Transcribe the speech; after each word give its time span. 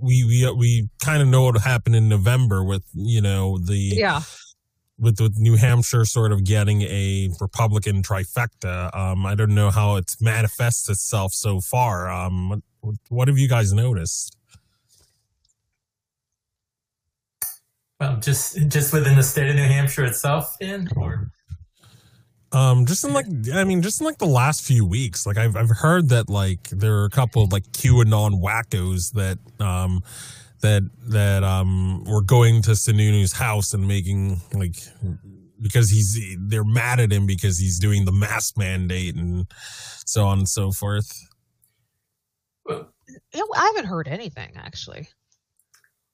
we 0.00 0.24
we 0.24 0.52
we 0.56 0.88
kind 1.02 1.22
of 1.22 1.28
know 1.28 1.44
what 1.44 1.60
happened 1.60 1.96
in 1.96 2.08
November 2.08 2.64
with 2.64 2.84
you 2.94 3.20
know 3.20 3.58
the 3.58 3.76
yeah 3.96 4.22
with 4.98 5.20
with 5.20 5.38
New 5.38 5.56
Hampshire 5.56 6.04
sort 6.04 6.32
of 6.32 6.44
getting 6.44 6.82
a 6.82 7.30
Republican 7.40 8.02
trifecta. 8.02 8.94
Um, 8.96 9.24
I 9.24 9.34
don't 9.34 9.54
know 9.54 9.70
how 9.70 9.96
it's 9.96 10.20
manifests 10.20 10.88
itself 10.88 11.32
so 11.32 11.60
far. 11.60 12.10
Um, 12.10 12.62
what, 12.80 12.94
what 13.08 13.28
have 13.28 13.38
you 13.38 13.48
guys 13.48 13.72
noticed? 13.72 14.36
Well, 18.00 18.16
just 18.18 18.68
just 18.68 18.92
within 18.92 19.16
the 19.16 19.22
state 19.22 19.48
of 19.48 19.56
New 19.56 19.64
Hampshire 19.64 20.04
itself, 20.04 20.56
in 20.60 20.88
or 20.96 21.30
um, 22.52 22.86
just 22.86 23.04
in 23.04 23.12
like, 23.12 23.26
I 23.52 23.64
mean, 23.64 23.82
just 23.82 24.00
in 24.00 24.06
like 24.06 24.18
the 24.18 24.26
last 24.26 24.62
few 24.62 24.86
weeks, 24.86 25.26
like 25.26 25.36
I've 25.36 25.56
I've 25.56 25.70
heard 25.70 26.08
that 26.08 26.30
like 26.30 26.68
there 26.70 26.96
are 26.96 27.04
a 27.04 27.10
couple 27.10 27.42
of 27.42 27.52
like 27.52 27.64
QAnon 27.72 28.40
wackos 28.42 29.12
that 29.12 29.38
um 29.64 30.02
that 30.62 30.82
that 31.08 31.44
um 31.44 32.04
were 32.04 32.22
going 32.22 32.62
to 32.62 32.70
Sununu's 32.70 33.32
house 33.32 33.74
and 33.74 33.86
making 33.86 34.40
like 34.54 34.76
because 35.60 35.90
he's 35.90 36.18
they're 36.46 36.64
mad 36.64 37.00
at 37.00 37.12
him 37.12 37.26
because 37.26 37.58
he's 37.58 37.78
doing 37.78 38.06
the 38.06 38.12
mask 38.12 38.56
mandate 38.56 39.14
and 39.14 39.46
so 40.06 40.24
on 40.24 40.38
and 40.38 40.48
so 40.48 40.72
forth. 40.72 41.12
Well, 42.66 42.88
I 43.34 43.72
haven't 43.74 43.90
heard 43.90 44.08
anything 44.08 44.52
actually. 44.56 45.08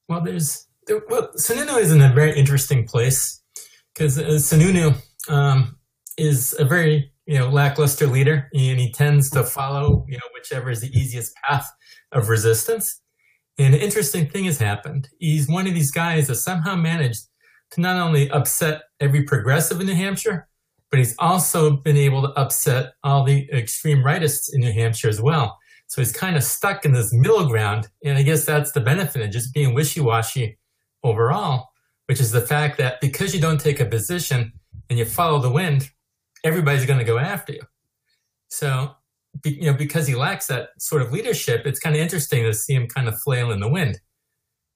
Well, 0.08 0.20
there's 0.20 0.66
there, 0.86 1.02
well, 1.08 1.30
Sununu 1.36 1.80
is 1.80 1.92
in 1.92 2.02
a 2.02 2.12
very 2.12 2.36
interesting 2.36 2.86
place 2.86 3.40
because 3.94 4.18
uh, 4.18 4.24
Sununu 4.24 4.96
um, 5.28 5.76
is 6.16 6.54
a 6.58 6.64
very 6.64 7.12
you 7.26 7.38
know 7.38 7.48
lackluster 7.48 8.06
leader, 8.06 8.48
and 8.52 8.80
he 8.80 8.92
tends 8.92 9.30
to 9.30 9.44
follow 9.44 10.04
you 10.08 10.16
know 10.16 10.28
whichever 10.34 10.70
is 10.70 10.80
the 10.80 10.96
easiest 10.98 11.34
path 11.36 11.70
of 12.12 12.28
resistance. 12.28 13.00
And 13.58 13.74
an 13.74 13.80
interesting 13.80 14.28
thing 14.28 14.44
has 14.44 14.58
happened. 14.58 15.08
He's 15.18 15.48
one 15.48 15.66
of 15.66 15.74
these 15.74 15.92
guys 15.92 16.26
that 16.26 16.36
somehow 16.36 16.74
managed 16.74 17.26
to 17.72 17.80
not 17.80 17.96
only 17.96 18.30
upset 18.30 18.82
every 19.00 19.22
progressive 19.22 19.80
in 19.80 19.86
New 19.86 19.94
Hampshire, 19.94 20.48
but 20.90 20.98
he's 20.98 21.14
also 21.18 21.76
been 21.76 21.96
able 21.96 22.22
to 22.22 22.28
upset 22.38 22.92
all 23.02 23.24
the 23.24 23.48
extreme 23.52 23.98
rightists 23.98 24.48
in 24.52 24.60
New 24.60 24.72
Hampshire 24.72 25.08
as 25.08 25.20
well. 25.20 25.58
So 25.86 26.00
he's 26.00 26.12
kind 26.12 26.36
of 26.36 26.42
stuck 26.42 26.84
in 26.84 26.92
this 26.92 27.12
middle 27.12 27.46
ground. 27.48 27.88
And 28.04 28.18
I 28.18 28.22
guess 28.22 28.44
that's 28.44 28.72
the 28.72 28.80
benefit 28.80 29.22
of 29.22 29.30
just 29.30 29.54
being 29.54 29.74
wishy 29.74 30.00
washy 30.00 30.58
overall, 31.02 31.68
which 32.06 32.20
is 32.20 32.30
the 32.30 32.40
fact 32.40 32.78
that 32.78 33.00
because 33.00 33.34
you 33.34 33.40
don't 33.40 33.60
take 33.60 33.80
a 33.80 33.84
position 33.84 34.52
and 34.88 34.98
you 34.98 35.04
follow 35.04 35.38
the 35.38 35.50
wind, 35.50 35.90
everybody's 36.44 36.86
going 36.86 36.98
to 36.98 37.04
go 37.04 37.18
after 37.18 37.54
you. 37.54 37.62
So, 38.48 38.92
you 39.44 39.62
know, 39.62 39.74
because 39.74 40.06
he 40.06 40.14
lacks 40.14 40.46
that 40.46 40.68
sort 40.78 41.02
of 41.02 41.10
leadership, 41.10 41.66
it's 41.66 41.80
kind 41.80 41.96
of 41.96 42.02
interesting 42.02 42.44
to 42.44 42.54
see 42.54 42.74
him 42.74 42.86
kind 42.86 43.08
of 43.08 43.18
flail 43.20 43.50
in 43.50 43.60
the 43.60 43.68
wind. 43.68 43.98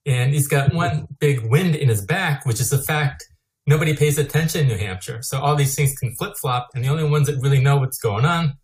And 0.07 0.33
he's 0.33 0.49
got 0.49 0.75
one 0.75 1.07
big 1.21 1.49
wind 1.49 1.77
in 1.77 1.89
his 1.89 2.05
back, 2.05 2.47
which 2.47 2.61
is 2.61 2.71
the 2.71 2.79
fact 2.79 3.25
nobody 3.67 3.95
pays 3.95 4.19
attention 4.19 4.63
in 4.63 4.69
New 4.69 4.79
Hampshire. 4.79 5.23
So 5.23 5.39
all 5.39 5.55
these 5.55 5.77
things 5.77 5.95
can 5.95 6.15
flip 6.17 6.37
flop, 6.37 6.69
and 6.75 6.83
the 6.83 6.89
only 6.89 7.05
ones 7.05 7.27
that 7.27 7.41
really 7.41 7.61
know 7.61 7.77
what's 7.77 7.99
going 7.99 8.25
on 8.25 8.57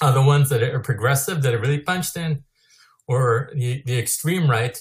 are 0.00 0.12
the 0.12 0.22
ones 0.22 0.48
that 0.50 0.62
are 0.62 0.80
progressive, 0.80 1.42
that 1.42 1.52
are 1.52 1.58
really 1.58 1.80
punched 1.80 2.16
in, 2.16 2.44
or 3.08 3.50
the, 3.54 3.82
the 3.86 3.98
extreme 3.98 4.48
right, 4.48 4.80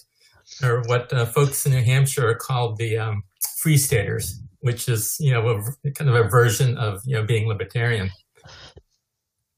or 0.62 0.84
what 0.86 1.12
uh, 1.12 1.26
folks 1.26 1.66
in 1.66 1.72
New 1.72 1.84
Hampshire 1.84 2.30
are 2.30 2.36
called 2.36 2.78
the 2.78 2.98
um, 2.98 3.24
free 3.58 3.78
staters 3.78 4.43
which 4.63 4.88
is 4.88 5.18
you 5.19 5.31
know 5.31 5.45
a, 5.86 5.92
kind 5.92 6.10
of 6.10 6.15
a 6.15 6.24
version 6.30 6.77
of 6.77 7.01
you 7.06 7.15
know 7.15 7.24
being 7.24 7.48
libertarian. 7.48 8.10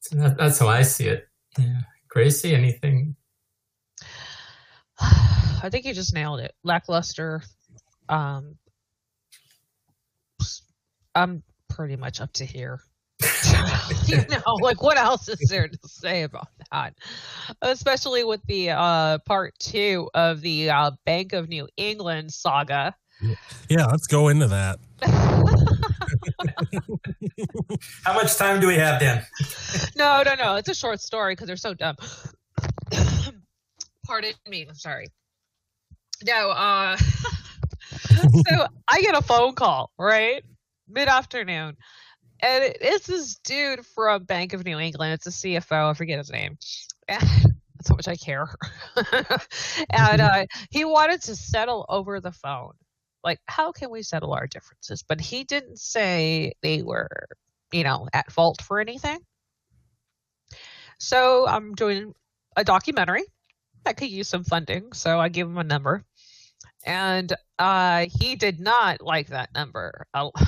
So 0.02 0.18
that, 0.18 0.38
that's 0.38 0.60
how 0.60 0.68
I 0.68 0.82
see 0.82 1.08
it. 1.08 1.28
Yeah. 1.58 1.82
Gracie, 2.10 2.56
anything? 2.56 3.16
I 5.00 5.70
think 5.70 5.86
you 5.86 5.94
just 5.94 6.14
nailed 6.14 6.40
it. 6.40 6.54
Lackluster. 6.64 7.44
Um, 8.10 8.58
I'm 11.14 11.44
pretty 11.70 11.96
much 11.96 12.20
up 12.20 12.34
to 12.34 12.46
here. 12.46 12.80
you 14.06 14.18
know, 14.18 14.54
like 14.62 14.82
what 14.82 14.98
else 14.98 15.30
is 15.30 15.50
there 15.50 15.68
to 15.68 15.78
say 15.86 16.24
about 16.24 16.48
that? 16.72 16.96
Especially 17.62 18.24
with 18.24 18.42
the 18.48 18.72
uh, 18.72 19.20
part 19.20 19.54
two 19.60 20.10
of 20.14 20.42
the 20.42 20.70
uh, 20.70 20.92
Bank 21.06 21.34
of 21.34 21.48
New 21.48 21.68
England 21.78 22.34
saga. 22.34 22.96
Yeah, 23.70 23.86
let's 23.88 24.08
go 24.08 24.28
into 24.30 24.48
that. 24.48 24.80
How 28.04 28.14
much 28.14 28.36
time 28.36 28.60
do 28.60 28.68
we 28.68 28.76
have, 28.76 29.00
Dan? 29.00 29.26
no, 29.96 30.24
no, 30.24 30.36
no. 30.36 30.56
It's 30.56 30.70
a 30.70 30.76
short 30.76 31.00
story 31.02 31.34
because 31.34 31.48
they're 31.48 31.56
so 31.58 31.74
dumb. 31.74 31.96
Pardon 34.06 34.34
me. 34.48 34.66
I'm 34.68 34.76
sorry. 34.76 35.08
No, 36.26 36.52
uh, 36.52 36.98
so 38.48 38.68
I 38.88 39.02
get 39.02 39.16
a 39.16 39.22
phone 39.22 39.54
call, 39.54 39.92
right? 39.98 40.44
Mid 40.88 41.08
afternoon. 41.08 41.76
And 42.42 42.64
it- 42.64 42.78
it's 42.82 43.08
this 43.08 43.36
dude 43.44 43.86
from 43.86 44.24
Bank 44.24 44.54
of 44.54 44.66
New 44.66 44.80
England. 44.80 45.14
It's 45.14 45.28
a 45.28 45.32
CFO. 45.32 45.90
I 45.92 45.94
forget 45.94 46.18
his 46.20 46.32
name. 46.32 46.58
That's 47.08 47.90
how 47.90 47.96
much 47.96 48.08
I 48.08 48.16
care. 48.16 48.48
and 49.92 50.22
uh, 50.22 50.46
he 50.70 50.86
wanted 50.86 51.22
to 51.24 51.36
settle 51.36 51.86
over 51.90 52.20
the 52.20 52.32
phone. 52.32 52.74
Like, 53.26 53.40
how 53.48 53.72
can 53.72 53.90
we 53.90 54.04
settle 54.04 54.34
our 54.34 54.48
differences? 54.48 55.04
But 55.04 55.20
he 55.20 55.44
didn't 55.44 55.80
say 55.80 56.54
they 56.62 56.84
were, 56.84 57.10
you 57.72 57.84
know, 57.84 58.08
at 58.14 58.32
fault 58.32 58.62
for 58.62 58.80
anything. 58.80 59.20
So 61.00 61.48
I'm 61.48 61.74
doing 61.74 62.14
a 62.56 62.64
documentary 62.64 63.24
that 63.84 63.98
could 63.98 64.10
use 64.10 64.30
some 64.30 64.44
funding. 64.44 64.94
So 64.94 65.20
I 65.20 65.30
give 65.30 65.48
him 65.48 65.58
a 65.58 65.64
number. 65.64 66.06
And 66.86 67.34
uh, 67.58 68.06
he 68.20 68.36
did 68.36 68.60
not 68.60 69.02
like 69.02 69.28
that 69.28 69.54
number. 69.54 70.06
I'll- 70.14 70.34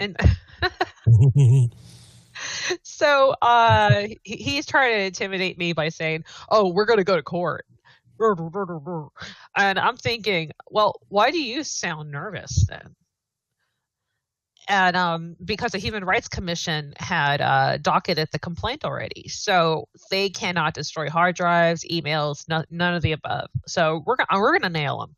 And 0.00 0.16
so 2.82 3.34
uh, 3.42 4.06
he's 4.22 4.66
trying 4.66 4.92
to 4.92 5.04
intimidate 5.06 5.58
me 5.58 5.72
by 5.72 5.88
saying, 5.88 6.24
"Oh, 6.50 6.72
we're 6.72 6.84
going 6.84 6.98
to 6.98 7.04
go 7.04 7.16
to 7.16 7.22
court." 7.22 7.66
And 9.56 9.78
I'm 9.78 9.96
thinking, 9.96 10.52
well, 10.70 11.00
why 11.08 11.30
do 11.30 11.40
you 11.40 11.64
sound 11.64 12.10
nervous 12.10 12.66
then? 12.68 12.94
And 14.68 14.96
um, 14.96 15.36
because 15.42 15.72
the 15.72 15.78
Human 15.78 16.04
Rights 16.04 16.28
Commission 16.28 16.92
had 16.98 17.40
uh, 17.40 17.78
docketed 17.78 18.28
the 18.32 18.38
complaint 18.38 18.84
already, 18.84 19.26
so 19.28 19.88
they 20.10 20.28
cannot 20.28 20.74
destroy 20.74 21.08
hard 21.08 21.36
drives, 21.36 21.84
emails, 21.90 22.46
no, 22.48 22.62
none 22.70 22.94
of 22.94 23.00
the 23.00 23.12
above. 23.12 23.48
So 23.66 24.02
we're 24.04 24.16
gonna 24.16 24.40
we're 24.40 24.58
gonna 24.58 24.68
nail 24.68 25.00
them. 25.00 25.16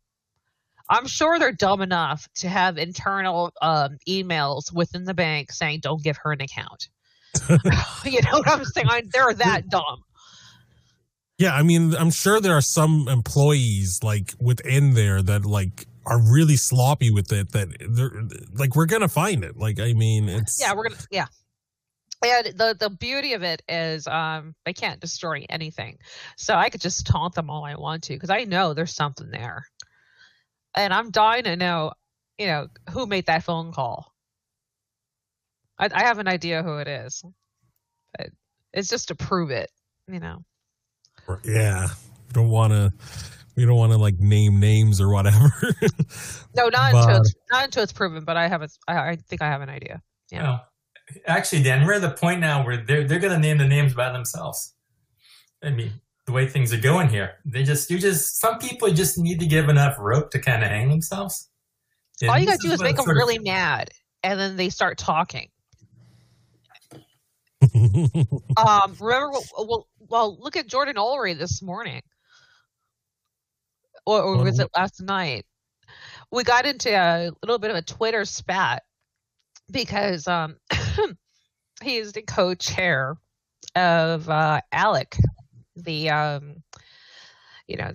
I'm 0.89 1.05
sure 1.05 1.37
they're 1.37 1.51
dumb 1.51 1.81
enough 1.81 2.29
to 2.35 2.49
have 2.49 2.77
internal 2.77 3.51
um, 3.61 3.97
emails 4.07 4.73
within 4.73 5.03
the 5.03 5.13
bank 5.13 5.51
saying, 5.51 5.81
"Don't 5.81 6.01
give 6.01 6.17
her 6.23 6.31
an 6.31 6.41
account." 6.41 6.87
you 8.05 8.21
know 8.21 8.39
what 8.39 8.47
I'm 8.47 8.63
saying? 8.63 8.87
I, 8.89 9.03
they're 9.11 9.33
that 9.33 9.63
dumb. 9.69 10.03
Yeah, 11.41 11.55
I 11.55 11.63
mean, 11.63 11.95
I'm 11.95 12.11
sure 12.11 12.39
there 12.39 12.55
are 12.55 12.61
some 12.61 13.07
employees 13.07 14.01
like 14.03 14.35
within 14.39 14.93
there 14.93 15.23
that 15.23 15.43
like 15.43 15.87
are 16.05 16.21
really 16.31 16.55
sloppy 16.55 17.09
with 17.09 17.31
it. 17.31 17.51
That 17.53 17.69
they're 17.79 18.11
like, 18.53 18.75
we're 18.75 18.85
gonna 18.85 19.07
find 19.07 19.43
it. 19.43 19.57
Like, 19.57 19.79
I 19.79 19.93
mean, 19.93 20.29
it's 20.29 20.61
Yeah, 20.61 20.75
we're 20.75 20.89
gonna 20.89 21.01
yeah. 21.09 21.25
And 22.23 22.55
the 22.55 22.75
the 22.79 22.91
beauty 22.91 23.33
of 23.33 23.41
it 23.41 23.63
is 23.67 24.05
um 24.05 24.53
they 24.65 24.73
can't 24.73 24.99
destroy 24.99 25.43
anything. 25.49 25.97
So 26.37 26.53
I 26.53 26.69
could 26.69 26.79
just 26.79 27.07
taunt 27.07 27.33
them 27.33 27.49
all 27.49 27.65
I 27.65 27.73
want 27.73 28.03
to 28.03 28.13
because 28.13 28.29
I 28.29 28.43
know 28.43 28.75
there's 28.75 28.93
something 28.93 29.31
there. 29.31 29.65
And 30.75 30.93
I'm 30.93 31.09
dying 31.09 31.45
to 31.45 31.55
know, 31.55 31.93
you 32.37 32.45
know, 32.45 32.67
who 32.91 33.07
made 33.07 33.25
that 33.25 33.43
phone 33.43 33.71
call. 33.71 34.13
I, 35.79 35.89
I 35.91 36.03
have 36.03 36.19
an 36.19 36.27
idea 36.27 36.61
who 36.61 36.77
it 36.77 36.87
is. 36.87 37.25
But 38.15 38.27
it's 38.73 38.89
just 38.89 39.07
to 39.07 39.15
prove 39.15 39.49
it, 39.49 39.71
you 40.07 40.19
know. 40.19 40.43
Yeah. 41.43 41.87
We 42.27 42.33
don't 42.33 42.49
want 42.49 42.73
to. 42.73 42.93
We 43.57 43.65
don't 43.65 43.75
want 43.77 43.91
to 43.91 43.97
like 43.97 44.17
name 44.19 44.59
names 44.59 45.01
or 45.01 45.11
whatever. 45.13 45.51
No, 46.53 46.67
not 46.67 46.91
But- 46.91 47.03
until 47.07 47.21
it's 47.21 47.33
not 47.49 47.63
until 47.65 47.83
it's 47.83 47.93
proven, 47.93 48.25
but 48.25 48.35
I 48.35 48.47
have 48.49 48.61
a 48.61 48.67
I, 48.87 49.11
I 49.11 49.15
think 49.15 49.41
I 49.41 49.45
have 49.47 49.61
an 49.61 49.69
idea. 49.69 50.01
Yeah. 50.31 50.57
Oh, 50.59 51.15
actually, 51.27 51.63
Dan, 51.63 51.85
we're 51.85 51.93
at 51.93 52.01
the 52.01 52.11
point 52.11 52.41
now 52.41 52.65
where 52.65 52.75
they're 52.77 53.05
they're 53.07 53.19
going 53.19 53.31
to 53.33 53.39
name 53.39 53.57
the 53.57 53.67
names 53.67 53.93
by 53.93 54.11
themselves. 54.11 54.73
I 55.63 55.69
mean, 55.69 55.91
the 56.25 56.33
way 56.33 56.47
things 56.47 56.73
are 56.73 56.77
going 56.79 57.07
here, 57.07 57.35
they 57.45 57.63
just 57.63 57.89
you 57.89 57.99
just 57.99 58.39
some 58.41 58.59
people 58.59 58.89
just 58.91 59.17
need 59.17 59.39
to 59.39 59.45
give 59.45 59.69
enough 59.69 59.95
rope 59.97 60.31
to 60.31 60.39
kind 60.39 60.61
of 60.61 60.69
hang 60.69 60.89
themselves. 60.89 61.49
All 62.23 62.27
you 62.29 62.33
And 62.39 62.47
gotta 62.47 62.59
do 62.61 62.71
is 62.73 62.81
make 62.81 62.97
them 62.97 63.05
sort 63.05 63.15
of- 63.15 63.21
really 63.21 63.39
mad, 63.39 63.91
and 64.23 64.37
then 64.37 64.57
they 64.57 64.67
start 64.69 64.97
talking. 64.97 65.47
Um, 67.73 68.95
remember, 68.99 69.37
well, 69.57 69.87
well, 70.09 70.37
look 70.39 70.55
at 70.55 70.67
Jordan 70.67 70.95
Ulery 70.95 71.37
this 71.37 71.61
morning, 71.61 72.01
or, 74.05 74.21
or 74.21 74.43
was 74.43 74.59
it 74.59 74.69
last 74.75 75.01
night? 75.01 75.45
We 76.31 76.43
got 76.43 76.65
into 76.65 76.89
a 76.89 77.31
little 77.41 77.59
bit 77.59 77.71
of 77.71 77.77
a 77.77 77.81
Twitter 77.81 78.25
spat 78.25 78.83
because 79.71 80.27
um, 80.27 80.57
is 81.85 82.11
the 82.13 82.21
co-chair 82.21 83.15
of 83.75 84.29
uh, 84.29 84.61
ALEC, 84.73 85.19
the 85.75 86.09
um, 86.09 86.63
you 87.67 87.77
know, 87.77 87.91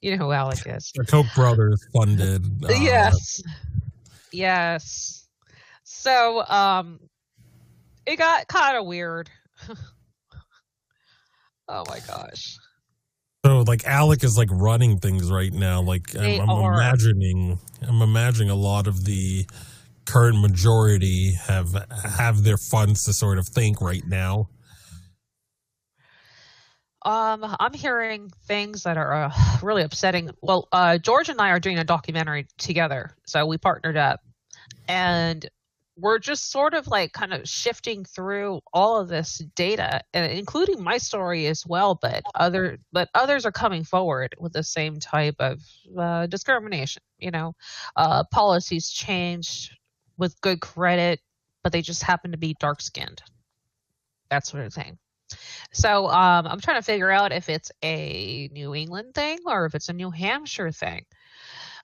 you 0.00 0.16
know 0.16 0.26
who 0.26 0.32
ALEC 0.32 0.76
is. 0.76 0.92
the 0.94 1.04
Koch 1.04 1.26
brothers 1.34 1.86
funded. 1.92 2.44
uh, 2.64 2.68
yes 2.68 3.42
yes 4.32 5.26
so 5.82 6.44
um 6.48 7.00
it 8.10 8.16
got 8.16 8.48
kind 8.48 8.76
of 8.76 8.86
weird 8.86 9.30
oh 11.68 11.84
my 11.88 12.00
gosh 12.06 12.56
So 13.44 13.60
like 13.66 13.82
ALEC 13.84 14.22
is 14.24 14.36
like 14.36 14.48
running 14.50 14.98
things 14.98 15.30
right 15.30 15.52
now. 15.52 15.80
Like 15.80 16.14
I'm, 16.14 16.40
I'm 16.40 16.74
imagining, 16.74 17.58
I'm 17.88 18.02
imagining 18.02 18.50
a 18.50 18.54
lot 18.54 18.86
of 18.86 19.06
the 19.06 19.46
current 20.04 20.40
majority 20.40 21.32
have 21.46 21.68
have 22.18 22.42
their 22.44 22.58
funds 22.58 23.04
to 23.04 23.14
sort 23.14 23.38
of 23.38 23.46
think 23.48 23.80
right 23.80 24.06
now. 24.06 24.48
um 27.06 27.56
i'm 27.58 27.72
hearing 27.72 28.30
things 28.46 28.82
that 28.82 28.98
are 28.98 29.24
uh, 29.24 29.32
really 29.62 29.82
upsetting 29.82 30.30
well 30.42 30.68
uh 30.72 30.98
george 30.98 31.30
and 31.30 31.40
i 31.40 31.48
are 31.48 31.60
doing 31.60 31.78
a 31.78 31.84
documentary 31.84 32.46
together 32.58 33.16
so 33.24 33.46
we 33.46 33.56
partnered 33.56 33.96
up 33.96 34.20
and 34.86 35.48
we're 36.00 36.18
just 36.18 36.50
sort 36.50 36.74
of 36.74 36.86
like 36.88 37.12
kind 37.12 37.32
of 37.32 37.48
shifting 37.48 38.04
through 38.04 38.60
all 38.72 38.98
of 38.98 39.08
this 39.08 39.38
data 39.54 40.00
and 40.14 40.32
including 40.32 40.82
my 40.82 40.98
story 40.98 41.46
as 41.46 41.66
well 41.66 41.98
but 42.00 42.22
other 42.34 42.78
but 42.92 43.08
others 43.14 43.44
are 43.44 43.52
coming 43.52 43.84
forward 43.84 44.34
with 44.38 44.52
the 44.52 44.62
same 44.62 44.98
type 44.98 45.36
of 45.38 45.60
uh, 45.98 46.26
discrimination 46.26 47.02
you 47.18 47.30
know? 47.30 47.54
Uh, 47.96 48.24
policies 48.32 48.90
changed 48.90 49.72
with 50.16 50.40
good 50.40 50.60
credit 50.60 51.20
but 51.62 51.72
they 51.72 51.82
just 51.82 52.02
happen 52.02 52.30
to 52.32 52.38
be 52.38 52.56
dark 52.60 52.80
skinned 52.80 53.22
that 54.30 54.46
sort 54.46 54.64
of 54.64 54.72
thing. 54.72 54.98
So 55.72 56.08
um, 56.08 56.46
i'm 56.46 56.60
trying 56.60 56.78
to 56.78 56.82
figure 56.82 57.10
out 57.10 57.32
if 57.32 57.48
it's 57.48 57.70
a 57.84 58.48
new 58.52 58.74
england 58.74 59.14
thing 59.14 59.38
or 59.46 59.66
if 59.66 59.74
it's 59.74 59.88
a 59.88 59.92
new 59.92 60.10
hampshire 60.10 60.72
thing. 60.72 61.04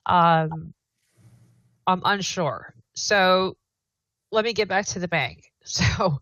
Um, 0.05 0.73
i'm 1.85 2.01
unsure. 2.03 2.73
So 2.95 3.55
let 4.31 4.45
me 4.45 4.53
get 4.53 4.67
back 4.67 4.85
to 4.87 4.99
the 4.99 5.07
bank. 5.07 5.51
So 5.69 6.21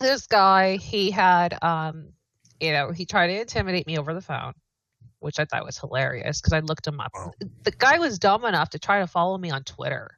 this 0.00 0.26
guy, 0.26 0.76
he 0.78 1.10
had, 1.10 1.58
um, 1.60 2.08
you 2.58 2.72
know, 2.72 2.90
he 2.90 3.04
tried 3.04 3.26
to 3.26 3.38
intimidate 3.38 3.86
me 3.86 3.98
over 3.98 4.14
the 4.14 4.22
phone, 4.22 4.54
which 5.18 5.38
I 5.38 5.44
thought 5.44 5.66
was 5.66 5.76
hilarious 5.76 6.40
because 6.40 6.54
I 6.54 6.60
looked 6.60 6.86
him 6.86 7.00
up. 7.00 7.12
Wow. 7.14 7.32
The 7.64 7.70
guy 7.70 7.98
was 7.98 8.18
dumb 8.18 8.46
enough 8.46 8.70
to 8.70 8.78
try 8.78 9.00
to 9.00 9.06
follow 9.06 9.36
me 9.36 9.50
on 9.50 9.62
Twitter. 9.64 10.12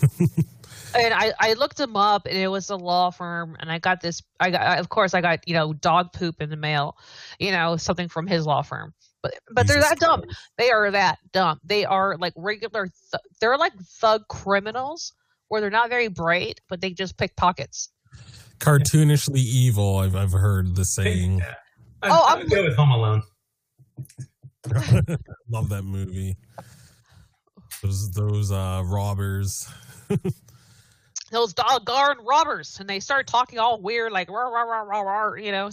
and 0.20 1.12
I, 1.12 1.32
I 1.38 1.52
looked 1.52 1.78
him 1.78 1.94
up 1.94 2.24
and 2.26 2.38
it 2.38 2.48
was 2.48 2.70
a 2.70 2.76
law 2.76 3.10
firm 3.10 3.54
and 3.60 3.70
I 3.70 3.78
got 3.78 4.00
this 4.00 4.22
I 4.40 4.50
got 4.50 4.78
of 4.78 4.88
course 4.88 5.12
I 5.12 5.20
got, 5.20 5.46
you 5.46 5.52
know, 5.52 5.74
dog 5.74 6.14
poop 6.14 6.40
in 6.40 6.48
the 6.48 6.56
mail, 6.56 6.96
you 7.38 7.52
know, 7.52 7.76
something 7.76 8.08
from 8.08 8.26
his 8.26 8.46
law 8.46 8.62
firm. 8.62 8.94
But 9.22 9.34
but 9.50 9.66
they're 9.68 9.80
that 9.80 10.00
dumb. 10.00 10.22
Christ. 10.22 10.36
They 10.58 10.70
are 10.70 10.90
that 10.90 11.18
dumb. 11.32 11.60
They 11.64 11.84
are 11.84 12.16
like 12.18 12.32
regular. 12.36 12.86
Th- 12.86 13.22
they're 13.40 13.56
like 13.56 13.72
thug 14.00 14.26
criminals, 14.28 15.12
where 15.52 15.60
they're 15.60 15.68
not 15.68 15.90
very 15.90 16.08
bright, 16.08 16.62
but 16.70 16.80
they 16.80 16.92
just 16.92 17.18
pick 17.18 17.36
pockets. 17.36 17.90
Cartoonishly 18.58 19.36
evil. 19.36 19.98
I've 19.98 20.16
I've 20.16 20.32
heard 20.32 20.74
the 20.76 20.84
saying. 20.86 21.38
Yeah. 21.40 21.54
I, 22.02 22.08
Oh, 22.08 22.24
I 22.26 22.30
I'm- 22.30 22.38
would 22.38 22.50
go 22.50 22.64
with 22.64 22.74
Home 22.76 22.90
Alone. 22.90 23.22
Love 25.50 25.68
that 25.68 25.82
movie. 25.84 26.36
Those 27.82 28.10
those 28.12 28.50
uh 28.50 28.82
robbers. 28.86 29.68
those 31.30 31.52
doggone 31.52 32.24
robbers, 32.24 32.78
and 32.80 32.88
they 32.88 33.00
start 33.00 33.26
talking 33.26 33.58
all 33.58 33.78
weird, 33.80 34.10
like 34.10 34.30
rah, 34.30 34.48
rah, 34.48 34.62
rah, 34.62 34.80
rah, 34.82 35.00
rah, 35.02 35.34
you 35.34 35.52
know. 35.52 35.68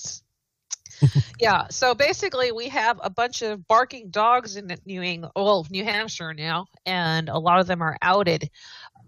yeah. 1.40 1.68
So 1.70 1.96
basically, 1.96 2.52
we 2.52 2.68
have 2.70 3.00
a 3.02 3.10
bunch 3.10 3.44
of 3.44 3.66
barking 3.68 4.10
dogs 4.10 4.58
in 4.58 4.76
New 4.86 5.02
England, 5.02 5.32
well, 5.38 5.66
New 5.70 5.86
Hampshire 5.86 6.34
now, 6.34 6.66
and 6.86 7.30
a 7.30 7.38
lot 7.38 7.60
of 7.62 7.68
them 7.68 7.82
are 7.82 7.98
outed 8.02 8.50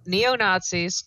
neo 0.06 0.36
Nazis. 0.36 1.04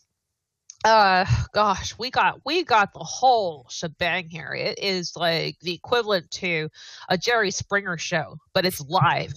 Uh, 0.85 1.25
gosh, 1.53 1.99
we 1.99 2.11
got 2.11 2.41
we 2.45 2.63
got 2.63 2.93
the 2.93 2.99
whole 2.99 3.67
shebang 3.71 4.29
here. 4.29 4.53
It 4.53 4.79
is 4.79 5.17
like 5.17 5.59
the 5.61 5.73
equivalent 5.73 6.31
to 6.33 6.69
a 7.09 7.17
Jerry 7.17 7.51
Springer 7.51 7.97
show, 7.97 8.37
but 8.53 8.67
it's 8.67 8.81
live. 8.83 9.33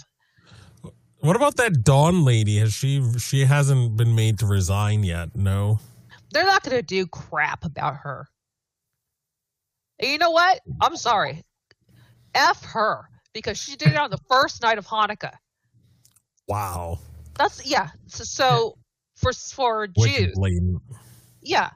What 1.19 1.35
about 1.35 1.55
that 1.57 1.83
Dawn 1.83 2.25
lady? 2.25 2.57
Has 2.57 2.73
she 2.73 3.01
she 3.17 3.45
hasn't 3.45 3.97
been 3.97 4.13
made 4.13 4.39
to 4.39 4.45
resign 4.45 5.03
yet? 5.03 5.35
No. 5.35 5.79
They're 6.31 6.45
not 6.45 6.63
going 6.63 6.75
to 6.75 6.83
do 6.83 7.07
crap 7.07 7.63
about 7.63 7.95
her. 7.95 8.27
And 9.99 10.11
you 10.11 10.17
know 10.17 10.31
what? 10.31 10.59
I'm 10.81 10.97
sorry. 10.97 11.43
F 12.35 12.63
her 12.65 13.09
because 13.33 13.57
she 13.57 13.75
did 13.75 13.89
it 13.89 13.97
on 13.97 14.11
the 14.11 14.19
first 14.29 14.61
night 14.61 14.77
of 14.77 14.85
Hanukkah. 14.85 15.33
Wow. 16.47 16.99
That's 17.35 17.65
yeah. 17.65 17.89
So, 18.07 18.23
so 18.23 18.77
for 19.17 19.33
for 19.33 19.87
Jews, 19.87 20.33
blatant. 20.35 20.81
yeah, 21.41 21.71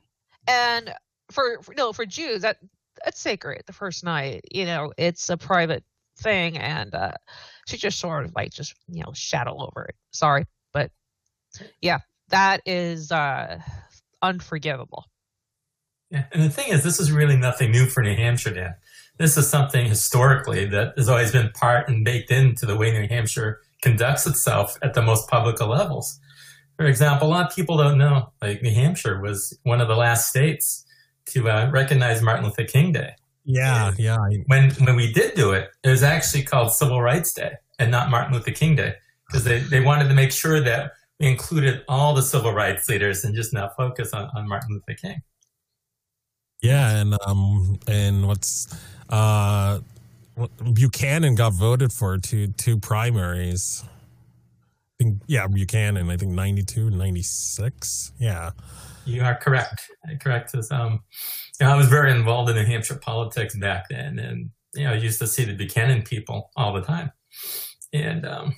and 0.47 0.93
for, 1.31 1.61
for 1.61 1.73
no 1.75 1.91
for 1.91 2.05
Jews 2.05 2.43
that 2.43 2.57
that's 3.03 3.19
sacred. 3.19 3.63
The 3.65 3.73
first 3.73 4.03
night, 4.03 4.45
you 4.51 4.65
know, 4.65 4.93
it's 4.97 5.29
a 5.29 5.37
private 5.37 5.83
thing, 6.19 6.57
and 6.57 6.93
uh, 6.93 7.13
she 7.67 7.77
just 7.77 7.99
sort 7.99 8.25
of 8.25 8.33
like 8.35 8.51
just 8.51 8.75
you 8.87 9.03
know 9.03 9.11
shadow 9.13 9.57
over 9.57 9.85
it. 9.85 9.95
Sorry, 10.11 10.45
but 10.71 10.91
yeah, 11.81 11.99
that 12.29 12.61
is 12.65 13.11
uh, 13.11 13.59
unforgivable. 14.21 15.05
Yeah, 16.11 16.25
and 16.31 16.43
the 16.43 16.49
thing 16.49 16.69
is, 16.69 16.83
this 16.83 16.99
is 16.99 17.11
really 17.11 17.37
nothing 17.37 17.71
new 17.71 17.85
for 17.85 18.03
New 18.03 18.15
Hampshire, 18.15 18.53
Dan. 18.53 18.75
This 19.17 19.37
is 19.37 19.49
something 19.49 19.85
historically 19.85 20.65
that 20.65 20.93
has 20.97 21.09
always 21.09 21.31
been 21.31 21.49
part 21.51 21.89
and 21.89 22.03
baked 22.05 22.31
into 22.31 22.65
the 22.65 22.75
way 22.75 22.91
New 22.91 23.07
Hampshire 23.07 23.61
conducts 23.81 24.27
itself 24.27 24.77
at 24.81 24.93
the 24.93 25.01
most 25.01 25.27
public 25.27 25.59
levels. 25.59 26.19
For 26.81 26.87
example, 26.87 27.27
a 27.27 27.29
lot 27.29 27.47
of 27.47 27.55
people 27.55 27.77
don't 27.77 27.99
know, 27.99 28.33
like 28.41 28.63
New 28.63 28.73
Hampshire 28.73 29.21
was 29.21 29.55
one 29.61 29.81
of 29.81 29.87
the 29.87 29.95
last 29.95 30.29
states 30.29 30.83
to 31.27 31.47
uh, 31.47 31.69
recognize 31.71 32.23
Martin 32.23 32.43
Luther 32.43 32.63
King 32.63 32.91
Day. 32.91 33.13
Yeah, 33.45 33.89
and 33.89 33.99
yeah. 33.99 34.17
When 34.47 34.71
when 34.71 34.95
we 34.95 35.13
did 35.13 35.35
do 35.35 35.51
it, 35.51 35.69
it 35.83 35.89
was 35.89 36.01
actually 36.01 36.41
called 36.41 36.73
Civil 36.73 36.99
Rights 36.99 37.33
Day 37.33 37.51
and 37.77 37.91
not 37.91 38.09
Martin 38.09 38.33
Luther 38.33 38.49
King 38.49 38.75
Day 38.77 38.95
because 39.27 39.43
they, 39.43 39.59
they 39.59 39.79
wanted 39.79 40.07
to 40.07 40.15
make 40.15 40.31
sure 40.31 40.59
that 40.59 40.93
we 41.19 41.27
included 41.27 41.83
all 41.87 42.15
the 42.15 42.23
civil 42.23 42.51
rights 42.51 42.89
leaders 42.89 43.23
and 43.23 43.35
just 43.35 43.53
not 43.53 43.75
focus 43.77 44.11
on, 44.11 44.31
on 44.33 44.49
Martin 44.49 44.73
Luther 44.73 44.97
King. 44.99 45.21
Yeah, 46.63 46.99
and 46.99 47.15
um 47.27 47.77
and 47.87 48.27
what's 48.27 48.75
uh 49.07 49.81
Buchanan 50.73 51.35
got 51.35 51.53
voted 51.53 51.93
for 51.93 52.17
two 52.17 52.47
two 52.47 52.79
primaries. 52.79 53.83
Think 55.01 55.23
yeah, 55.25 55.47
Buchanan, 55.47 56.11
I 56.11 56.17
think 56.17 56.31
92 56.33 56.91
96. 56.91 58.11
Yeah. 58.19 58.51
You 59.03 59.23
are 59.23 59.33
correct. 59.33 59.89
Correct. 60.19 60.53
Um, 60.69 60.99
you 61.59 61.65
know, 61.65 61.73
I 61.73 61.75
was 61.75 61.87
very 61.87 62.11
involved 62.11 62.51
in 62.51 62.55
New 62.55 62.65
Hampshire 62.65 62.99
politics 63.01 63.55
back 63.55 63.85
then, 63.89 64.19
and 64.19 64.51
you 64.75 64.83
know, 64.83 64.91
I 64.91 64.97
used 64.97 65.17
to 65.17 65.25
see 65.25 65.43
the 65.43 65.55
Buchanan 65.55 66.03
people 66.03 66.51
all 66.55 66.71
the 66.71 66.83
time. 66.83 67.11
And 67.91 68.27
um, 68.27 68.53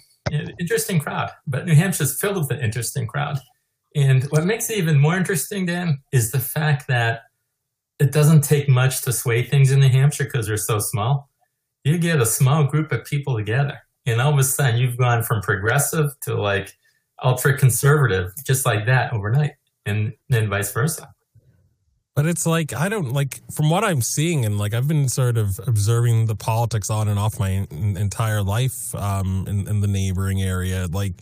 interesting 0.59 1.00
crowd, 1.00 1.31
but 1.47 1.65
New 1.65 1.75
Hampshire's 1.75 2.19
filled 2.19 2.35
with 2.35 2.51
an 2.51 2.59
interesting 2.59 3.07
crowd. 3.07 3.39
And 3.95 4.25
what 4.25 4.43
makes 4.43 4.69
it 4.69 4.77
even 4.77 5.00
more 5.00 5.15
interesting, 5.15 5.65
Dan, 5.65 6.00
is 6.12 6.31
the 6.31 6.39
fact 6.39 6.88
that 6.89 7.21
it 8.00 8.12
doesn't 8.12 8.41
take 8.41 8.67
much 8.67 9.01
to 9.03 9.13
sway 9.13 9.43
things 9.43 9.71
in 9.71 9.79
New 9.79 9.88
Hampshire 9.88 10.25
because 10.25 10.47
they're 10.47 10.57
so 10.57 10.79
small. 10.79 11.29
You 11.85 11.97
get 11.97 12.19
a 12.19 12.25
small 12.25 12.65
group 12.65 12.91
of 12.91 13.05
people 13.05 13.38
together, 13.38 13.79
and 14.05 14.22
all 14.22 14.33
of 14.33 14.39
a 14.39 14.43
sudden 14.43 14.79
you've 14.79 14.98
gone 14.98 15.24
from 15.24 15.41
progressive 15.41 16.12
to 16.22 16.36
like 16.36 16.77
ultra 17.24 17.57
conservative, 17.57 18.33
just 18.43 18.65
like 18.65 18.86
that 18.86 19.13
overnight, 19.13 19.53
and 19.86 20.13
then 20.29 20.50
vice 20.50 20.72
versa. 20.72 21.13
But 22.15 22.27
it's 22.27 22.45
like 22.45 22.74
I 22.74 22.89
don't 22.89 23.12
like 23.13 23.41
from 23.51 23.69
what 23.69 23.83
I'm 23.83 24.01
seeing, 24.01 24.45
and 24.45 24.57
like 24.57 24.74
I've 24.74 24.88
been 24.88 25.10
sort 25.10 25.38
of 25.38 25.60
observing 25.65 26.27
the 26.27 26.36
politics 26.36 26.89
on 26.89 27.07
and 27.07 27.17
off 27.17 27.39
my 27.39 27.67
entire 27.72 28.43
life 28.43 28.93
um, 28.93 29.45
in, 29.48 29.67
in 29.67 29.81
the 29.81 29.88
neighboring 29.88 30.41
area. 30.41 30.88
Like, 30.91 31.13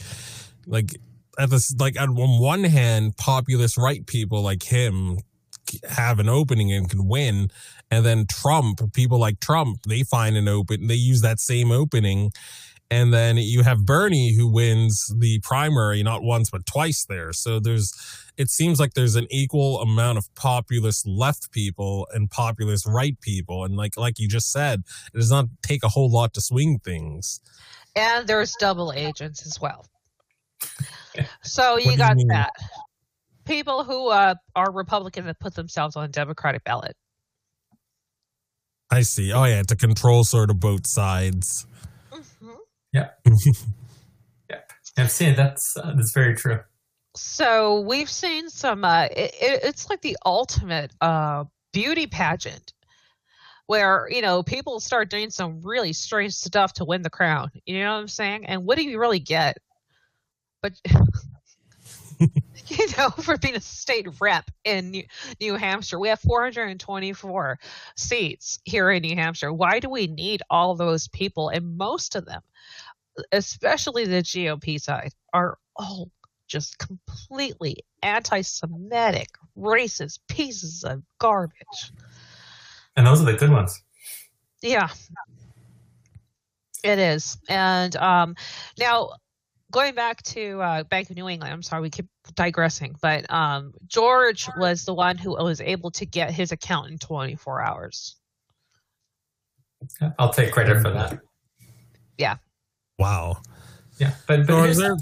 like 0.68 0.98
at 1.40 1.50
this, 1.50 1.74
like 1.80 2.00
on 2.00 2.16
one 2.16 2.66
hand, 2.66 3.16
populist 3.16 3.78
right 3.78 4.06
people 4.06 4.42
like 4.42 4.64
him 4.64 5.20
have 5.90 6.20
an 6.20 6.30
opening 6.30 6.72
and 6.72 6.90
can 6.90 7.08
win. 7.08 7.50
And 7.90 8.06
then 8.06 8.26
Trump, 8.30 8.94
people 8.94 9.20
like 9.20 9.40
Trump, 9.40 9.84
they 9.88 10.04
find 10.04 10.38
an 10.38 10.48
open, 10.48 10.88
they 10.88 10.96
use 10.96 11.22
that 11.22 11.40
same 11.40 11.72
opening. 11.72 12.32
And 12.90 13.14
then 13.14 13.38
you 13.38 13.64
have 13.64 13.86
Bernie 13.86 14.36
who 14.36 14.52
wins 14.52 15.14
the 15.18 15.40
primary 15.44 16.04
not 16.04 16.24
once 16.24 16.50
but 16.50 16.66
twice 16.66 17.06
there. 17.08 17.32
So 17.32 17.60
there's, 17.60 17.94
it 18.38 18.50
seems 18.50 18.82
like 18.82 18.94
there's 18.96 19.16
an 19.16 19.28
equal 19.30 19.80
amount 19.80 20.18
of 20.18 20.34
populist 20.36 21.08
left 21.08 21.52
people 21.52 22.06
and 22.14 22.30
populist 22.30 22.86
right 22.86 23.20
people. 23.22 23.64
And 23.64 23.78
like 23.78 23.96
like 23.96 24.20
you 24.20 24.28
just 24.28 24.52
said, 24.52 24.82
it 25.14 25.18
does 25.18 25.32
not 25.32 25.46
take 25.64 25.84
a 25.84 25.90
whole 25.90 26.12
lot 26.12 26.34
to 26.34 26.42
swing 26.42 26.80
things. 26.84 27.40
And 27.96 28.28
there's 28.28 28.56
double 28.60 28.92
agents 28.94 29.46
as 29.46 29.60
well. 29.62 29.86
So 31.44 31.78
you 31.78 31.98
got 31.98 32.18
you 32.18 32.26
that 32.30 32.52
people 33.46 33.84
who 33.84 34.10
uh, 34.10 34.36
are 34.56 34.72
Republican 34.72 35.26
that 35.26 35.40
put 35.40 35.56
themselves 35.56 35.96
on 35.96 36.04
the 36.04 36.10
Democratic 36.10 36.64
ballot. 36.64 36.96
I 38.92 39.02
see. 39.02 39.32
Oh 39.32 39.46
yeah, 39.46 39.64
to 39.64 39.76
control 39.76 40.24
sort 40.24 40.50
of 40.50 40.60
both 40.60 40.86
sides. 40.86 41.66
Mm-hmm. 42.12 42.50
Yeah. 42.92 43.10
yeah. 44.50 44.58
I've 44.98 45.12
seen 45.12 45.36
that's 45.36 45.76
uh, 45.78 45.94
that's 45.96 46.12
very 46.12 46.36
true. 46.36 46.60
So 47.16 47.82
we've 47.82 48.10
seen 48.10 48.50
some. 48.50 48.84
Uh, 48.84 49.08
it, 49.12 49.32
it's 49.42 49.90
like 49.90 50.02
the 50.02 50.18
ultimate 50.26 50.92
uh, 51.00 51.46
beauty 51.72 52.06
pageant, 52.06 52.74
where 53.68 54.08
you 54.12 54.22
know 54.22 54.44
people 54.44 54.82
start 54.82 55.10
doing 55.10 55.30
some 55.30 55.62
really 55.62 55.94
strange 55.94 56.34
stuff 56.34 56.74
to 56.74 56.86
win 56.86 57.02
the 57.02 57.10
crown. 57.10 57.50
You 57.66 57.80
know 57.80 57.94
what 57.94 58.00
I'm 58.00 58.08
saying? 58.10 58.46
And 58.46 58.66
what 58.66 58.78
do 58.78 58.84
you 58.84 59.00
really 59.00 59.20
get? 59.20 59.58
But 60.62 60.74
you 62.68 62.88
know, 62.98 63.10
for 63.10 63.38
being 63.38 63.56
a 63.56 63.62
state 63.62 64.08
rep 64.20 64.50
in 64.64 64.92
New, 64.92 65.04
New, 65.40 65.56
Hampshire. 65.56 66.00
We 66.00 66.10
have 66.10 66.20
424 66.20 67.60
seats 67.96 68.60
here 68.64 68.92
in 68.92 69.02
New 69.02 69.16
Hampshire. 69.16 69.52
Why 69.52 69.80
do 69.80 69.90
we 69.90 70.08
need 70.08 70.42
all 70.50 70.76
those 70.76 71.08
people? 71.08 71.50
And 71.50 71.78
most 71.78 72.16
of 72.16 72.26
them, 72.26 72.42
especially 73.32 74.06
the 74.06 74.22
GOP 74.22 74.80
side, 74.80 75.12
are 75.34 75.58
all 75.76 76.10
just 76.48 76.78
completely 76.78 77.78
anti 78.04 78.42
Semitic, 78.42 79.30
racist 79.58 80.20
pieces 80.28 80.84
of 80.84 81.02
garbage. 81.20 81.92
And 82.96 83.08
those 83.08 83.22
are 83.22 83.26
the 83.26 83.34
good 83.34 83.52
ones. 83.52 83.82
Yeah. 84.62 84.90
It 86.84 87.00
is. 87.00 87.38
And 87.48 87.96
um, 87.96 88.36
now, 88.80 89.12
going 89.72 89.96
back 89.96 90.22
to 90.24 90.62
uh, 90.62 90.84
Bank 90.84 91.10
of 91.10 91.16
New 91.16 91.28
England, 91.28 91.54
I'm 91.54 91.64
sorry, 91.64 91.82
we 91.82 91.90
keep 91.90 92.08
digressing, 92.36 92.96
but 93.02 93.32
um, 93.32 93.74
George 93.88 94.48
was 94.58 94.86
the 94.86 94.94
one 94.94 95.18
who 95.18 95.32
was 95.32 95.62
able 95.62 95.92
to 95.92 96.06
get 96.06 96.32
his 96.32 96.52
account 96.52 96.92
in 96.92 96.98
24 96.98 97.62
hours. 97.62 98.18
I'll 100.20 100.32
take 100.32 100.52
credit 100.52 100.82
for 100.82 100.92
that. 100.92 101.20
Yeah. 102.18 102.36
Wow. 103.00 103.42
Yeah, 103.98 104.14
but, 104.28 104.48
but 104.48 104.76
there, 104.76 104.96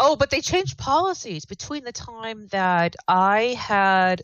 oh, 0.00 0.16
but 0.16 0.30
they 0.30 0.40
changed 0.40 0.78
policies 0.78 1.44
between 1.44 1.84
the 1.84 1.92
time 1.92 2.46
that 2.48 2.96
I 3.08 3.56
had, 3.58 4.22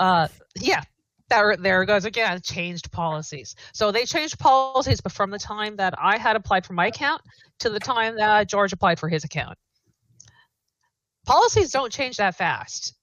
uh, 0.00 0.26
yeah, 0.60 0.82
there, 1.28 1.56
there 1.56 1.84
goes 1.84 2.04
again, 2.04 2.40
changed 2.42 2.90
policies. 2.92 3.54
So 3.72 3.90
they 3.90 4.04
changed 4.04 4.38
policies, 4.38 5.00
but 5.00 5.12
from 5.12 5.30
the 5.30 5.38
time 5.38 5.76
that 5.76 5.94
I 5.98 6.16
had 6.18 6.36
applied 6.36 6.64
for 6.64 6.72
my 6.72 6.86
account 6.86 7.22
to 7.60 7.70
the 7.70 7.80
time 7.80 8.16
that 8.16 8.48
George 8.48 8.72
applied 8.72 8.98
for 8.98 9.08
his 9.08 9.24
account. 9.24 9.58
Policies 11.26 11.72
don't 11.72 11.92
change 11.92 12.18
that 12.18 12.36
fast. 12.36 12.94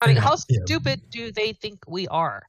I 0.00 0.08
mean, 0.08 0.16
how 0.16 0.36
stupid 0.36 1.00
do 1.10 1.32
they 1.32 1.52
think 1.52 1.78
we 1.86 2.06
are? 2.08 2.42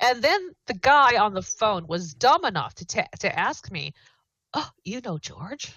And 0.00 0.22
then 0.22 0.50
the 0.66 0.74
guy 0.74 1.16
on 1.16 1.34
the 1.34 1.42
phone 1.42 1.86
was 1.86 2.14
dumb 2.14 2.44
enough 2.44 2.74
to 2.76 2.86
ta- 2.86 3.08
to 3.18 3.38
ask 3.38 3.70
me, 3.72 3.92
"Oh, 4.54 4.70
you 4.84 5.00
know 5.00 5.18
George?" 5.18 5.72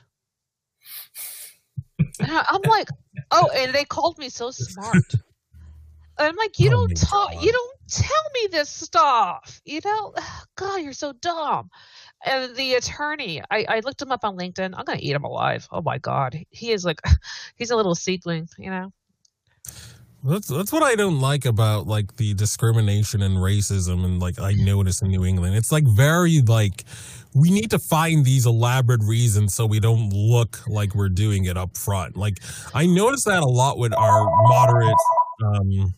I'm 2.22 2.62
like, 2.64 2.90
"Oh," 3.32 3.50
and 3.56 3.74
they 3.74 3.86
called 3.86 4.18
me 4.20 4.30
so 4.30 4.52
smart. 4.52 5.16
I'm 6.18 6.36
like, 6.36 6.60
"You 6.60 6.70
oh 6.70 6.88
don't 6.88 6.98
talk. 6.98 7.44
You 7.44 7.52
don't 7.52 7.78
tell 7.90 8.24
me 8.34 8.48
this 8.52 8.70
stuff. 8.70 9.62
You 9.66 9.82
know, 9.84 10.14
God, 10.56 10.78
you're 10.78 10.94
so 10.94 11.14
dumb." 11.14 11.70
and 12.26 12.56
the 12.56 12.76
attorney 12.76 13.42
I, 13.52 13.66
I 13.68 13.80
looked 13.82 14.02
him 14.02 14.12
up 14.12 14.24
on 14.24 14.38
linkedin 14.38 14.74
i'm 14.78 14.86
gonna 14.86 15.00
eat 15.02 15.12
him 15.12 15.24
alive 15.24 15.68
oh 15.72 15.82
my 15.82 15.98
god 15.98 16.38
he 16.50 16.72
is 16.72 16.86
like 16.86 17.02
he's 17.56 17.72
a 17.72 17.76
little 17.76 17.96
seedling 17.96 18.48
you 18.58 18.70
know 18.70 18.92
That's 20.24 20.48
that's 20.48 20.72
what 20.72 20.84
I 20.84 20.96
don't 20.96 21.20
like 21.20 21.44
about 21.44 21.86
like 21.86 22.16
the 22.16 22.34
discrimination 22.34 23.22
and 23.22 23.36
racism 23.36 24.06
and 24.06 24.22
like 24.22 24.40
I 24.40 24.54
notice 24.54 25.02
in 25.02 25.10
New 25.10 25.26
England. 25.26 25.56
It's 25.56 25.70
like 25.70 25.84
very 25.86 26.40
like 26.42 26.86
we 27.36 27.52
need 27.52 27.70
to 27.72 27.80
find 27.80 28.24
these 28.24 28.46
elaborate 28.46 29.04
reasons 29.04 29.54
so 29.54 29.66
we 29.66 29.82
don't 29.82 30.12
look 30.14 30.66
like 30.68 30.96
we're 30.96 31.10
doing 31.10 31.44
it 31.44 31.58
up 31.58 31.78
front. 31.78 32.16
Like 32.16 32.40
I 32.74 32.86
notice 32.86 33.26
that 33.26 33.44
a 33.44 33.46
lot 33.46 33.78
with 33.78 33.94
our 33.94 34.26
moderate 34.48 34.96
um 35.44 35.94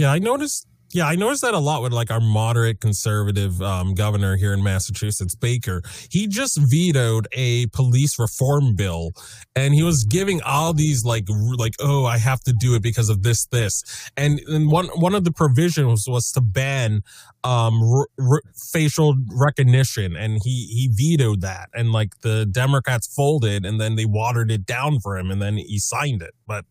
yeah, 0.00 0.10
I 0.10 0.18
noticed 0.18 0.66
yeah, 0.92 1.06
I 1.06 1.14
noticed 1.14 1.42
that 1.42 1.52
a 1.52 1.58
lot 1.58 1.82
with 1.82 1.92
like 1.92 2.10
our 2.10 2.20
moderate 2.20 2.80
conservative 2.80 3.60
um, 3.60 3.94
governor 3.94 4.36
here 4.36 4.54
in 4.54 4.62
Massachusetts, 4.62 5.36
Baker. 5.36 5.82
He 6.10 6.26
just 6.26 6.58
vetoed 6.58 7.28
a 7.32 7.66
police 7.66 8.18
reform 8.18 8.74
bill, 8.74 9.12
and 9.54 9.74
he 9.74 9.82
was 9.82 10.04
giving 10.04 10.40
all 10.40 10.72
these 10.72 11.04
like 11.04 11.28
like 11.28 11.74
oh 11.80 12.06
I 12.06 12.16
have 12.16 12.40
to 12.44 12.54
do 12.54 12.74
it 12.74 12.82
because 12.82 13.10
of 13.10 13.22
this 13.22 13.44
this, 13.48 13.84
and 14.16 14.40
and 14.48 14.70
one 14.70 14.86
one 14.86 15.14
of 15.14 15.24
the 15.24 15.32
provisions 15.32 16.06
was 16.08 16.32
to 16.32 16.40
ban 16.40 17.02
um 17.44 17.82
r- 17.82 18.08
r- 18.18 18.42
facial 18.72 19.16
recognition, 19.30 20.16
and 20.16 20.40
he 20.42 20.66
he 20.66 20.88
vetoed 20.90 21.42
that, 21.42 21.68
and 21.74 21.92
like 21.92 22.20
the 22.22 22.46
Democrats 22.46 23.06
folded, 23.14 23.66
and 23.66 23.78
then 23.78 23.96
they 23.96 24.06
watered 24.06 24.50
it 24.50 24.64
down 24.64 24.98
for 24.98 25.18
him, 25.18 25.30
and 25.30 25.42
then 25.42 25.58
he 25.58 25.78
signed 25.78 26.22
it, 26.22 26.32
but 26.46 26.64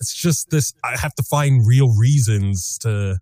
it's 0.00 0.14
just 0.14 0.50
this 0.50 0.72
i 0.84 0.96
have 0.96 1.14
to 1.14 1.22
find 1.22 1.66
real 1.66 1.94
reasons 1.96 2.78
to 2.78 3.16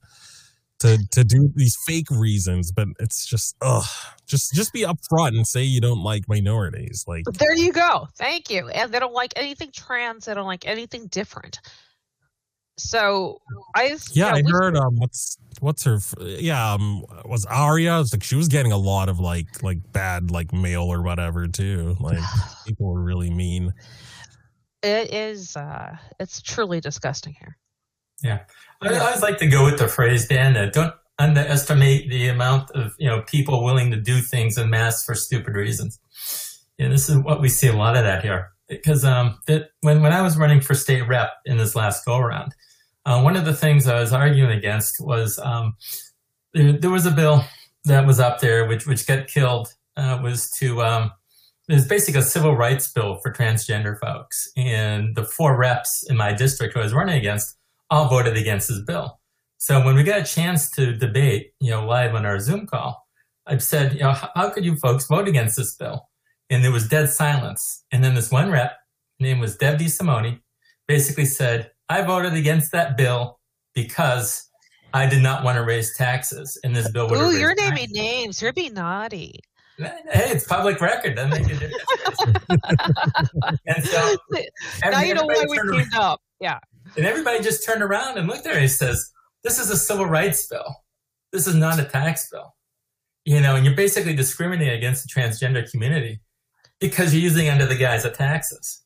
to 0.80 0.98
to 1.10 1.24
do 1.24 1.50
these 1.54 1.76
fake 1.86 2.10
reasons 2.10 2.72
but 2.72 2.88
it's 2.98 3.26
just 3.26 3.56
ugh. 3.62 3.84
Just 4.26 4.54
just 4.54 4.72
be 4.72 4.82
upfront 4.82 5.28
and 5.28 5.46
say 5.46 5.62
you 5.62 5.80
don't 5.80 6.02
like 6.02 6.28
minorities 6.28 7.04
like 7.06 7.24
there 7.38 7.54
you 7.54 7.72
go. 7.72 8.08
Thank 8.16 8.50
you. 8.50 8.68
And 8.68 8.92
they 8.92 8.98
don't 8.98 9.12
like 9.12 9.32
anything 9.36 9.70
trans. 9.72 10.24
They 10.24 10.34
don't 10.34 10.46
like 10.46 10.66
anything 10.66 11.08
different. 11.08 11.60
So 12.76 13.40
i 13.76 13.96
yeah 14.12 14.34
you 14.34 14.42
know, 14.42 14.48
i 14.48 14.52
heard 14.52 14.76
um 14.76 14.96
what's 14.96 15.38
what's 15.60 15.84
her 15.84 15.98
yeah 16.18 16.72
um 16.72 17.04
was 17.24 17.46
aria 17.46 17.98
was 17.98 18.12
like 18.12 18.24
she 18.24 18.34
was 18.34 18.48
getting 18.48 18.72
a 18.72 18.76
lot 18.76 19.08
of 19.08 19.20
like 19.20 19.62
like 19.62 19.78
bad 19.92 20.32
like 20.32 20.52
mail 20.52 20.82
or 20.82 21.02
whatever 21.02 21.46
too. 21.46 21.96
Like 22.00 22.18
people 22.66 22.92
were 22.92 23.02
really 23.02 23.30
mean 23.30 23.72
it 24.84 25.12
is 25.12 25.56
uh 25.56 25.96
it's 26.20 26.42
truly 26.42 26.80
disgusting 26.80 27.34
here. 27.38 27.56
Yeah. 28.22 28.40
I, 28.80 28.98
always 28.98 29.22
like 29.22 29.38
to 29.38 29.46
go 29.46 29.64
with 29.64 29.78
the 29.78 29.88
phrase 29.88 30.28
dan 30.28 30.54
that 30.54 30.72
don't 30.72 30.94
underestimate 31.18 32.10
the 32.10 32.28
amount 32.28 32.70
of 32.72 32.94
you 32.98 33.08
know 33.08 33.22
people 33.22 33.64
willing 33.64 33.90
to 33.90 33.96
do 33.96 34.20
things 34.20 34.58
in 34.58 34.70
mass 34.70 35.04
for 35.04 35.14
stupid 35.14 35.54
reasons. 35.54 35.98
Yeah 36.78 36.88
this 36.88 37.08
is 37.08 37.16
what 37.18 37.40
we 37.40 37.48
see 37.48 37.68
a 37.68 37.76
lot 37.76 37.96
of 37.96 38.04
that 38.04 38.22
here. 38.22 38.50
Because 38.68 39.04
um 39.04 39.38
it, 39.46 39.70
when, 39.80 40.02
when 40.02 40.12
i 40.12 40.22
was 40.22 40.36
running 40.36 40.60
for 40.60 40.74
state 40.74 41.06
rep 41.06 41.30
in 41.44 41.56
this 41.58 41.76
last 41.76 42.04
go 42.04 42.18
around 42.18 42.54
uh, 43.04 43.20
one 43.20 43.36
of 43.36 43.44
the 43.44 43.52
things 43.52 43.86
i 43.86 44.00
was 44.00 44.12
arguing 44.12 44.50
against 44.50 45.00
was 45.00 45.38
um 45.38 45.76
there, 46.54 46.72
there 46.72 46.90
was 46.90 47.04
a 47.04 47.10
bill 47.10 47.44
that 47.84 48.06
was 48.06 48.18
up 48.18 48.40
there 48.40 48.66
which 48.66 48.86
which 48.86 49.06
got 49.06 49.26
killed 49.26 49.68
uh, 49.98 50.18
was 50.22 50.50
to 50.50 50.82
um 50.82 51.12
it's 51.68 51.86
basically 51.86 52.20
a 52.20 52.24
civil 52.24 52.56
rights 52.56 52.92
bill 52.92 53.18
for 53.22 53.32
transgender 53.32 53.98
folks. 53.98 54.50
And 54.56 55.16
the 55.16 55.24
four 55.24 55.56
reps 55.56 56.04
in 56.08 56.16
my 56.16 56.32
district 56.32 56.74
who 56.74 56.80
I 56.80 56.84
was 56.84 56.92
running 56.92 57.16
against 57.16 57.56
all 57.90 58.08
voted 58.08 58.36
against 58.36 58.68
this 58.68 58.80
bill. 58.80 59.20
So 59.58 59.82
when 59.82 59.94
we 59.94 60.02
got 60.02 60.20
a 60.20 60.24
chance 60.24 60.70
to 60.72 60.94
debate, 60.94 61.52
you 61.60 61.70
know, 61.70 61.86
live 61.86 62.14
on 62.14 62.26
our 62.26 62.38
Zoom 62.38 62.66
call, 62.66 63.06
I 63.46 63.56
said, 63.58 63.94
you 63.94 64.00
know, 64.00 64.12
how 64.12 64.50
could 64.50 64.64
you 64.64 64.76
folks 64.76 65.06
vote 65.06 65.28
against 65.28 65.56
this 65.56 65.74
bill? 65.74 66.08
And 66.50 66.62
there 66.62 66.72
was 66.72 66.88
dead 66.88 67.08
silence. 67.08 67.84
And 67.90 68.04
then 68.04 68.14
this 68.14 68.30
one 68.30 68.50
rep, 68.50 68.76
name 69.18 69.38
was 69.38 69.56
Deb 69.56 69.78
DeSimone, 69.78 70.40
basically 70.86 71.24
said, 71.24 71.70
I 71.88 72.02
voted 72.02 72.34
against 72.34 72.72
that 72.72 72.96
bill 72.96 73.38
because 73.74 74.48
I 74.92 75.06
did 75.06 75.22
not 75.22 75.44
want 75.44 75.56
to 75.56 75.64
raise 75.64 75.96
taxes. 75.96 76.58
And 76.62 76.74
this 76.74 76.90
bill 76.90 77.08
would 77.08 77.18
Ooh, 77.18 77.36
you're 77.36 77.54
naming 77.54 77.90
names. 77.90 78.40
You're 78.40 78.52
being 78.52 78.74
naughty. 78.74 79.40
Hey, 79.76 80.30
it's 80.30 80.46
public 80.46 80.80
record. 80.80 81.16
Doesn't 81.16 81.30
make 81.30 81.50
a 81.50 81.58
difference. 81.58 81.74
and 83.66 83.84
so 83.84 84.16
now 84.84 85.00
you 85.02 85.14
know 85.14 85.24
why 85.24 85.44
we 85.48 85.58
teamed 85.58 85.94
up. 85.94 86.20
Yeah. 86.40 86.58
And 86.96 87.06
everybody 87.06 87.42
just 87.42 87.66
turned 87.66 87.82
around 87.82 88.18
and 88.18 88.28
looked 88.28 88.46
at 88.46 88.56
it 88.56 88.62
and 88.62 88.70
says, 88.70 89.10
"This 89.42 89.58
is 89.58 89.70
a 89.70 89.76
civil 89.76 90.06
rights 90.06 90.46
bill. 90.46 90.76
This 91.32 91.46
is 91.46 91.54
not 91.54 91.80
a 91.80 91.84
tax 91.84 92.28
bill." 92.30 92.54
You 93.24 93.40
know, 93.40 93.56
and 93.56 93.64
you're 93.64 93.74
basically 93.74 94.14
discriminating 94.14 94.74
against 94.74 95.02
the 95.02 95.08
transgender 95.08 95.68
community 95.68 96.20
because 96.78 97.14
you're 97.14 97.22
using 97.22 97.48
under 97.48 97.66
the 97.66 97.76
guise 97.76 98.04
of 98.04 98.12
taxes. 98.12 98.83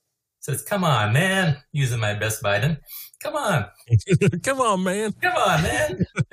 Says, 0.48 0.62
"Come 0.62 0.82
on, 0.82 1.12
man," 1.12 1.58
using 1.72 2.00
my 2.00 2.14
best 2.14 2.42
Biden. 2.42 2.78
Come 3.22 3.36
on. 3.36 3.66
Come 4.42 4.62
on, 4.62 4.82
man. 4.82 5.12
Come 5.20 5.34
on, 5.36 5.62
man. 5.62 6.06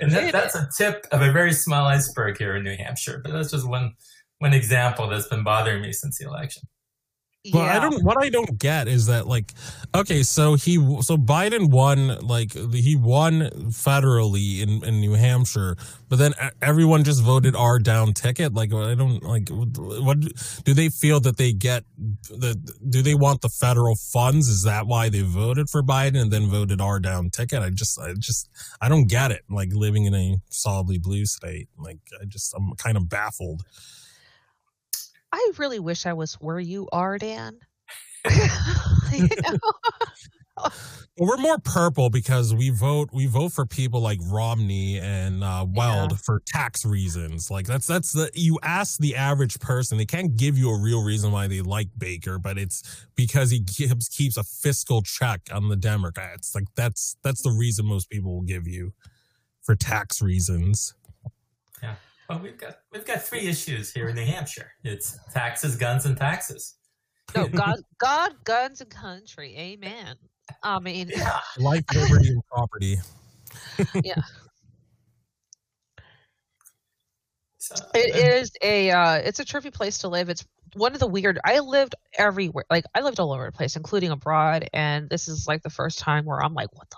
and 0.00 0.10
that, 0.10 0.32
that's 0.32 0.56
a 0.56 0.68
tip 0.76 1.06
of 1.12 1.22
a 1.22 1.30
very 1.30 1.52
small 1.52 1.86
iceberg 1.86 2.38
here 2.38 2.56
in 2.56 2.64
New 2.64 2.76
Hampshire. 2.76 3.20
But 3.22 3.32
that's 3.32 3.52
just 3.52 3.68
one 3.68 3.92
one 4.38 4.54
example 4.54 5.08
that's 5.08 5.28
been 5.28 5.44
bothering 5.44 5.82
me 5.82 5.92
since 5.92 6.18
the 6.18 6.26
election. 6.26 6.64
Well, 7.50 7.64
yeah. 7.64 7.76
I 7.76 7.80
don't. 7.80 8.04
What 8.04 8.22
I 8.22 8.28
don't 8.28 8.56
get 8.56 8.86
is 8.86 9.06
that 9.06 9.26
like, 9.26 9.52
okay, 9.96 10.22
so 10.22 10.54
he, 10.54 10.76
so 11.02 11.16
Biden 11.16 11.70
won 11.70 12.18
like 12.20 12.52
he 12.52 12.94
won 12.94 13.50
federally 13.70 14.60
in 14.60 14.84
in 14.84 15.00
New 15.00 15.14
Hampshire, 15.14 15.74
but 16.08 16.20
then 16.20 16.34
everyone 16.60 17.02
just 17.02 17.20
voted 17.20 17.56
our 17.56 17.80
down 17.80 18.12
ticket. 18.12 18.54
Like, 18.54 18.72
I 18.72 18.94
don't 18.94 19.24
like. 19.24 19.48
What 19.48 20.20
do 20.20 20.72
they 20.72 20.88
feel 20.88 21.18
that 21.18 21.36
they 21.36 21.52
get? 21.52 21.82
The 21.98 22.54
do 22.88 23.02
they 23.02 23.16
want 23.16 23.40
the 23.40 23.48
federal 23.48 23.96
funds? 23.96 24.48
Is 24.48 24.62
that 24.62 24.86
why 24.86 25.08
they 25.08 25.22
voted 25.22 25.68
for 25.68 25.82
Biden 25.82 26.22
and 26.22 26.30
then 26.30 26.48
voted 26.48 26.80
our 26.80 27.00
down 27.00 27.30
ticket? 27.30 27.60
I 27.60 27.70
just, 27.70 27.98
I 27.98 28.14
just, 28.16 28.50
I 28.80 28.88
don't 28.88 29.08
get 29.08 29.32
it. 29.32 29.42
Like 29.50 29.70
living 29.72 30.04
in 30.04 30.14
a 30.14 30.36
solidly 30.50 30.98
blue 30.98 31.26
state, 31.26 31.68
like 31.76 31.98
I 32.20 32.24
just, 32.24 32.54
I'm 32.54 32.72
kind 32.76 32.96
of 32.96 33.08
baffled. 33.08 33.64
I 35.32 35.50
really 35.58 35.80
wish 35.80 36.06
I 36.06 36.12
was 36.12 36.34
where 36.34 36.60
you 36.60 36.88
are, 36.92 37.18
Dan. 37.18 37.58
you 39.12 39.28
know? 39.42 39.58
well, 40.58 40.72
we're 41.18 41.36
more 41.38 41.58
purple 41.58 42.10
because 42.10 42.54
we 42.54 42.70
vote 42.70 43.08
we 43.12 43.26
vote 43.26 43.52
for 43.52 43.66
people 43.66 44.00
like 44.00 44.18
Romney 44.30 44.98
and 44.98 45.42
uh, 45.42 45.66
Weld 45.68 46.12
yeah. 46.12 46.16
for 46.18 46.42
tax 46.46 46.84
reasons. 46.84 47.50
Like 47.50 47.66
that's 47.66 47.86
that's 47.86 48.12
the 48.12 48.30
you 48.34 48.58
ask 48.62 48.98
the 48.98 49.16
average 49.16 49.58
person, 49.58 49.98
they 49.98 50.06
can't 50.06 50.36
give 50.36 50.58
you 50.58 50.70
a 50.70 50.80
real 50.80 51.02
reason 51.02 51.32
why 51.32 51.46
they 51.46 51.62
like 51.62 51.88
Baker, 51.96 52.38
but 52.38 52.58
it's 52.58 53.06
because 53.16 53.50
he 53.50 53.62
keeps 53.64 54.08
keeps 54.08 54.36
a 54.36 54.44
fiscal 54.44 55.02
check 55.02 55.40
on 55.52 55.68
the 55.68 55.76
Democrats. 55.76 56.54
Like 56.54 56.64
that's 56.76 57.16
that's 57.22 57.42
the 57.42 57.50
reason 57.50 57.86
most 57.86 58.10
people 58.10 58.34
will 58.34 58.42
give 58.42 58.68
you 58.68 58.92
for 59.62 59.74
tax 59.74 60.20
reasons. 60.20 60.94
Well, 62.28 62.40
we've 62.40 62.58
got 62.58 62.78
we've 62.92 63.04
got 63.04 63.22
three 63.22 63.46
issues 63.46 63.92
here 63.92 64.08
in 64.08 64.16
New 64.16 64.24
Hampshire. 64.24 64.72
It's 64.84 65.18
taxes, 65.32 65.76
guns, 65.76 66.06
and 66.06 66.16
taxes. 66.16 66.76
No, 67.34 67.48
God, 67.48 67.76
God, 67.98 68.32
guns, 68.44 68.80
and 68.80 68.90
country. 68.90 69.56
Amen. 69.56 70.16
I 70.62 70.78
mean, 70.78 71.10
yeah. 71.14 71.40
life, 71.58 71.84
liberty, 71.94 72.28
and 72.28 72.46
property. 72.46 72.98
yeah. 74.04 74.20
So, 77.58 77.74
it 77.94 78.16
is 78.16 78.50
a 78.62 78.90
uh, 78.90 79.14
it's 79.16 79.40
a 79.40 79.44
trippy 79.44 79.72
place 79.72 79.98
to 79.98 80.08
live. 80.08 80.28
It's 80.28 80.44
one 80.74 80.94
of 80.94 81.00
the 81.00 81.06
weird. 81.06 81.38
I 81.44 81.60
lived 81.60 81.94
everywhere. 82.18 82.64
Like 82.70 82.84
I 82.94 83.00
lived 83.00 83.20
all 83.20 83.32
over 83.32 83.46
the 83.46 83.52
place, 83.52 83.76
including 83.76 84.10
abroad. 84.10 84.68
And 84.72 85.08
this 85.08 85.28
is 85.28 85.46
like 85.46 85.62
the 85.62 85.70
first 85.70 85.98
time 85.98 86.24
where 86.24 86.42
I'm 86.42 86.54
like, 86.54 86.74
what 86.76 86.90
the 86.90 86.96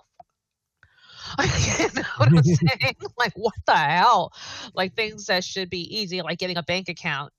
you 1.78 1.88
know 1.94 2.02
what 2.16 2.28
I'm 2.28 2.42
saying? 2.42 2.96
like, 3.18 3.32
what 3.34 3.54
the 3.66 3.76
hell? 3.76 4.32
Like, 4.74 4.94
things 4.94 5.26
that 5.26 5.44
should 5.44 5.70
be 5.70 5.82
easy, 5.96 6.22
like 6.22 6.38
getting 6.38 6.56
a 6.56 6.62
bank 6.62 6.88
account, 6.88 7.32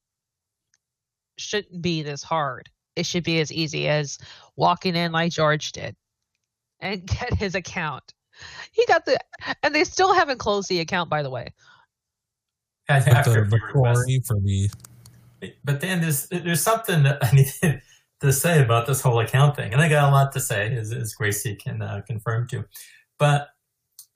shouldn't 1.37 1.81
be 1.81 2.03
this 2.03 2.23
hard. 2.23 2.69
It 2.95 3.05
should 3.05 3.23
be 3.23 3.39
as 3.39 3.51
easy 3.51 3.87
as 3.87 4.17
walking 4.55 4.95
in 4.95 5.11
like 5.11 5.31
George 5.31 5.71
did 5.71 5.95
and 6.79 7.05
get 7.07 7.33
his 7.33 7.55
account. 7.55 8.13
He 8.71 8.85
got 8.85 9.05
the, 9.05 9.17
and 9.63 9.73
they 9.73 9.85
still 9.85 10.13
haven't 10.13 10.39
closed 10.39 10.69
the 10.69 10.79
account, 10.79 11.09
by 11.09 11.23
the 11.23 11.29
way. 11.29 11.53
After 12.89 13.45
the, 13.45 13.49
the 13.49 13.59
quarry 13.71 14.21
for 14.25 14.39
the. 14.39 14.69
But 15.63 15.81
then 15.81 16.01
there's 16.01 16.27
there's 16.27 16.61
something 16.61 17.03
that 17.03 17.23
I 17.23 17.31
need 17.31 17.81
to 18.21 18.31
say 18.31 18.61
about 18.61 18.87
this 18.87 19.01
whole 19.01 19.19
account 19.19 19.55
thing, 19.55 19.73
and 19.73 19.81
I 19.81 19.89
got 19.89 20.09
a 20.09 20.11
lot 20.11 20.31
to 20.33 20.39
say, 20.39 20.75
as, 20.75 20.91
as 20.91 21.13
Gracie 21.13 21.55
can 21.55 21.81
uh, 21.81 22.01
confirm 22.05 22.47
too. 22.47 22.65
But 23.17 23.49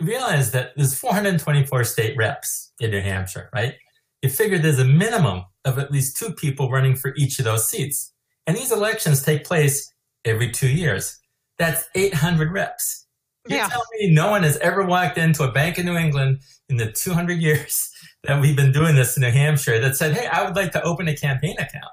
realize 0.01 0.51
that 0.51 0.71
there's 0.75 0.97
424 0.97 1.83
state 1.83 2.15
reps 2.17 2.71
in 2.79 2.91
New 2.91 3.01
Hampshire, 3.01 3.49
right? 3.53 3.75
You 4.21 4.29
figure 4.29 4.57
there's 4.57 4.79
a 4.79 4.85
minimum 4.85 5.43
of 5.65 5.79
at 5.79 5.91
least 5.91 6.17
two 6.17 6.31
people 6.33 6.69
running 6.69 6.95
for 6.95 7.13
each 7.17 7.39
of 7.39 7.45
those 7.45 7.69
seats. 7.69 8.13
And 8.47 8.55
these 8.55 8.71
elections 8.71 9.21
take 9.21 9.43
place 9.43 9.91
every 10.25 10.51
two 10.51 10.69
years. 10.69 11.19
That's 11.57 11.85
800 11.95 12.51
reps. 12.51 13.05
You 13.47 13.57
yeah. 13.57 13.67
tell 13.67 13.83
me 13.99 14.11
no 14.11 14.29
one 14.29 14.43
has 14.43 14.57
ever 14.57 14.85
walked 14.85 15.17
into 15.17 15.43
a 15.43 15.51
bank 15.51 15.77
in 15.77 15.85
New 15.85 15.95
England 15.95 16.39
in 16.69 16.77
the 16.77 16.91
200 16.91 17.39
years 17.39 17.91
that 18.23 18.41
we've 18.41 18.55
been 18.55 18.71
doing 18.71 18.95
this 18.95 19.17
in 19.17 19.21
New 19.21 19.31
Hampshire 19.31 19.79
that 19.79 19.95
said, 19.95 20.15
hey, 20.15 20.27
I 20.27 20.43
would 20.43 20.55
like 20.55 20.71
to 20.73 20.83
open 20.83 21.07
a 21.07 21.15
campaign 21.15 21.55
account. 21.57 21.91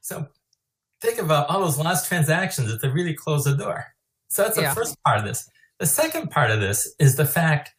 So 0.00 0.26
think 1.00 1.18
about 1.18 1.48
uh, 1.48 1.52
all 1.52 1.60
those 1.60 1.78
lost 1.78 2.06
transactions 2.06 2.70
that 2.70 2.80
they 2.80 2.88
really 2.88 3.14
close 3.14 3.44
the 3.44 3.56
door. 3.56 3.86
So 4.28 4.42
that's 4.42 4.56
the 4.56 4.62
Yeah. 4.62 4.74
first 4.74 4.96
part 5.04 5.18
of 5.18 5.24
this. 5.24 5.48
The 5.82 5.86
second 5.88 6.30
part 6.30 6.52
of 6.52 6.60
this 6.60 6.94
is 7.00 7.16
the 7.16 7.24
fact 7.26 7.70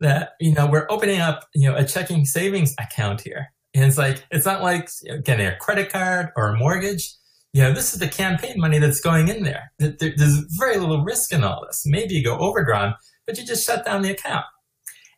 that 0.00 0.32
you 0.40 0.52
know 0.52 0.66
we're 0.66 0.86
opening 0.90 1.20
up 1.20 1.48
you 1.54 1.66
know 1.70 1.74
a 1.74 1.84
checking 1.86 2.26
savings 2.26 2.74
account 2.78 3.22
here, 3.22 3.46
and 3.74 3.82
it's 3.86 3.96
like 3.96 4.26
it's 4.30 4.44
not 4.44 4.62
like 4.62 4.90
you 5.02 5.12
know, 5.14 5.22
getting 5.22 5.46
a 5.46 5.56
credit 5.56 5.90
card 5.90 6.28
or 6.36 6.48
a 6.48 6.58
mortgage. 6.58 7.10
You 7.54 7.62
know, 7.62 7.72
this 7.72 7.94
is 7.94 7.98
the 7.98 8.08
campaign 8.08 8.56
money 8.60 8.78
that's 8.78 9.00
going 9.00 9.28
in 9.28 9.42
there. 9.42 9.72
There- 9.78 9.96
there- 9.98 10.12
There's 10.14 10.36
very 10.58 10.76
little 10.76 11.02
risk 11.02 11.32
in 11.32 11.42
all 11.44 11.64
this. 11.66 11.84
Maybe 11.86 12.12
you 12.14 12.22
go 12.22 12.36
overdrawn, 12.36 12.94
but 13.26 13.38
you 13.38 13.46
just 13.46 13.64
shut 13.66 13.86
down 13.86 14.02
the 14.02 14.10
account. 14.10 14.44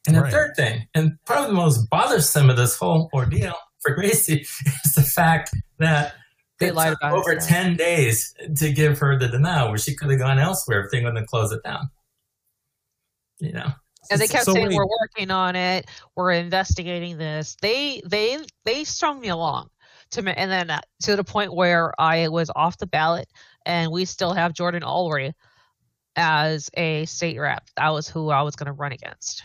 And 0.07 0.15
the 0.17 0.21
Right. 0.23 0.33
third 0.33 0.55
thing, 0.55 0.87
and 0.95 1.19
probably 1.27 1.49
the 1.49 1.55
most 1.55 1.91
bothersome 1.91 2.49
of 2.51 2.57
this 2.57 2.77
whole 2.77 3.11
ordeal 3.13 3.57
for 3.83 3.97
Gracie, 3.97 4.47
is 4.85 4.95
the 4.95 5.03
fact 5.03 5.51
that 5.81 6.15
They 6.61 6.69
it 6.69 6.77
lied 6.77 6.91
took 6.91 6.99
about 7.01 7.15
over 7.19 7.33
yeah. 7.33 7.41
10 7.41 7.77
days 7.77 8.33
to 8.59 8.73
give 8.73 9.01
her 9.01 9.19
the 9.19 9.27
denial 9.27 9.71
where 9.71 9.79
she 9.79 9.97
could 9.97 10.09
have 10.11 10.21
gone 10.21 10.39
elsewhere 10.39 10.85
if 10.85 10.93
they 10.93 10.99
wouldn't 10.99 11.19
have 11.19 11.27
closed 11.27 11.53
it 11.53 11.65
down. 11.65 11.91
You 13.41 13.53
know? 13.53 13.71
and 14.11 14.21
they 14.21 14.27
kept 14.27 14.45
So 14.45 14.53
saying 14.55 14.69
wait. 14.69 14.77
we're 14.77 14.87
working 15.01 15.31
on 15.31 15.55
it 15.57 15.87
we're 16.17 16.33
investigating 16.33 17.19
this 17.19 17.57
they 17.61 18.01
they 18.07 18.39
they 18.65 18.85
strung 18.85 19.21
me 19.21 19.29
along 19.29 19.69
to 20.13 20.23
ma- 20.23 20.31
and 20.37 20.51
then 20.51 20.71
uh, 20.71 20.81
to 21.03 21.17
the 21.17 21.25
point 21.25 21.55
where 21.55 21.93
i 22.01 22.29
was 22.29 22.51
off 22.57 22.79
the 22.79 22.87
ballot 22.87 23.29
and 23.67 23.91
we 23.93 24.05
still 24.05 24.33
have 24.33 24.53
jordan 24.55 24.83
Ulery 24.83 25.33
as 26.17 26.71
a 26.75 27.05
state 27.05 27.39
rep 27.39 27.65
that 27.77 27.91
was 27.91 28.09
who 28.09 28.31
i 28.31 28.41
was 28.43 28.57
going 28.57 28.67
to 28.67 28.73
run 28.73 28.93
against 28.93 29.43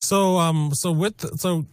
So 0.00 0.38
um 0.38 0.72
so 0.74 0.92
with 0.92 1.38
so 1.38 1.66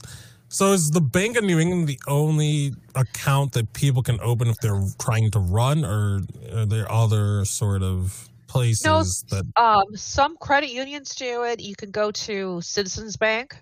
so 0.50 0.74
is 0.74 0.90
the 0.92 1.02
Bank 1.02 1.38
of 1.38 1.44
New 1.44 1.60
England 1.60 1.88
the 1.88 2.00
only 2.08 2.74
account 2.96 3.54
that 3.54 3.74
people 3.74 4.02
can 4.04 4.20
open 4.22 4.48
if 4.48 4.58
they're 4.62 4.84
trying 5.00 5.32
to 5.32 5.40
run, 5.40 5.84
or 5.84 6.22
are 6.54 6.66
there 6.66 6.90
other 6.92 7.46
sort 7.46 7.82
of 7.84 8.30
places 8.56 9.26
that? 9.30 9.46
um 9.58 9.96
some 9.96 10.38
credit 10.38 10.70
unions 10.70 11.16
do 11.16 11.44
it. 11.44 11.60
You 11.60 11.76
can 11.76 11.92
go 11.92 12.12
to 12.12 12.62
citizens 12.62 13.18
bank. 13.18 13.56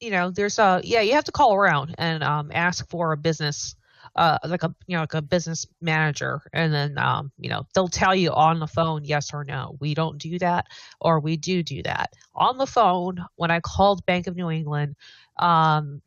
You 0.00 0.10
know 0.10 0.30
there's 0.30 0.58
a 0.58 0.80
yeah 0.84 1.00
you 1.00 1.14
have 1.14 1.24
to 1.24 1.32
call 1.32 1.54
around 1.54 1.94
and 1.98 2.22
um 2.22 2.50
ask 2.54 2.88
for 2.88 3.12
a 3.12 3.16
business 3.16 3.74
uh 4.16 4.38
like 4.44 4.62
a 4.62 4.74
you 4.86 4.96
know 4.96 5.02
like 5.02 5.14
a 5.14 5.22
business 5.22 5.66
manager. 5.80 6.40
And 6.52 6.72
then 6.72 6.98
um 6.98 7.32
you 7.38 7.50
know 7.50 7.66
they'll 7.74 7.88
tell 7.88 8.14
you 8.14 8.32
on 8.32 8.60
the 8.60 8.66
phone 8.66 9.04
yes 9.04 9.32
or 9.32 9.44
no. 9.44 9.76
We 9.80 9.94
don't 9.94 10.18
do 10.18 10.38
that 10.38 10.66
or 11.00 11.20
we 11.20 11.36
do 11.36 11.62
do 11.62 11.82
that. 11.84 12.12
On 12.34 12.58
the 12.58 12.66
phone 12.66 13.24
when 13.36 13.50
i 13.50 13.60
called 13.60 14.04
bank 14.06 14.26
of 14.26 14.36
new 14.36 14.50
england 14.50 14.96
um 15.38 16.00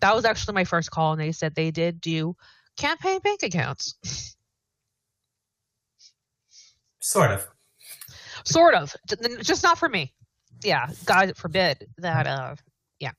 that 0.00 0.14
was 0.14 0.24
actually 0.24 0.54
my 0.54 0.64
first 0.64 0.90
call 0.90 1.12
and 1.12 1.20
they 1.20 1.32
said 1.32 1.54
they 1.54 1.70
did 1.70 2.00
do 2.00 2.34
campaign 2.76 3.20
bank 3.20 3.42
accounts 3.42 4.36
Sort 7.10 7.30
of. 7.32 7.46
sort 8.44 8.74
of 8.74 8.94
just 9.42 9.62
not 9.62 9.76
for 9.78 9.88
me 9.88 10.12
yeah 10.62 10.86
god 11.06 11.36
forbid 11.36 11.86
that 11.98 12.26
uh 12.26 12.54
yeah. 13.00 13.12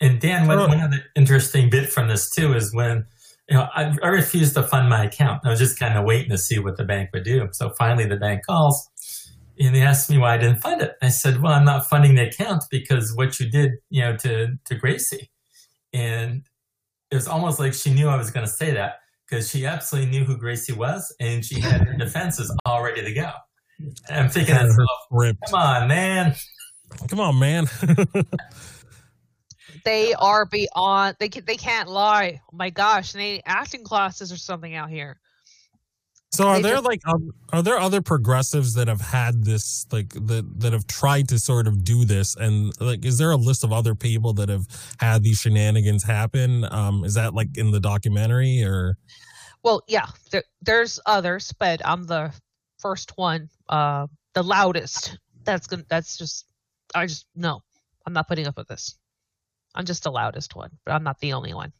And 0.00 0.20
Dan, 0.20 0.46
one, 0.46 0.58
Sure. 0.58 0.68
one 0.68 0.80
other 0.80 1.02
interesting 1.16 1.68
bit 1.68 1.90
from 1.90 2.08
this 2.08 2.30
too 2.30 2.54
is 2.54 2.72
when 2.72 3.04
you 3.48 3.56
know 3.56 3.66
I, 3.74 3.92
I 4.02 4.08
refused 4.08 4.54
to 4.54 4.62
fund 4.62 4.88
my 4.88 5.04
account. 5.04 5.40
I 5.44 5.50
was 5.50 5.58
just 5.58 5.78
kind 5.78 5.98
of 5.98 6.04
waiting 6.04 6.30
to 6.30 6.38
see 6.38 6.58
what 6.60 6.76
the 6.76 6.84
bank 6.84 7.10
would 7.12 7.24
do. 7.24 7.48
So 7.52 7.70
finally, 7.78 8.06
the 8.06 8.16
bank 8.16 8.42
calls 8.46 8.88
and 9.58 9.74
they 9.74 9.82
asked 9.82 10.08
me 10.10 10.18
why 10.18 10.34
I 10.34 10.38
didn't 10.38 10.60
fund 10.60 10.82
it. 10.82 10.92
I 11.02 11.08
said, 11.08 11.42
"Well, 11.42 11.52
I'm 11.52 11.64
not 11.64 11.86
funding 11.88 12.14
the 12.14 12.28
account 12.28 12.64
because 12.70 13.14
what 13.16 13.40
you 13.40 13.50
did, 13.50 13.72
you 13.90 14.02
know, 14.02 14.16
to 14.18 14.56
to 14.66 14.74
Gracie." 14.76 15.30
And 15.92 16.42
it 17.10 17.14
was 17.16 17.26
almost 17.28 17.58
like 17.58 17.74
she 17.74 17.92
knew 17.92 18.08
I 18.08 18.16
was 18.16 18.30
going 18.30 18.46
to 18.46 18.52
say 18.52 18.72
that 18.72 18.94
because 19.28 19.50
she 19.50 19.66
absolutely 19.66 20.10
knew 20.10 20.24
who 20.24 20.36
Gracie 20.36 20.72
was 20.72 21.14
and 21.20 21.44
she 21.44 21.60
had 21.60 21.82
her 21.82 21.94
defenses 21.94 22.54
all 22.64 22.82
ready 22.82 23.02
to 23.02 23.12
go. 23.12 23.30
And 23.78 24.24
I'm 24.24 24.28
thinking, 24.28 24.54
to 24.54 24.62
myself, 24.64 25.38
come 25.46 25.60
on, 25.60 25.88
man. 25.88 26.34
Come 27.08 27.20
on, 27.20 27.38
man. 27.38 27.66
they 29.84 30.14
are 30.14 30.46
beyond 30.46 31.16
they 31.20 31.28
can, 31.28 31.44
they 31.44 31.56
can't 31.56 31.88
lie 31.88 32.40
oh 32.52 32.56
my 32.56 32.70
gosh 32.70 33.12
they 33.12 33.18
need 33.18 33.42
acting 33.44 33.84
classes 33.84 34.32
or 34.32 34.36
something 34.36 34.74
out 34.74 34.88
here 34.88 35.20
so 36.34 36.48
are 36.48 36.56
They 36.56 36.62
there 36.62 36.74
just- 36.74 36.84
like 36.86 37.00
um, 37.06 37.30
are 37.52 37.62
there 37.62 37.78
other 37.78 38.00
progressives 38.02 38.74
that 38.74 38.88
have 38.88 39.00
had 39.00 39.44
this 39.44 39.86
like 39.92 40.10
that 40.10 40.44
that 40.60 40.72
have 40.72 40.86
tried 40.86 41.28
to 41.28 41.38
sort 41.38 41.66
of 41.66 41.84
do 41.84 42.04
this 42.04 42.36
and 42.36 42.72
like 42.80 43.04
is 43.04 43.18
there 43.18 43.30
a 43.30 43.36
list 43.36 43.64
of 43.64 43.72
other 43.72 43.94
people 43.94 44.32
that 44.34 44.48
have 44.48 44.66
had 44.98 45.22
these 45.22 45.38
shenanigans 45.38 46.02
happen? 46.04 46.64
Um, 46.70 47.04
is 47.04 47.14
that 47.14 47.34
like 47.34 47.56
in 47.56 47.70
the 47.70 47.80
documentary 47.80 48.62
or? 48.64 48.96
well 49.62 49.82
yeah 49.88 50.06
there, 50.30 50.42
there's 50.60 51.00
others 51.06 51.50
but 51.58 51.80
i'm 51.86 52.04
the 52.04 52.30
first 52.78 53.12
one 53.16 53.48
uh 53.70 54.06
the 54.34 54.42
loudest 54.42 55.18
that's 55.44 55.66
gonna 55.66 55.84
that's 55.88 56.18
just 56.18 56.44
i 56.94 57.06
just 57.06 57.26
no 57.34 57.62
i'm 58.04 58.12
not 58.12 58.28
putting 58.28 58.46
up 58.46 58.58
with 58.58 58.68
this 58.68 58.98
i'm 59.74 59.86
just 59.86 60.02
the 60.02 60.10
loudest 60.12 60.54
one 60.54 60.70
but 60.84 60.92
i'm 60.92 61.02
not 61.02 61.18
the 61.20 61.32
only 61.32 61.54
one 61.54 61.72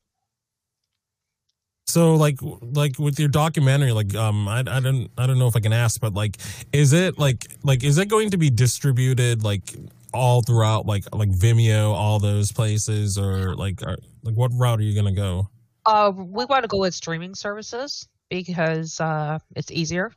So 1.87 2.15
like 2.17 2.39
like 2.43 2.99
with 2.99 3.19
your 3.19 3.29
documentary, 3.29 3.93
like 3.93 4.15
um 4.15 4.49
I 4.49 4.61
I 4.61 4.81
don't 4.81 5.09
I 5.19 5.27
don't 5.27 5.39
know 5.39 5.47
if 5.47 5.57
I 5.57 5.61
can 5.61 5.73
ask, 5.73 6.01
but 6.01 6.15
like 6.15 6.39
is 6.73 6.93
it 6.93 7.19
like 7.19 7.47
like 7.63 7.85
is 7.85 7.99
it 7.99 8.09
going 8.09 8.31
to 8.31 8.37
be 8.37 8.51
distributed 8.51 9.45
like 9.45 9.75
all 10.15 10.43
throughout 10.43 10.87
like 10.87 11.05
like 11.15 11.31
Vimeo, 11.31 11.93
all 11.93 12.19
those 12.19 12.53
places, 12.53 13.19
or 13.19 13.55
like 13.55 13.83
are, 13.83 13.99
like 14.23 14.35
what 14.35 14.51
route 14.55 14.79
are 14.79 14.83
you 14.83 14.95
gonna 14.95 15.15
go? 15.15 15.49
Uh, 15.85 16.11
we 16.15 16.47
want 16.47 16.63
to 16.63 16.69
go 16.69 16.79
with 16.79 16.95
streaming 16.95 17.35
services 17.35 18.09
because 18.31 19.01
uh, 19.01 19.39
it's 19.55 19.71
easier, 19.71 20.13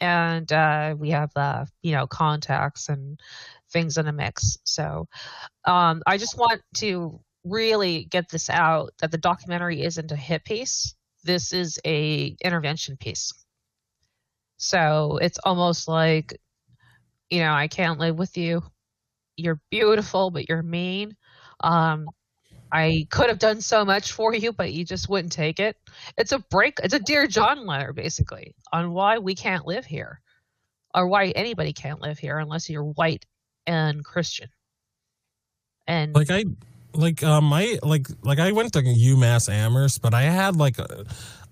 and 0.00 0.52
uh, 0.52 0.94
we 0.96 1.10
have 1.10 1.32
the 1.34 1.66
you 1.82 1.92
know 1.92 2.06
contacts 2.06 2.88
and 2.88 3.18
things 3.72 3.98
in 3.98 4.06
a 4.06 4.12
mix. 4.12 4.58
So 4.64 5.08
um, 5.64 6.02
I 6.06 6.18
just 6.18 6.38
want 6.38 6.62
to 6.76 7.20
really 7.44 8.04
get 8.04 8.28
this 8.28 8.50
out 8.50 8.92
that 9.00 9.10
the 9.10 9.18
documentary 9.18 9.82
isn't 9.82 10.12
a 10.12 10.16
hit 10.16 10.44
piece. 10.44 10.94
This 11.24 11.52
is 11.52 11.78
a 11.84 12.36
intervention 12.42 12.96
piece. 12.96 13.32
So 14.56 15.18
it's 15.22 15.38
almost 15.38 15.88
like, 15.88 16.38
you 17.30 17.40
know, 17.40 17.52
I 17.52 17.68
can't 17.68 17.98
live 17.98 18.18
with 18.18 18.36
you. 18.36 18.62
You're 19.36 19.60
beautiful, 19.70 20.30
but 20.30 20.48
you're 20.48 20.62
mean. 20.62 21.16
Um, 21.60 22.08
I 22.70 23.06
could 23.10 23.28
have 23.28 23.38
done 23.38 23.60
so 23.60 23.84
much 23.84 24.12
for 24.12 24.34
you, 24.34 24.52
but 24.52 24.72
you 24.72 24.84
just 24.84 25.08
wouldn't 25.08 25.32
take 25.32 25.60
it. 25.60 25.76
It's 26.16 26.32
a 26.32 26.38
break. 26.38 26.78
It's 26.82 26.94
a 26.94 26.98
dear 26.98 27.26
John 27.26 27.66
letter, 27.66 27.92
basically, 27.92 28.54
on 28.72 28.92
why 28.92 29.18
we 29.18 29.34
can't 29.34 29.66
live 29.66 29.86
here, 29.86 30.20
or 30.94 31.06
why 31.06 31.28
anybody 31.28 31.72
can't 31.72 32.00
live 32.00 32.18
here 32.18 32.38
unless 32.38 32.68
you're 32.68 32.84
white 32.84 33.24
and 33.66 34.04
Christian. 34.04 34.48
And 35.86 36.14
Like 36.14 36.30
I 36.30 36.44
like 36.94 37.22
um 37.22 37.52
I 37.52 37.78
like 37.82 38.06
like 38.22 38.38
I 38.38 38.52
went 38.52 38.72
to 38.74 38.82
UMass 38.82 39.52
Amherst, 39.52 40.02
but 40.02 40.14
I 40.14 40.22
had 40.22 40.56
like 40.56 40.78
a, 40.78 41.04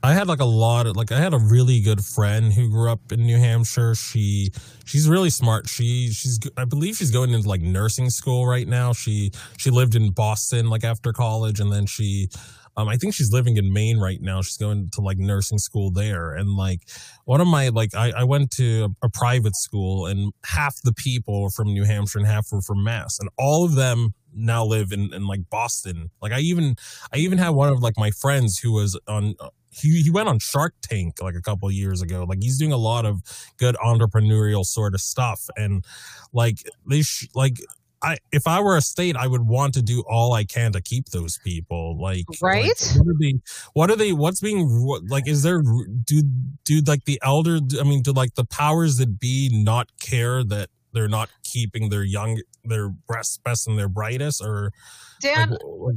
I 0.02 0.12
had 0.12 0.28
like 0.28 0.40
a 0.40 0.44
lot 0.44 0.86
of 0.86 0.96
like 0.96 1.12
I 1.12 1.18
had 1.18 1.34
a 1.34 1.38
really 1.38 1.80
good 1.80 2.04
friend 2.04 2.52
who 2.52 2.70
grew 2.70 2.90
up 2.90 3.12
in 3.12 3.20
New 3.26 3.38
Hampshire. 3.38 3.94
She 3.94 4.50
she's 4.84 5.08
really 5.08 5.30
smart. 5.30 5.68
She 5.68 6.10
she's 6.12 6.38
I 6.56 6.64
believe 6.64 6.96
she's 6.96 7.10
going 7.10 7.30
into 7.32 7.48
like 7.48 7.60
nursing 7.60 8.10
school 8.10 8.46
right 8.46 8.68
now. 8.68 8.92
She 8.92 9.32
she 9.56 9.70
lived 9.70 9.94
in 9.94 10.10
Boston 10.10 10.68
like 10.68 10.84
after 10.84 11.12
college 11.12 11.60
and 11.60 11.72
then 11.72 11.86
she 11.86 12.28
um 12.76 12.88
I 12.88 12.96
think 12.96 13.14
she's 13.14 13.32
living 13.32 13.56
in 13.56 13.72
Maine 13.72 13.98
right 13.98 14.20
now. 14.20 14.42
She's 14.42 14.58
going 14.58 14.90
to 14.92 15.00
like 15.00 15.18
nursing 15.18 15.58
school 15.58 15.90
there 15.90 16.34
and 16.34 16.56
like 16.56 16.82
one 17.24 17.40
of 17.40 17.48
my 17.48 17.68
like 17.68 17.94
I, 17.94 18.12
I 18.18 18.24
went 18.24 18.50
to 18.52 18.84
a, 19.02 19.06
a 19.06 19.10
private 19.10 19.56
school 19.56 20.06
and 20.06 20.32
half 20.44 20.76
the 20.82 20.92
people 20.92 21.42
were 21.42 21.50
from 21.50 21.68
New 21.72 21.84
Hampshire 21.84 22.18
and 22.18 22.26
half 22.26 22.46
were 22.52 22.62
from 22.62 22.84
Mass 22.84 23.18
and 23.18 23.28
all 23.38 23.64
of 23.64 23.74
them 23.74 24.14
now 24.36 24.64
live 24.64 24.92
in, 24.92 25.12
in 25.12 25.26
like 25.26 25.48
Boston. 25.50 26.10
Like 26.20 26.32
I 26.32 26.40
even 26.40 26.76
I 27.12 27.18
even 27.18 27.38
had 27.38 27.50
one 27.50 27.70
of 27.70 27.80
like 27.80 27.94
my 27.96 28.10
friends 28.10 28.58
who 28.58 28.72
was 28.72 28.98
on 29.08 29.34
he 29.70 30.02
he 30.02 30.10
went 30.10 30.28
on 30.28 30.38
Shark 30.38 30.74
Tank 30.82 31.20
like 31.20 31.34
a 31.34 31.42
couple 31.42 31.68
of 31.68 31.74
years 31.74 32.02
ago. 32.02 32.24
Like 32.28 32.42
he's 32.42 32.58
doing 32.58 32.72
a 32.72 32.76
lot 32.76 33.04
of 33.04 33.22
good 33.58 33.76
entrepreneurial 33.76 34.64
sort 34.64 34.94
of 34.94 35.00
stuff 35.00 35.48
and 35.56 35.84
like 36.32 36.58
they 36.88 37.02
sh- 37.02 37.28
like 37.34 37.60
I 38.02 38.18
if 38.30 38.46
I 38.46 38.60
were 38.60 38.76
a 38.76 38.82
state 38.82 39.16
I 39.16 39.26
would 39.26 39.46
want 39.46 39.74
to 39.74 39.82
do 39.82 40.02
all 40.08 40.32
I 40.32 40.44
can 40.44 40.72
to 40.72 40.80
keep 40.80 41.06
those 41.06 41.38
people 41.38 42.00
like 42.00 42.24
Right? 42.40 42.66
like, 42.66 42.96
what 42.98 43.08
are 43.08 43.18
they 43.18 43.34
what 43.72 43.90
are 43.90 43.96
they 43.96 44.12
what's 44.12 44.40
being 44.40 44.84
what, 44.84 45.04
like 45.08 45.26
is 45.26 45.42
there 45.42 45.62
do 45.62 46.22
do 46.64 46.80
like 46.86 47.04
the 47.04 47.18
elder 47.22 47.58
I 47.80 47.84
mean 47.84 48.02
do 48.02 48.12
like 48.12 48.34
the 48.34 48.44
powers 48.44 48.98
that 48.98 49.18
be 49.18 49.50
not 49.52 49.90
care 49.98 50.44
that 50.44 50.68
they're 50.96 51.08
not 51.08 51.28
keeping 51.44 51.90
their 51.90 52.02
young 52.02 52.40
their 52.64 52.88
best 53.08 53.44
best 53.44 53.68
and 53.68 53.78
their 53.78 53.88
brightest 53.88 54.42
or 54.42 54.72
Dan, 55.20 55.50
like, 55.50 55.60
like, 55.62 55.96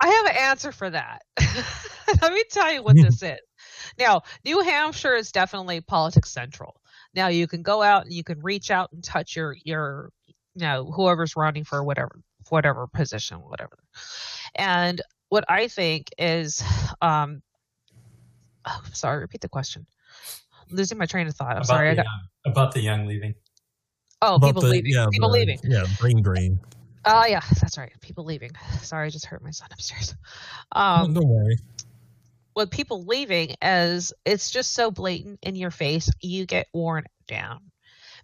I 0.00 0.08
have 0.08 0.26
an 0.26 0.36
answer 0.36 0.72
for 0.72 0.90
that. 0.90 1.22
Let 2.22 2.32
me 2.32 2.44
tell 2.50 2.72
you 2.72 2.82
what 2.82 2.96
this 2.96 3.22
is. 3.22 3.38
Now, 3.98 4.22
New 4.44 4.60
Hampshire 4.60 5.14
is 5.14 5.32
definitely 5.32 5.80
politics 5.80 6.30
central. 6.30 6.80
Now, 7.14 7.28
you 7.28 7.46
can 7.46 7.62
go 7.62 7.82
out 7.82 8.04
and 8.04 8.12
you 8.12 8.22
can 8.22 8.40
reach 8.40 8.70
out 8.70 8.90
and 8.92 9.02
touch 9.02 9.34
your 9.34 9.56
your 9.64 10.10
you 10.26 10.62
know 10.62 10.90
whoever's 10.94 11.34
running 11.34 11.64
for 11.64 11.82
whatever 11.82 12.20
whatever 12.50 12.86
position, 12.86 13.38
whatever. 13.38 13.78
And 14.54 15.00
what 15.30 15.44
I 15.48 15.68
think 15.68 16.10
is, 16.18 16.62
um, 17.00 17.42
oh, 18.66 18.82
sorry, 18.92 19.20
repeat 19.20 19.40
the 19.40 19.48
question. 19.48 19.86
I'm 20.68 20.76
losing 20.76 20.98
my 20.98 21.06
train 21.06 21.26
of 21.26 21.34
thought. 21.34 21.52
I'm 21.52 21.56
about 21.58 21.66
sorry. 21.66 21.88
I 21.88 21.94
the 21.94 21.96
got, 21.96 22.04
young, 22.04 22.52
about 22.52 22.74
the 22.74 22.80
young 22.80 23.06
leaving. 23.06 23.34
Oh, 24.22 24.38
people 24.38 24.62
the- 24.62 24.68
leaving. 24.68 24.92
yeah, 24.92 25.06
people 25.10 25.28
the- 25.28 25.38
leaving. 25.38 25.58
Yeah, 25.64 25.84
brain 26.00 26.22
drain. 26.22 26.60
Oh, 27.08 27.24
yeah, 27.24 27.40
that's 27.60 27.78
right. 27.78 27.92
People 28.00 28.24
leaving. 28.24 28.50
Sorry, 28.82 29.06
I 29.06 29.10
just 29.10 29.26
hurt 29.26 29.42
my 29.42 29.52
son 29.52 29.68
upstairs. 29.72 30.14
Um, 30.72 31.14
Don't 31.14 31.28
worry. 31.28 31.56
with 32.56 32.70
people 32.70 33.04
leaving 33.04 33.54
as 33.62 34.12
it's 34.24 34.50
just 34.50 34.72
so 34.72 34.90
blatant 34.90 35.38
in 35.42 35.54
your 35.54 35.70
face, 35.70 36.10
you 36.20 36.46
get 36.46 36.66
worn 36.74 37.04
down. 37.28 37.60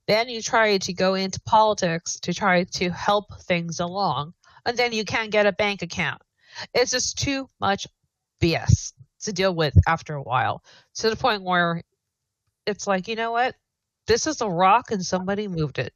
Then 0.08 0.28
you 0.28 0.42
try 0.42 0.78
to 0.78 0.92
go 0.92 1.14
into 1.14 1.40
politics 1.42 2.18
to 2.20 2.34
try 2.34 2.64
to 2.64 2.90
help 2.90 3.40
things 3.42 3.78
along, 3.78 4.34
and 4.66 4.76
then 4.76 4.92
you 4.92 5.04
can't 5.04 5.30
get 5.30 5.46
a 5.46 5.52
bank 5.52 5.82
account. 5.82 6.20
It's 6.74 6.90
just 6.90 7.16
too 7.18 7.48
much 7.60 7.86
BS 8.40 8.92
to 9.20 9.32
deal 9.32 9.54
with 9.54 9.74
after 9.86 10.14
a 10.14 10.22
while, 10.22 10.64
to 10.94 11.08
the 11.08 11.14
point 11.16 11.44
where 11.44 11.82
it's 12.66 12.88
like, 12.88 13.06
you 13.06 13.14
know 13.14 13.30
what? 13.30 13.54
This 14.06 14.26
is 14.26 14.40
a 14.40 14.48
rock 14.48 14.90
and 14.90 15.04
somebody 15.04 15.48
moved 15.48 15.78
it. 15.78 15.92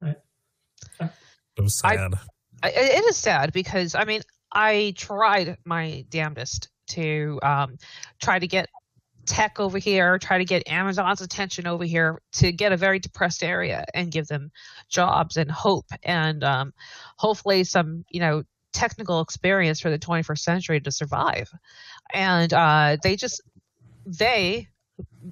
It 0.00 1.62
was 1.62 1.80
I- 1.84 1.96
sad. 1.96 2.14
I- 2.62 2.70
it 2.70 3.04
is 3.04 3.16
sad 3.16 3.52
because 3.52 3.94
I 3.94 4.04
mean 4.04 4.22
I 4.52 4.94
tried 4.96 5.56
my 5.64 6.04
damnedest 6.10 6.68
to 6.88 7.38
um, 7.42 7.76
try 8.20 8.38
to 8.38 8.46
get 8.46 8.68
tech 9.26 9.58
over 9.58 9.78
here, 9.78 10.18
try 10.18 10.38
to 10.38 10.44
get 10.44 10.68
Amazon's 10.68 11.20
attention 11.20 11.66
over 11.66 11.84
here 11.84 12.22
to 12.32 12.52
get 12.52 12.72
a 12.72 12.76
very 12.76 12.98
depressed 12.98 13.42
area 13.42 13.84
and 13.92 14.12
give 14.12 14.28
them 14.28 14.50
jobs 14.88 15.36
and 15.36 15.50
hope 15.50 15.86
and 16.04 16.44
um, 16.44 16.72
hopefully 17.16 17.64
some 17.64 18.04
you 18.10 18.20
know 18.20 18.42
technical 18.72 19.20
experience 19.20 19.80
for 19.80 19.90
the 19.90 19.98
21st 19.98 20.38
century 20.38 20.80
to 20.80 20.92
survive. 20.92 21.50
And 22.12 22.52
uh, 22.52 22.98
they 23.02 23.16
just 23.16 23.42
they 24.04 24.68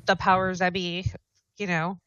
the 0.06 0.16
powers 0.16 0.58
that 0.58 0.72
be, 0.72 1.10
you 1.58 1.66
know, 1.66 1.98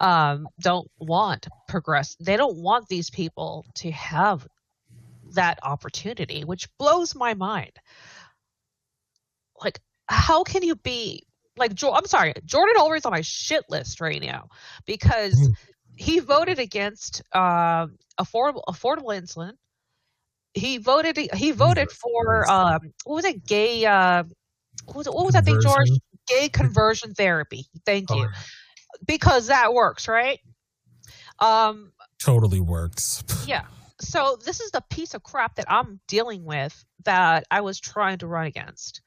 um, 0.00 0.48
don't 0.60 0.90
want 0.98 1.48
progress. 1.68 2.16
They 2.20 2.36
don't 2.36 2.56
want 2.56 2.88
these 2.88 3.10
people 3.10 3.64
to 3.76 3.90
have 3.92 4.46
that 5.32 5.58
opportunity, 5.62 6.44
which 6.44 6.68
blows 6.78 7.14
my 7.14 7.34
mind. 7.34 7.72
Like, 9.62 9.80
how 10.08 10.42
can 10.44 10.62
you 10.62 10.76
be 10.76 11.24
like? 11.56 11.74
Jo- 11.74 11.94
I'm 11.94 12.06
sorry, 12.06 12.34
Jordan 12.44 12.74
Ulrich's 12.78 13.06
on 13.06 13.12
my 13.12 13.20
shit 13.22 13.64
list 13.68 14.00
right 14.00 14.20
now 14.20 14.48
because 14.86 15.34
Mhm. 15.34 15.54
he 15.96 16.18
voted 16.18 16.58
against 16.58 17.22
um 17.34 17.96
affordable 18.20 18.62
affordable 18.68 19.16
insulin. 19.18 19.52
He 20.54 20.78
voted. 20.78 21.16
He 21.34 21.52
voted 21.52 21.90
for 21.90 22.48
um, 22.50 22.80
what 23.04 23.14
was 23.16 23.24
it? 23.24 23.46
Gay. 23.46 23.84
Uh, 23.86 24.24
what 24.86 24.96
was, 24.96 25.06
it, 25.06 25.14
what 25.14 25.24
was 25.24 25.34
that 25.34 25.44
thing, 25.44 25.60
George? 25.60 25.88
Gay 26.26 26.48
conversion 26.48 27.14
therapy. 27.14 27.66
Thank 27.84 28.10
you 28.10 28.28
because 29.06 29.48
that 29.48 29.74
works, 29.74 30.08
right? 30.08 30.38
Um, 31.38 31.92
Totally 32.18 32.60
works. 32.60 33.22
yeah. 33.46 33.64
So 34.00 34.38
this 34.44 34.60
is 34.60 34.70
the 34.70 34.82
piece 34.90 35.14
of 35.14 35.22
crap 35.22 35.56
that 35.56 35.66
I'm 35.68 36.00
dealing 36.08 36.44
with 36.44 36.84
that 37.04 37.44
I 37.50 37.60
was 37.60 37.80
trying 37.80 38.18
to 38.18 38.26
run 38.26 38.46
against 38.46 39.02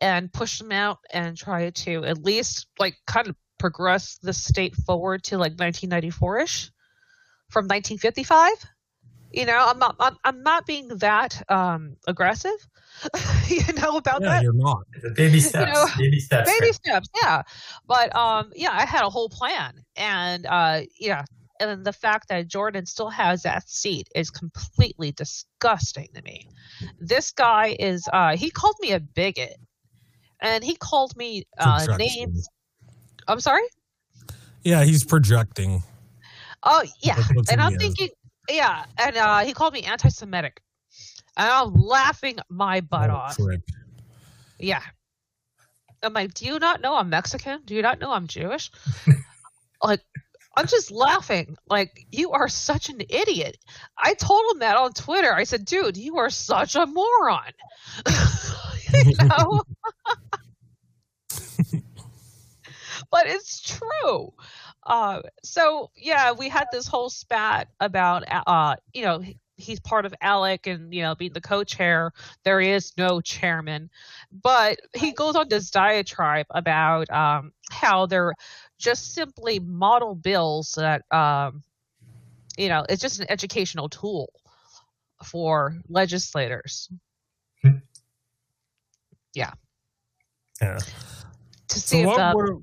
and 0.00 0.32
push 0.32 0.58
them 0.58 0.72
out 0.72 0.98
and 1.12 1.36
try 1.36 1.70
to 1.70 2.04
at 2.04 2.22
least 2.22 2.66
like 2.78 2.96
kind 3.06 3.28
of 3.28 3.36
progress 3.58 4.18
the 4.22 4.32
state 4.32 4.74
forward 4.74 5.24
to 5.24 5.38
like 5.38 5.56
1994ish 5.56 6.70
from 7.48 7.64
1955. 7.64 8.52
You 9.32 9.44
know, 9.46 9.58
I'm 9.58 9.78
not 9.78 9.96
I'm, 10.00 10.16
I'm 10.24 10.42
not 10.42 10.66
being 10.66 10.88
that 10.88 11.42
um 11.50 11.96
aggressive, 12.06 12.68
you 13.48 13.72
know 13.74 13.96
about 13.96 14.22
yeah, 14.22 14.30
that 14.30 14.42
you're 14.42 14.52
not. 14.52 14.84
Baby 15.14 15.40
steps. 15.40 15.70
know, 15.72 15.86
baby 15.98 16.20
steps. 16.20 16.50
baby 16.50 16.72
steps 16.72 17.08
yeah 17.22 17.42
but 17.86 18.14
um 18.14 18.52
yeah 18.54 18.70
i 18.72 18.84
had 18.84 19.04
a 19.04 19.10
whole 19.10 19.28
plan 19.28 19.72
and 19.96 20.46
uh 20.46 20.80
yeah 20.98 21.24
and 21.60 21.84
the 21.84 21.92
fact 21.92 22.28
that 22.28 22.46
jordan 22.48 22.86
still 22.86 23.08
has 23.10 23.42
that 23.42 23.68
seat 23.68 24.08
is 24.14 24.30
completely 24.30 25.12
disgusting 25.12 26.08
to 26.14 26.22
me 26.22 26.48
this 27.00 27.32
guy 27.32 27.76
is 27.78 28.08
uh 28.12 28.36
he 28.36 28.50
called 28.50 28.76
me 28.80 28.92
a 28.92 29.00
bigot 29.00 29.56
and 30.40 30.62
he 30.64 30.74
called 30.76 31.16
me 31.16 31.44
uh 31.58 31.86
names 31.98 32.48
i'm 33.28 33.40
sorry 33.40 33.62
Yeah, 34.62 34.84
he's 34.84 35.04
projecting. 35.04 35.82
oh 36.62 36.84
yeah 37.02 37.16
and 37.50 37.60
i'm 37.60 37.76
thinking 37.78 38.08
yeah 38.48 38.84
and 38.98 39.16
uh 39.16 39.40
he 39.40 39.52
called 39.52 39.72
me 39.72 39.82
anti-semitic 39.82 40.60
and 41.36 41.48
i'm 41.48 41.74
laughing 41.74 42.36
my 42.48 42.80
butt 42.80 43.10
Oh, 43.10 43.14
off. 43.14 43.38
Yeah. 44.58 44.82
I'm 46.02 46.12
like, 46.12 46.34
do 46.34 46.44
you 46.46 46.58
not 46.58 46.80
know 46.80 46.94
I'm 46.96 47.10
Mexican? 47.10 47.60
Do 47.64 47.74
you 47.74 47.82
not 47.82 47.98
know 47.98 48.10
I'm 48.12 48.26
Jewish? 48.26 48.70
like, 49.82 50.00
I'm 50.56 50.66
just 50.66 50.90
laughing. 50.90 51.56
Like, 51.68 52.06
you 52.10 52.32
are 52.32 52.48
such 52.48 52.88
an 52.88 53.00
idiot. 53.08 53.58
I 53.98 54.14
told 54.14 54.42
him 54.52 54.60
that 54.60 54.76
on 54.76 54.92
Twitter. 54.92 55.32
I 55.32 55.44
said, 55.44 55.64
dude, 55.64 55.96
you 55.96 56.16
are 56.18 56.30
such 56.30 56.76
a 56.76 56.86
moron. 56.86 57.52
you 59.04 59.16
know? 59.26 59.62
but 63.10 63.26
it's 63.26 63.60
true. 63.60 64.32
Uh, 64.86 65.20
so 65.42 65.90
yeah, 65.96 66.32
we 66.32 66.48
had 66.48 66.66
this 66.72 66.86
whole 66.86 67.10
spat 67.10 67.68
about, 67.80 68.24
uh, 68.46 68.76
you 68.94 69.02
know, 69.02 69.22
he's 69.56 69.80
part 69.80 70.04
of 70.04 70.14
ALEC 70.22 70.66
and 70.66 70.94
you 70.94 71.02
know 71.02 71.14
being 71.14 71.32
the 71.32 71.40
co-chair. 71.40 72.12
There 72.44 72.60
is 72.60 72.92
no 72.96 73.20
chairman, 73.20 73.90
but 74.42 74.78
he 74.94 75.12
goes 75.12 75.34
on 75.34 75.48
this 75.48 75.70
diatribe 75.70 76.46
about 76.50 77.10
um, 77.10 77.52
how 77.70 78.06
they're 78.06 78.34
just 78.78 79.14
simply 79.14 79.58
model 79.58 80.14
bills 80.14 80.74
that, 80.76 81.02
um, 81.10 81.62
you 82.56 82.68
know, 82.68 82.84
it's 82.88 83.02
just 83.02 83.20
an 83.20 83.26
educational 83.30 83.88
tool 83.88 84.30
for 85.24 85.74
legislators 85.88 86.90
Yeah. 89.34 89.52
Yeah. 90.60 90.78
to 91.68 91.80
So 91.80 91.96
see 91.96 92.00
if 92.00 92.06
what 92.06 92.16
the, 92.16 92.34
were 92.34 92.58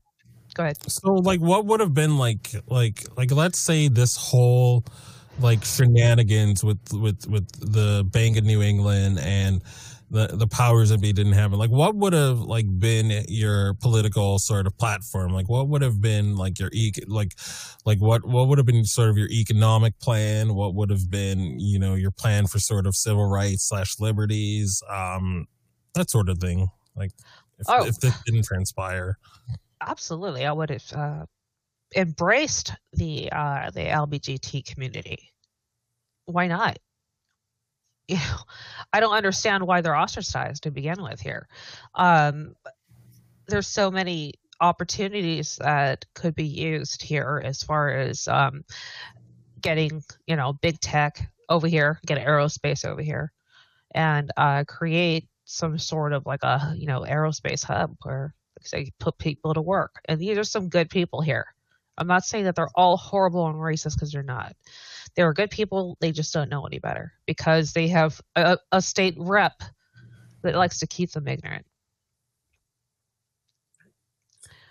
go 0.53 0.63
ahead. 0.63 0.77
so 0.91 1.13
like 1.13 1.39
what 1.39 1.65
would 1.65 1.79
have 1.79 1.93
been 1.93 2.17
like 2.17 2.51
like 2.67 3.03
like 3.17 3.31
let's 3.31 3.59
say 3.59 3.87
this 3.87 4.15
whole 4.15 4.83
like 5.39 5.63
shenanigans 5.65 6.63
with 6.63 6.79
with 6.93 7.27
with 7.27 7.47
the 7.73 8.03
Bank 8.11 8.37
of 8.37 8.43
New 8.43 8.61
England 8.61 9.19
and 9.19 9.61
the 10.11 10.27
the 10.27 10.45
powers 10.45 10.89
that 10.89 11.01
be 11.01 11.11
didn't 11.11 11.33
happen. 11.33 11.57
Like 11.57 11.71
what 11.71 11.95
would 11.95 12.13
have 12.13 12.37
like 12.39 12.67
been 12.79 13.23
your 13.27 13.73
political 13.75 14.37
sort 14.37 14.67
of 14.67 14.77
platform? 14.77 15.33
Like 15.33 15.49
what 15.49 15.67
would 15.69 15.81
have 15.81 15.99
been 16.01 16.35
like 16.35 16.59
your 16.59 16.69
ec- 16.71 17.05
like 17.07 17.33
like 17.83 17.99
what 17.99 18.23
what 18.23 18.47
would 18.47 18.59
have 18.59 18.67
been 18.67 18.85
sort 18.85 19.09
of 19.09 19.17
your 19.17 19.29
economic 19.29 19.97
plan? 19.99 20.53
What 20.53 20.75
would 20.75 20.91
have 20.91 21.09
been 21.09 21.59
you 21.59 21.79
know 21.79 21.95
your 21.95 22.11
plan 22.11 22.45
for 22.45 22.59
sort 22.59 22.85
of 22.85 22.95
civil 22.95 23.25
rights 23.27 23.67
slash 23.67 23.99
liberties, 23.99 24.83
um, 24.87 25.47
that 25.95 26.11
sort 26.11 26.29
of 26.29 26.37
thing. 26.37 26.67
Like 26.95 27.09
if, 27.57 27.65
Oh. 27.67 27.83
if 27.87 27.99
this 27.99 28.13
didn't 28.27 28.45
transpire. 28.45 29.17
Absolutely 29.87 30.45
i 30.45 30.51
would 30.51 30.69
have 30.69 30.93
uh, 30.93 31.25
embraced 31.95 32.73
the 32.93 33.31
uh, 33.31 33.69
the 33.71 33.81
lbgt 33.81 34.65
community. 34.65 35.31
Why 36.25 36.47
not? 36.47 36.79
You 38.07 38.17
know 38.17 38.37
i 38.91 38.99
don't 38.99 39.13
understand 39.13 39.65
why 39.65 39.79
they're 39.81 39.95
ostracized 39.95 40.63
to 40.63 40.71
begin 40.71 41.01
with 41.01 41.21
here. 41.21 41.47
Um, 41.95 42.55
there's 43.47 43.67
so 43.67 43.89
many 43.89 44.33
opportunities 44.59 45.57
that 45.61 46.05
could 46.13 46.35
be 46.35 46.45
used 46.45 47.01
here 47.01 47.41
as 47.43 47.63
far 47.63 47.89
as 47.89 48.27
um, 48.27 48.63
getting 49.61 50.03
you 50.27 50.35
know 50.35 50.53
big 50.53 50.79
tech 50.79 51.31
over 51.49 51.67
here 51.67 51.99
get 52.05 52.17
aerospace 52.17 52.85
over 52.85 53.01
here 53.01 53.31
and 53.95 54.31
uh, 54.37 54.63
create 54.67 55.27
some 55.45 55.77
sort 55.77 56.13
of 56.13 56.25
like 56.25 56.43
a 56.43 56.73
you 56.77 56.87
know 56.87 57.01
aerospace 57.01 57.63
hub 57.63 57.95
where 58.03 58.33
like 58.71 58.87
I 58.87 58.91
put 58.99 59.17
people 59.17 59.53
to 59.53 59.61
work. 59.61 59.95
And 60.05 60.19
these 60.19 60.37
are 60.37 60.43
some 60.43 60.69
good 60.69 60.89
people 60.89 61.21
here. 61.21 61.45
I'm 61.97 62.07
not 62.07 62.23
saying 62.23 62.45
that 62.45 62.55
they're 62.55 62.69
all 62.75 62.97
horrible 62.97 63.47
and 63.47 63.55
racist 63.57 63.95
because 63.95 64.11
they're 64.11 64.23
not. 64.23 64.55
They 65.15 65.21
are 65.23 65.33
good 65.33 65.51
people. 65.51 65.97
They 65.99 66.11
just 66.11 66.33
don't 66.33 66.49
know 66.49 66.65
any 66.65 66.79
better 66.79 67.13
because 67.25 67.73
they 67.73 67.87
have 67.89 68.19
a, 68.35 68.57
a 68.71 68.81
state 68.81 69.15
rep 69.17 69.61
that 70.43 70.55
likes 70.55 70.79
to 70.79 70.87
keep 70.87 71.11
them 71.11 71.27
ignorant. 71.27 71.65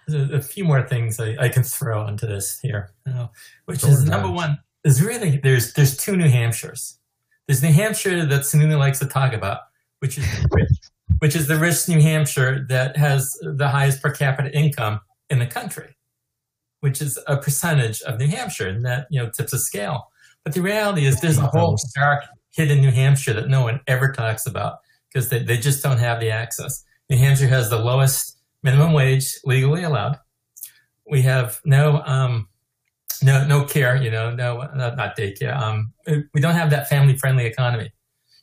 There's 0.09 0.31
a, 0.31 0.35
a 0.37 0.41
few 0.43 0.65
more 0.65 0.83
things 0.87 1.21
I, 1.21 1.37
I 1.39 1.49
can 1.49 1.63
throw 1.63 2.07
into 2.07 2.27
this 2.27 2.59
here, 2.61 2.91
you 3.07 3.13
know, 3.13 3.31
which 3.67 3.81
Sure, 3.81 3.91
is 3.91 4.05
number 4.05 4.29
Josh. 4.29 4.37
one 4.37 4.59
is 4.85 5.03
really 5.03 5.39
there's 5.39 5.73
there's 5.75 5.97
two 5.97 6.17
New 6.17 6.29
Hampshires. 6.29 6.99
There's 7.47 7.63
New 7.63 7.73
Hampshire 7.73 8.27
that 8.27 8.41
Sununu 8.43 8.79
likes 8.79 8.99
to 9.01 9.07
talk 9.07 9.33
about, 9.33 9.61
which 10.01 10.19
is 10.19 10.27
rich, 10.51 10.71
which 11.19 11.37
is 11.37 11.49
the 11.49 11.57
rich 11.57 11.89
New 11.89 12.01
Hampshire 12.01 12.67
that 12.69 12.97
has 12.97 13.37
the 13.43 13.69
highest 13.69 14.03
per 14.03 14.11
capita 14.11 14.55
income 14.57 15.01
in 15.31 15.39
the 15.39 15.47
country, 15.47 15.97
which 16.81 17.01
is 17.01 17.19
a 17.27 17.37
percentage 17.37 18.03
of 18.03 18.19
New 18.19 18.29
Hampshire, 18.29 18.69
and 18.69 18.85
that 18.85 19.07
you 19.11 19.23
know 19.23 19.31
tips 19.31 19.53
a 19.53 19.59
scale. 19.59 20.09
But 20.45 20.55
the 20.55 20.63
reality 20.63 21.07
is 21.07 21.21
there's 21.21 21.39
a 21.39 21.47
whole 21.47 21.79
dark, 21.95 22.25
hidden 22.51 22.81
New 22.81 22.91
Hampshire 22.91 23.35
that 23.35 23.49
no 23.49 23.63
one 23.63 23.81
ever 23.87 24.13
talks 24.13 24.47
about 24.47 24.79
because 25.09 25.29
they, 25.29 25.43
they 25.43 25.57
just 25.57 25.83
don't 25.83 25.99
have 25.99 26.21
the 26.21 26.31
access. 26.31 26.85
New 27.09 27.17
Hampshire 27.17 27.47
has 27.47 27.71
the 27.71 27.79
lowest 27.79 28.39
minimum 28.63 28.93
wage 28.93 29.39
legally 29.45 29.83
allowed. 29.83 30.19
We 31.07 31.23
have 31.23 31.61
no 31.65 32.03
um, 32.07 32.49
no 33.23 33.47
no 33.47 33.65
care, 33.65 33.97
you 33.97 34.11
know, 34.11 34.35
no 34.35 34.69
not, 34.75 34.97
not 34.97 35.17
daycare. 35.17 35.57
Um, 35.57 35.93
we 36.07 36.41
don't 36.41 36.55
have 36.55 36.71
that 36.71 36.89
family 36.89 37.17
friendly 37.17 37.47
economy, 37.47 37.93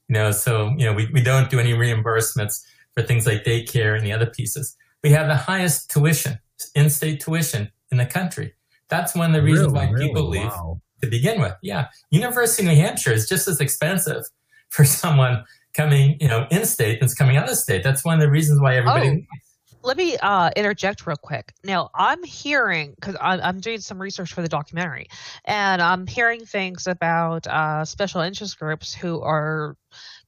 you 0.09 0.13
know. 0.15 0.31
So 0.31 0.73
you 0.77 0.85
know, 0.85 0.93
we, 0.93 1.07
we 1.13 1.21
don't 1.21 1.49
do 1.49 1.59
any 1.59 1.73
reimbursements 1.73 2.61
for 2.93 3.03
things 3.03 3.25
like 3.25 3.43
daycare 3.45 3.95
and 3.95 4.05
the 4.05 4.11
other 4.11 4.25
pieces. 4.25 4.75
We 5.03 5.11
have 5.11 5.27
the 5.27 5.35
highest 5.35 5.89
tuition, 5.89 6.39
in-state 6.75 7.21
tuition 7.21 7.71
in 7.91 7.97
the 7.97 8.05
country. 8.05 8.53
That's 8.89 9.15
one 9.15 9.33
of 9.33 9.35
the 9.35 9.41
reasons 9.43 9.71
Really? 9.71 9.85
why 9.85 9.91
Really? 9.91 10.07
people 10.07 10.27
leave 10.27 10.43
Wow. 10.47 10.81
to 11.01 11.07
begin 11.09 11.39
with. 11.39 11.53
Yeah, 11.61 11.87
University 12.11 12.63
of 12.67 12.73
New 12.73 12.81
Hampshire 12.81 13.13
is 13.13 13.29
just 13.29 13.47
as 13.47 13.61
expensive 13.61 14.23
for 14.69 14.83
someone 14.83 15.45
coming, 15.73 16.17
you 16.19 16.27
know, 16.27 16.47
in-state 16.51 16.99
than 16.99 17.07
coming 17.09 17.37
out 17.37 17.47
of 17.49 17.55
state. 17.57 17.83
That's 17.83 18.03
one 18.03 18.15
of 18.15 18.19
the 18.19 18.29
reasons 18.29 18.59
why 18.59 18.75
everybody. 18.75 19.07
Oh. 19.31 19.37
Let 19.83 19.97
me 19.97 20.17
uh, 20.17 20.51
interject 20.55 21.05
real 21.07 21.17
quick. 21.17 21.53
Now, 21.63 21.89
I'm 21.95 22.23
hearing 22.23 22.93
because 22.95 23.15
I'm, 23.19 23.39
I'm 23.41 23.59
doing 23.59 23.79
some 23.79 24.01
research 24.01 24.33
for 24.33 24.41
the 24.41 24.49
documentary, 24.49 25.07
and 25.45 25.81
I'm 25.81 26.07
hearing 26.07 26.45
things 26.45 26.87
about 26.87 27.47
uh, 27.47 27.85
special 27.85 28.21
interest 28.21 28.59
groups 28.59 28.93
who 28.93 29.21
are 29.21 29.75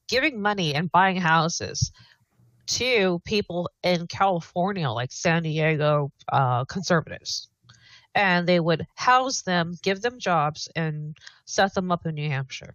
giving 0.08 0.40
money 0.40 0.74
and 0.74 0.90
buying 0.90 1.16
houses 1.16 1.92
to 2.66 3.20
people 3.24 3.68
in 3.82 4.06
California, 4.06 4.88
like 4.90 5.12
San 5.12 5.42
Diego 5.42 6.10
uh, 6.32 6.64
conservatives, 6.64 7.48
and 8.14 8.46
they 8.46 8.60
would 8.60 8.86
house 8.94 9.42
them, 9.42 9.74
give 9.82 10.00
them 10.00 10.18
jobs, 10.18 10.68
and 10.76 11.16
set 11.44 11.74
them 11.74 11.92
up 11.92 12.06
in 12.06 12.14
New 12.14 12.28
Hampshire. 12.28 12.74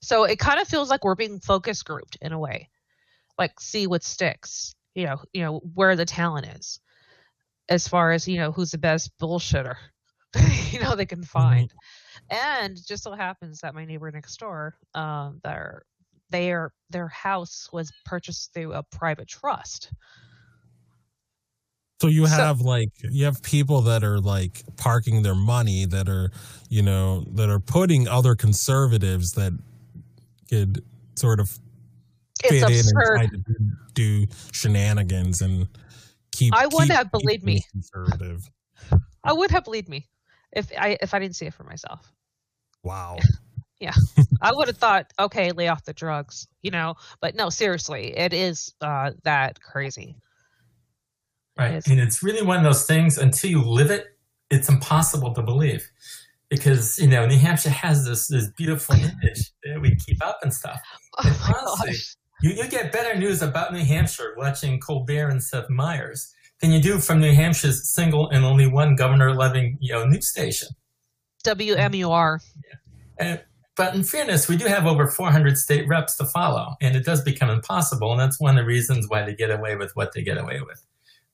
So 0.00 0.24
it 0.24 0.38
kind 0.38 0.60
of 0.60 0.68
feels 0.68 0.90
like 0.90 1.04
we're 1.04 1.14
being 1.14 1.40
focus 1.40 1.82
grouped 1.82 2.16
in 2.20 2.32
a 2.32 2.38
way 2.38 2.68
like 3.38 3.58
see 3.58 3.86
what 3.86 4.04
sticks 4.04 4.74
you 4.94 5.06
know 5.06 5.18
you 5.32 5.42
know 5.42 5.58
where 5.74 5.96
the 5.96 6.04
talent 6.04 6.46
is 6.46 6.80
as 7.68 7.86
far 7.88 8.12
as 8.12 8.26
you 8.28 8.36
know 8.38 8.52
who's 8.52 8.70
the 8.70 8.78
best 8.78 9.10
bullshitter 9.20 9.76
you 10.70 10.80
know 10.80 10.96
they 10.96 11.04
can 11.06 11.22
find. 11.22 11.70
And 12.30 12.78
just 12.86 13.02
so 13.02 13.12
happens 13.12 13.60
that 13.60 13.74
my 13.74 13.84
neighbor 13.84 14.10
next 14.10 14.38
door 14.38 14.76
um 14.94 15.40
their 15.44 15.82
their 16.30 16.72
their 16.88 17.08
house 17.08 17.68
was 17.72 17.92
purchased 18.06 18.54
through 18.54 18.72
a 18.72 18.82
private 18.84 19.28
trust. 19.28 19.92
So 22.00 22.08
you 22.08 22.26
So- 22.26 22.32
have 22.34 22.60
like 22.60 22.88
you 23.02 23.26
have 23.26 23.42
people 23.42 23.82
that 23.82 24.02
are 24.02 24.18
like 24.20 24.62
parking 24.76 25.22
their 25.22 25.34
money 25.34 25.84
that 25.86 26.08
are, 26.08 26.30
you 26.68 26.82
know, 26.82 27.24
that 27.34 27.48
are 27.50 27.60
putting 27.60 28.08
other 28.08 28.34
conservatives 28.34 29.32
that 29.32 29.52
could 30.48 30.82
sort 31.14 31.38
of 31.40 31.58
fit 32.42 32.58
in 32.58 32.64
and 32.64 32.72
absurd 32.72 33.16
try 33.16 33.26
to 33.26 33.36
do, 33.36 33.54
do 33.94 34.26
shenanigans 34.52 35.42
and 35.42 35.68
keep. 36.32 36.54
I 36.54 36.66
would 36.66 36.88
keep- 36.88 36.92
have 36.92 37.10
believed 37.10 37.44
me. 37.44 37.62
Conservative. 37.72 38.48
i 39.24 39.32
would 39.32 39.50
have 39.50 39.64
believed 39.64 39.88
me 39.88 40.08
if 40.52 40.70
i 40.78 40.96
if 41.00 41.14
i 41.14 41.18
didn't 41.18 41.36
see 41.36 41.46
it 41.46 41.54
for 41.54 41.64
myself 41.64 42.12
Wow. 42.82 43.16
Yeah, 43.80 43.94
I 44.40 44.52
would 44.52 44.68
have 44.68 44.76
thought 44.76 45.12
okay 45.18 45.50
lay 45.50 45.66
off 45.66 45.82
the 45.84 45.92
drugs 45.92 46.46
you 46.62 46.70
know 46.70 46.94
but 47.20 47.34
no 47.34 47.50
seriously 47.50 48.16
it 48.16 48.32
is 48.32 48.72
uh 48.80 49.10
that 49.24 49.60
crazy 49.60 50.14
Right. 51.58 51.72
Yes. 51.74 51.88
And 51.90 52.00
it's 52.00 52.22
really 52.22 52.42
one 52.46 52.56
of 52.58 52.64
those 52.64 52.86
things 52.86 53.18
until 53.18 53.50
you 53.50 53.62
live 53.62 53.90
it, 53.90 54.16
it's 54.50 54.68
impossible 54.68 55.34
to 55.34 55.42
believe. 55.42 55.86
Because, 56.48 56.98
you 56.98 57.08
know, 57.08 57.26
New 57.26 57.36
Hampshire 57.38 57.70
has 57.70 58.06
this 58.06 58.28
this 58.28 58.48
beautiful 58.56 58.94
image 58.94 59.50
that 59.64 59.80
we 59.80 59.94
keep 59.96 60.24
up 60.24 60.38
and 60.42 60.52
stuff. 60.52 60.80
oh 61.18 61.28
And 61.28 61.36
honestly, 61.54 61.90
gosh 61.92 62.16
You, 62.42 62.50
you 62.50 62.68
get 62.68 62.90
better 62.90 63.16
news 63.16 63.40
about 63.40 63.72
New 63.72 63.84
Hampshire 63.84 64.34
watching 64.36 64.80
Colbert 64.80 65.28
and 65.28 65.40
Seth 65.40 65.70
Meyers 65.70 66.34
than 66.60 66.72
you 66.72 66.82
do 66.82 66.98
from 66.98 67.20
New 67.20 67.32
Hampshire's 67.32 67.88
single 67.88 68.28
and 68.30 68.44
only 68.44 68.66
one 68.66 68.96
governor 68.96 69.32
loving, 69.32 69.78
you 69.80 69.92
know, 69.92 70.04
news 70.04 70.28
station. 70.28 70.68
wmur 71.44 72.40
And, 73.18 73.40
but 73.76 73.94
in 73.94 74.02
fairness, 74.02 74.48
we 74.48 74.56
do 74.56 74.66
have 74.66 74.86
over 74.86 75.06
400 75.06 75.56
state 75.56 75.86
reps 75.86 76.16
to 76.16 76.24
follow, 76.24 76.74
and 76.80 76.96
it 76.96 77.04
does 77.04 77.22
become 77.22 77.48
impossible. 77.48 78.10
And 78.10 78.20
that's 78.20 78.40
one 78.40 78.58
of 78.58 78.64
the 78.64 78.66
reasons 78.66 79.08
why 79.08 79.24
they 79.24 79.34
get 79.34 79.50
away 79.50 79.76
with 79.76 79.94
what 79.94 80.12
they 80.12 80.22
get 80.22 80.36
away 80.36 80.60
with. 80.60 80.84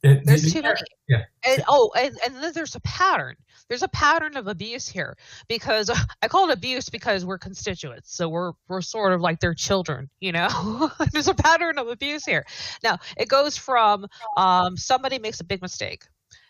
The- 0.02 0.20
There's 0.24 0.42
the- 0.42 0.50
too 0.50 0.62
many. 0.62 0.80
Yeah. 1.08 1.24
And 1.44 1.62
oh, 1.68 1.90
and, 1.98 2.16
and 2.24 2.36
then 2.36 2.52
there's 2.54 2.76
a 2.76 2.80
pattern. 2.80 3.34
There's 3.68 3.82
a 3.82 3.88
pattern 3.88 4.36
of 4.36 4.46
abuse 4.46 4.88
here 4.88 5.16
because 5.48 5.90
I 6.22 6.28
call 6.28 6.48
it 6.48 6.52
abuse 6.52 6.88
because 6.88 7.24
we're 7.24 7.38
constituents, 7.38 8.14
so 8.14 8.28
we're 8.28 8.52
we're 8.68 8.80
sort 8.80 9.12
of 9.12 9.20
like 9.20 9.40
their 9.40 9.54
children, 9.54 10.08
you 10.20 10.32
know. 10.32 10.90
there's 11.12 11.28
a 11.28 11.34
pattern 11.34 11.78
of 11.78 11.88
abuse 11.88 12.24
here. 12.24 12.46
Now 12.84 12.98
it 13.16 13.28
goes 13.28 13.56
from 13.56 14.06
um, 14.36 14.76
somebody 14.76 15.18
makes 15.18 15.40
a 15.40 15.44
big 15.44 15.62
mistake, 15.62 16.04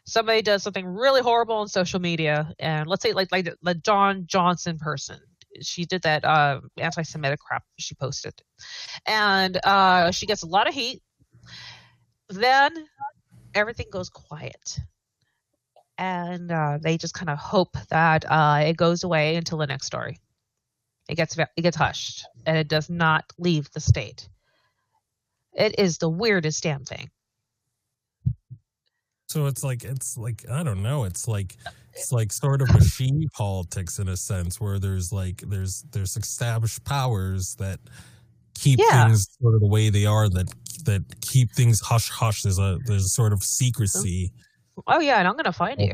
somebody 0.04 0.42
does 0.42 0.62
something 0.62 0.86
really 0.86 1.22
horrible 1.22 1.56
on 1.56 1.68
social 1.68 2.00
media, 2.00 2.52
and 2.58 2.86
let's 2.86 3.02
say 3.02 3.12
like 3.12 3.28
like 3.32 3.46
the, 3.46 3.56
the 3.62 3.74
Dawn 3.74 4.24
Johnson 4.26 4.78
person. 4.78 5.18
She 5.62 5.86
did 5.86 6.02
that 6.02 6.24
uh, 6.24 6.60
anti-Semitic 6.76 7.40
crap 7.40 7.64
she 7.78 7.94
posted, 7.94 8.34
and 9.06 9.58
uh, 9.64 10.10
she 10.10 10.26
gets 10.26 10.42
a 10.42 10.46
lot 10.46 10.68
of 10.68 10.74
heat. 10.74 11.02
Then 12.28 12.72
everything 13.54 13.86
goes 13.90 14.08
quiet 14.08 14.78
and 15.96 16.52
uh, 16.52 16.78
they 16.80 16.96
just 16.96 17.14
kind 17.14 17.28
of 17.28 17.38
hope 17.38 17.76
that 17.90 18.24
uh, 18.30 18.60
it 18.64 18.76
goes 18.76 19.02
away 19.02 19.36
until 19.36 19.58
the 19.58 19.66
next 19.66 19.86
story 19.86 20.18
it 21.08 21.14
gets 21.14 21.36
it 21.38 21.62
gets 21.62 21.76
hushed 21.76 22.26
and 22.46 22.56
it 22.56 22.68
does 22.68 22.88
not 22.90 23.24
leave 23.38 23.70
the 23.72 23.80
state 23.80 24.28
it 25.54 25.78
is 25.78 25.98
the 25.98 26.08
weirdest 26.08 26.62
damn 26.62 26.84
thing 26.84 27.10
So 29.28 29.46
it's 29.46 29.62
like 29.62 29.84
it's 29.84 30.16
like 30.16 30.48
I 30.50 30.62
don't 30.62 30.82
know. 30.82 31.04
It's 31.04 31.28
like 31.28 31.56
it's 31.92 32.12
like 32.12 32.32
sort 32.32 32.62
of 32.62 32.72
machine 32.72 33.28
politics 33.36 33.98
in 33.98 34.08
a 34.08 34.16
sense, 34.16 34.58
where 34.58 34.78
there's 34.78 35.12
like 35.12 35.42
there's 35.46 35.82
there's 35.92 36.16
established 36.16 36.82
powers 36.84 37.54
that 37.56 37.78
keep 38.54 38.80
Yeah. 38.80 39.04
things 39.04 39.28
sort 39.40 39.54
of 39.54 39.60
the 39.60 39.66
way 39.66 39.90
they 39.90 40.06
are, 40.06 40.30
that 40.30 40.48
that 40.84 41.02
keep 41.20 41.52
things 41.52 41.80
hush 41.80 42.08
hush. 42.10 42.42
There's 42.42 42.58
a 42.58 42.78
there's 42.86 43.04
a 43.04 43.08
sort 43.08 43.32
of 43.32 43.42
secrecy. 43.42 44.32
oh 44.86 45.00
yeah 45.00 45.18
and 45.18 45.26
i'm 45.26 45.34
gonna 45.36 45.52
find 45.52 45.80
you 45.80 45.92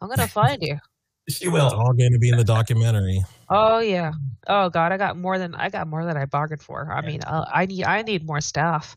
i'm 0.00 0.08
gonna 0.08 0.28
find 0.28 0.62
you 0.62 0.76
She 1.28 1.46
It's 1.46 1.52
will. 1.52 1.66
all 1.74 1.92
going 1.92 2.12
to 2.12 2.18
be 2.20 2.28
in 2.28 2.36
the 2.36 2.44
documentary. 2.44 3.20
oh 3.50 3.80
yeah 3.80 4.12
oh 4.46 4.68
god 4.68 4.92
i 4.92 4.96
got 4.96 5.16
more 5.16 5.38
than 5.38 5.56
i 5.56 5.68
got 5.68 5.88
more 5.88 6.04
than 6.04 6.16
i 6.16 6.24
bargained 6.24 6.62
for 6.62 6.92
i 6.92 7.04
mean 7.04 7.20
uh, 7.24 7.44
i 7.52 7.66
need 7.66 7.82
i 7.84 8.02
need 8.02 8.24
more 8.24 8.40
staff 8.40 8.96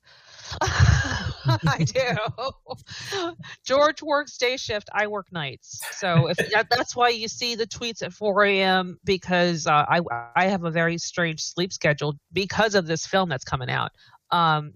I 0.61 1.85
do. 1.85 3.33
George 3.65 4.01
works 4.01 4.37
day 4.37 4.57
shift. 4.57 4.89
I 4.93 5.05
work 5.07 5.27
nights. 5.31 5.79
So 5.91 6.27
if 6.27 6.37
that, 6.51 6.67
that's 6.71 6.95
why 6.95 7.09
you 7.09 7.27
see 7.27 7.53
the 7.55 7.67
tweets 7.67 8.01
at 8.01 8.13
4 8.13 8.43
a.m. 8.45 8.97
because 9.03 9.67
uh, 9.67 9.85
I 9.87 10.01
I 10.35 10.47
have 10.47 10.63
a 10.63 10.71
very 10.71 10.97
strange 10.97 11.41
sleep 11.41 11.71
schedule 11.71 12.15
because 12.33 12.73
of 12.75 12.87
this 12.87 13.05
film 13.05 13.29
that's 13.29 13.43
coming 13.43 13.69
out. 13.69 13.91
Um, 14.31 14.73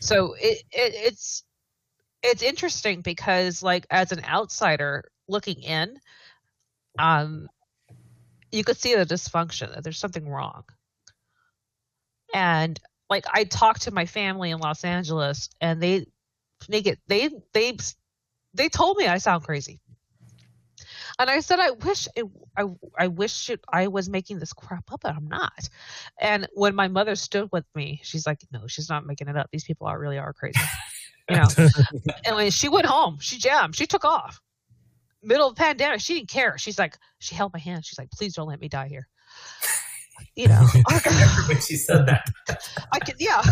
so 0.00 0.34
it, 0.34 0.62
it 0.72 0.94
it's 0.94 1.44
it's 2.22 2.42
interesting 2.42 3.00
because 3.02 3.62
like 3.62 3.86
as 3.90 4.12
an 4.12 4.24
outsider 4.24 5.04
looking 5.28 5.62
in, 5.62 5.98
um, 6.98 7.48
you 8.52 8.64
could 8.64 8.76
see 8.76 8.94
the 8.94 9.06
dysfunction 9.06 9.74
that 9.74 9.84
there's 9.84 9.98
something 9.98 10.28
wrong. 10.28 10.64
And 12.34 12.78
like 13.08 13.24
I 13.32 13.44
talked 13.44 13.82
to 13.82 13.90
my 13.90 14.06
family 14.06 14.50
in 14.50 14.58
Los 14.58 14.84
Angeles, 14.84 15.48
and 15.60 15.82
they 15.82 16.06
they 16.68 16.82
get 16.82 16.98
they 17.08 17.30
they 17.52 17.76
they 18.54 18.68
told 18.68 18.96
me 18.96 19.06
I 19.06 19.18
sound 19.18 19.44
crazy. 19.44 19.80
And 21.20 21.28
I 21.28 21.40
said, 21.40 21.60
I 21.60 21.72
wish 21.72 22.08
it, 22.16 22.24
I 22.56 22.64
I 22.98 23.08
wish 23.08 23.50
it, 23.50 23.60
I 23.70 23.88
was 23.88 24.08
making 24.08 24.38
this 24.38 24.54
crap 24.54 24.90
up, 24.90 25.02
but 25.02 25.14
I'm 25.14 25.28
not. 25.28 25.68
And 26.18 26.48
when 26.54 26.74
my 26.74 26.88
mother 26.88 27.14
stood 27.14 27.50
with 27.52 27.66
me, 27.74 28.00
she's 28.02 28.26
like, 28.26 28.40
No, 28.50 28.66
she's 28.66 28.88
not 28.88 29.04
making 29.04 29.28
it 29.28 29.36
up. 29.36 29.50
These 29.52 29.64
people 29.64 29.86
are 29.86 30.00
really 30.00 30.16
are 30.16 30.32
crazy, 30.32 30.58
you 31.28 31.36
know. 31.36 31.46
and 32.24 32.36
when 32.36 32.50
she 32.50 32.70
went 32.70 32.86
home, 32.86 33.18
she 33.20 33.36
jammed, 33.36 33.76
she 33.76 33.86
took 33.86 34.06
off. 34.06 34.40
Middle 35.22 35.48
of 35.48 35.56
the 35.56 35.60
pandemic, 35.60 36.00
she 36.00 36.14
didn't 36.14 36.30
care. 36.30 36.56
She's 36.56 36.78
like, 36.78 36.96
she 37.18 37.34
held 37.34 37.52
my 37.52 37.58
hand. 37.58 37.84
She's 37.84 37.98
like, 37.98 38.10
please 38.12 38.32
don't 38.32 38.48
let 38.48 38.58
me 38.58 38.70
die 38.70 38.88
here. 38.88 39.06
You 40.34 40.48
know, 40.48 40.60
oh, 40.74 40.82
I 40.88 41.00
remember 41.04 41.42
when 41.48 41.60
she 41.60 41.76
said 41.76 42.06
that. 42.06 42.26
I 42.92 42.98
can, 42.98 43.16
yeah. 43.18 43.42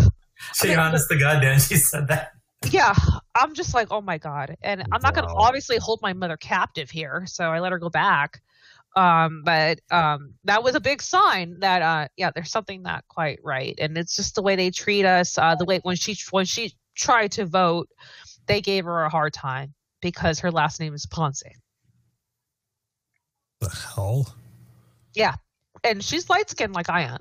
She 0.54 0.68
mean, 0.68 0.78
honest 0.78 1.10
to 1.10 1.18
God, 1.18 1.40
Dan, 1.40 1.60
she 1.60 1.76
said 1.76 2.08
that. 2.08 2.30
Yeah 2.64 2.94
i'm 3.34 3.54
just 3.54 3.74
like 3.74 3.88
oh 3.90 4.00
my 4.00 4.18
god. 4.18 4.56
And 4.62 4.84
i'm 4.92 5.00
not 5.02 5.14
going 5.14 5.26
to 5.26 5.34
Wow. 5.34 5.36
obviously 5.36 5.76
hold 5.78 6.00
my 6.02 6.12
mother 6.12 6.36
captive 6.36 6.90
here 6.90 7.24
so 7.26 7.44
i 7.50 7.60
let 7.60 7.72
her 7.72 7.78
go 7.78 7.88
back. 7.90 8.40
Um 8.96 9.42
but 9.44 9.80
um 9.90 10.34
that 10.44 10.62
was 10.62 10.74
a 10.74 10.80
big 10.80 11.02
sign 11.02 11.60
that 11.60 11.82
uh 11.82 12.08
yeah 12.16 12.30
there's 12.34 12.50
something 12.50 12.82
not 12.82 13.04
quite 13.08 13.38
right. 13.44 13.74
And 13.78 13.96
it's 13.96 14.16
just 14.16 14.34
the 14.34 14.42
way 14.42 14.56
they 14.56 14.70
treat 14.70 15.04
us 15.04 15.38
uh 15.38 15.54
the 15.54 15.64
way 15.64 15.80
when 15.82 15.96
she 15.96 16.16
when 16.30 16.44
she 16.46 16.72
tried 16.96 17.32
to 17.32 17.46
vote 17.46 17.88
they 18.46 18.60
gave 18.60 18.84
her 18.86 19.04
a 19.04 19.10
hard 19.10 19.32
time 19.32 19.74
because 20.00 20.40
her 20.40 20.50
last 20.50 20.80
name 20.80 20.94
is 20.94 21.06
ponce. 21.06 21.42
The 23.60 23.68
hell? 23.70 24.34
Yeah, 25.14 25.34
and 25.84 26.02
she's 26.02 26.28
light 26.30 26.50
skinned 26.50 26.74
like 26.74 26.88
I 26.90 27.02
am, 27.02 27.18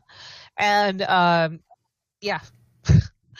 and 0.57 1.01
um, 1.03 1.59
yeah, 2.21 2.39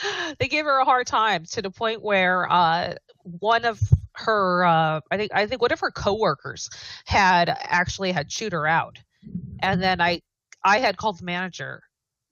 they 0.40 0.48
gave 0.48 0.66
her 0.66 0.80
a 0.80 0.86
hard 0.86 1.08
time 1.08 1.46
to 1.46 1.62
the 1.62 1.72
point 1.72 2.02
where 2.02 2.52
uh, 2.52 2.96
one 3.24 3.66
of 3.66 3.80
her, 4.14 4.66
uh, 4.66 5.02
I 5.12 5.18
think, 5.18 5.32
I 5.34 5.46
think 5.48 5.62
one 5.62 5.72
of 5.72 5.80
her 5.80 5.92
coworkers 5.92 6.70
had 7.06 7.50
actually 7.50 8.12
had 8.12 8.30
chewed 8.30 8.54
her 8.54 8.68
out, 8.68 8.98
and 9.60 9.82
then 9.82 10.02
I, 10.02 10.22
I 10.64 10.80
had 10.80 10.98
called 10.98 11.20
the 11.20 11.26
manager 11.26 11.84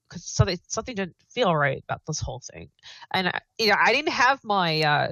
because 0.09 0.25
something 0.25 0.57
something 0.67 0.95
didn't 0.95 1.15
feel 1.33 1.55
right 1.55 1.83
about 1.87 2.01
this 2.07 2.19
whole 2.19 2.41
thing, 2.53 2.69
and 3.13 3.29
I, 3.29 3.39
you 3.57 3.67
know 3.69 3.77
I 3.79 3.93
didn't 3.93 4.09
have 4.11 4.39
my, 4.43 4.81
uh, 4.81 5.11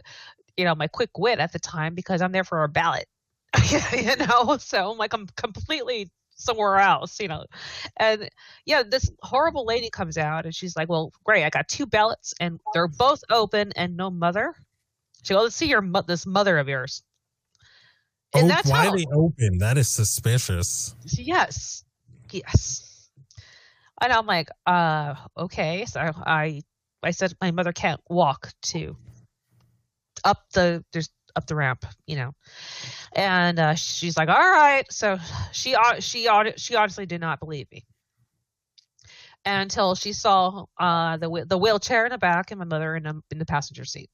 you 0.58 0.66
know, 0.66 0.76
my 0.76 0.88
quick 0.88 1.18
wit 1.18 1.40
at 1.40 1.52
the 1.52 1.60
time 1.60 1.96
because 1.96 2.22
I'm 2.22 2.32
there 2.32 2.44
for 2.44 2.64
a 2.64 2.70
ballot, 2.70 3.08
you 3.94 4.16
know, 4.18 4.58
so 4.58 4.92
I'm 4.92 4.98
like 4.98 5.14
I'm 5.14 5.28
completely 5.36 6.12
somewhere 6.36 6.78
else, 6.78 7.20
you 7.20 7.28
know. 7.28 7.46
And 7.98 8.30
yeah, 8.66 8.84
this 8.84 9.12
horrible 9.22 9.66
lady 9.66 9.90
comes 9.90 10.18
out 10.18 10.46
and 10.46 10.54
she's 10.54 10.76
like, 10.76 10.90
"Well, 10.90 11.12
great, 11.24 11.44
I 11.44 11.50
got 11.50 11.68
two 11.68 11.86
ballots 11.86 12.34
and 12.40 12.60
they're 12.74 12.88
both 12.88 13.24
open 13.30 13.72
and 13.76 13.96
no 13.98 14.10
mother." 14.10 14.56
She 15.24 15.34
goes, 15.34 15.44
"Let's 15.44 15.56
see 15.56 15.68
your 15.68 15.82
mo- 15.82 16.04
this 16.06 16.26
mother 16.26 16.58
of 16.58 16.68
yours." 16.68 17.04
And 18.36 18.46
Oh, 18.46 18.48
that's 18.48 18.70
why 18.70 18.86
how, 18.86 18.96
they 18.96 19.06
open? 19.14 19.60
That 19.60 19.78
is 19.78 19.90
suspicious. 19.90 20.96
yes, 21.06 21.84
yes. 22.32 23.10
And 24.02 24.12
I'm 24.12 24.26
like, 24.26 24.50
uh, 24.66 25.16
okay. 25.38 25.86
So 25.86 26.00
I, 26.02 26.62
I 27.04 27.12
said 27.12 27.36
my 27.40 27.52
mother 27.52 27.72
can't 27.72 28.02
walk 28.10 28.52
to 28.64 28.98
up 30.24 30.46
the 30.54 30.84
there's 30.92 31.10
up 31.36 31.48
the 31.48 31.56
ramp, 31.56 31.86
you 32.08 32.16
know. 32.16 32.34
And 33.16 33.60
uh, 33.60 33.76
she's 33.76 34.18
like, 34.18 34.30
all 34.30 34.36
right. 34.36 34.86
So 34.92 35.18
she 35.52 35.76
she 36.00 36.28
she 36.58 36.76
honestly 36.76 37.06
did 37.06 37.22
not 37.22 37.40
believe 37.40 37.72
me 37.72 37.86
until 39.46 39.96
she 39.96 40.14
saw 40.14 40.66
uh, 40.80 41.18
the 41.18 41.46
the 41.48 41.58
wheelchair 41.58 42.06
in 42.06 42.12
the 42.12 42.18
back 42.18 42.52
and 42.52 42.60
my 42.60 42.66
mother 42.66 42.96
in 42.96 43.04
the 43.04 43.22
in 43.32 43.40
the 43.40 43.46
passenger 43.46 43.86
seat. 43.86 44.10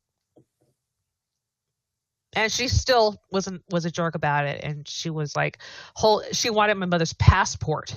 And 2.34 2.52
she 2.52 2.68
still 2.68 3.18
wasn't 3.32 3.64
was 3.72 3.86
a 3.86 3.92
jerk 3.92 4.14
about 4.16 4.46
it, 4.46 4.64
and 4.64 4.88
she 4.88 5.10
was 5.10 5.36
like, 5.36 5.58
whole 5.96 6.24
she 6.32 6.50
wanted 6.50 6.76
my 6.76 6.86
mother's 6.86 7.14
passport 7.14 7.96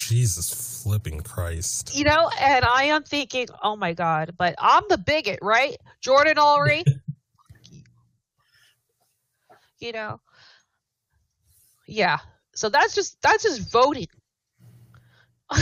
Jesus 0.00 0.82
flipping 0.82 1.20
Christ. 1.20 1.94
you 1.94 2.04
know 2.04 2.30
and 2.40 2.64
i 2.64 2.84
am 2.84 3.02
thinking 3.02 3.46
oh 3.62 3.76
my 3.76 3.92
god 3.92 4.32
but 4.38 4.54
i'm 4.58 4.82
the 4.88 4.96
bigot 4.96 5.38
right 5.42 5.76
jordan 6.00 6.36
Ulery. 6.36 6.84
You 9.80 9.92
know 9.92 10.20
yeah 11.86 12.18
so 12.54 12.68
that's 12.68 12.94
just 12.94 13.20
that's 13.22 13.42
just 13.42 13.70
voting 13.70 14.06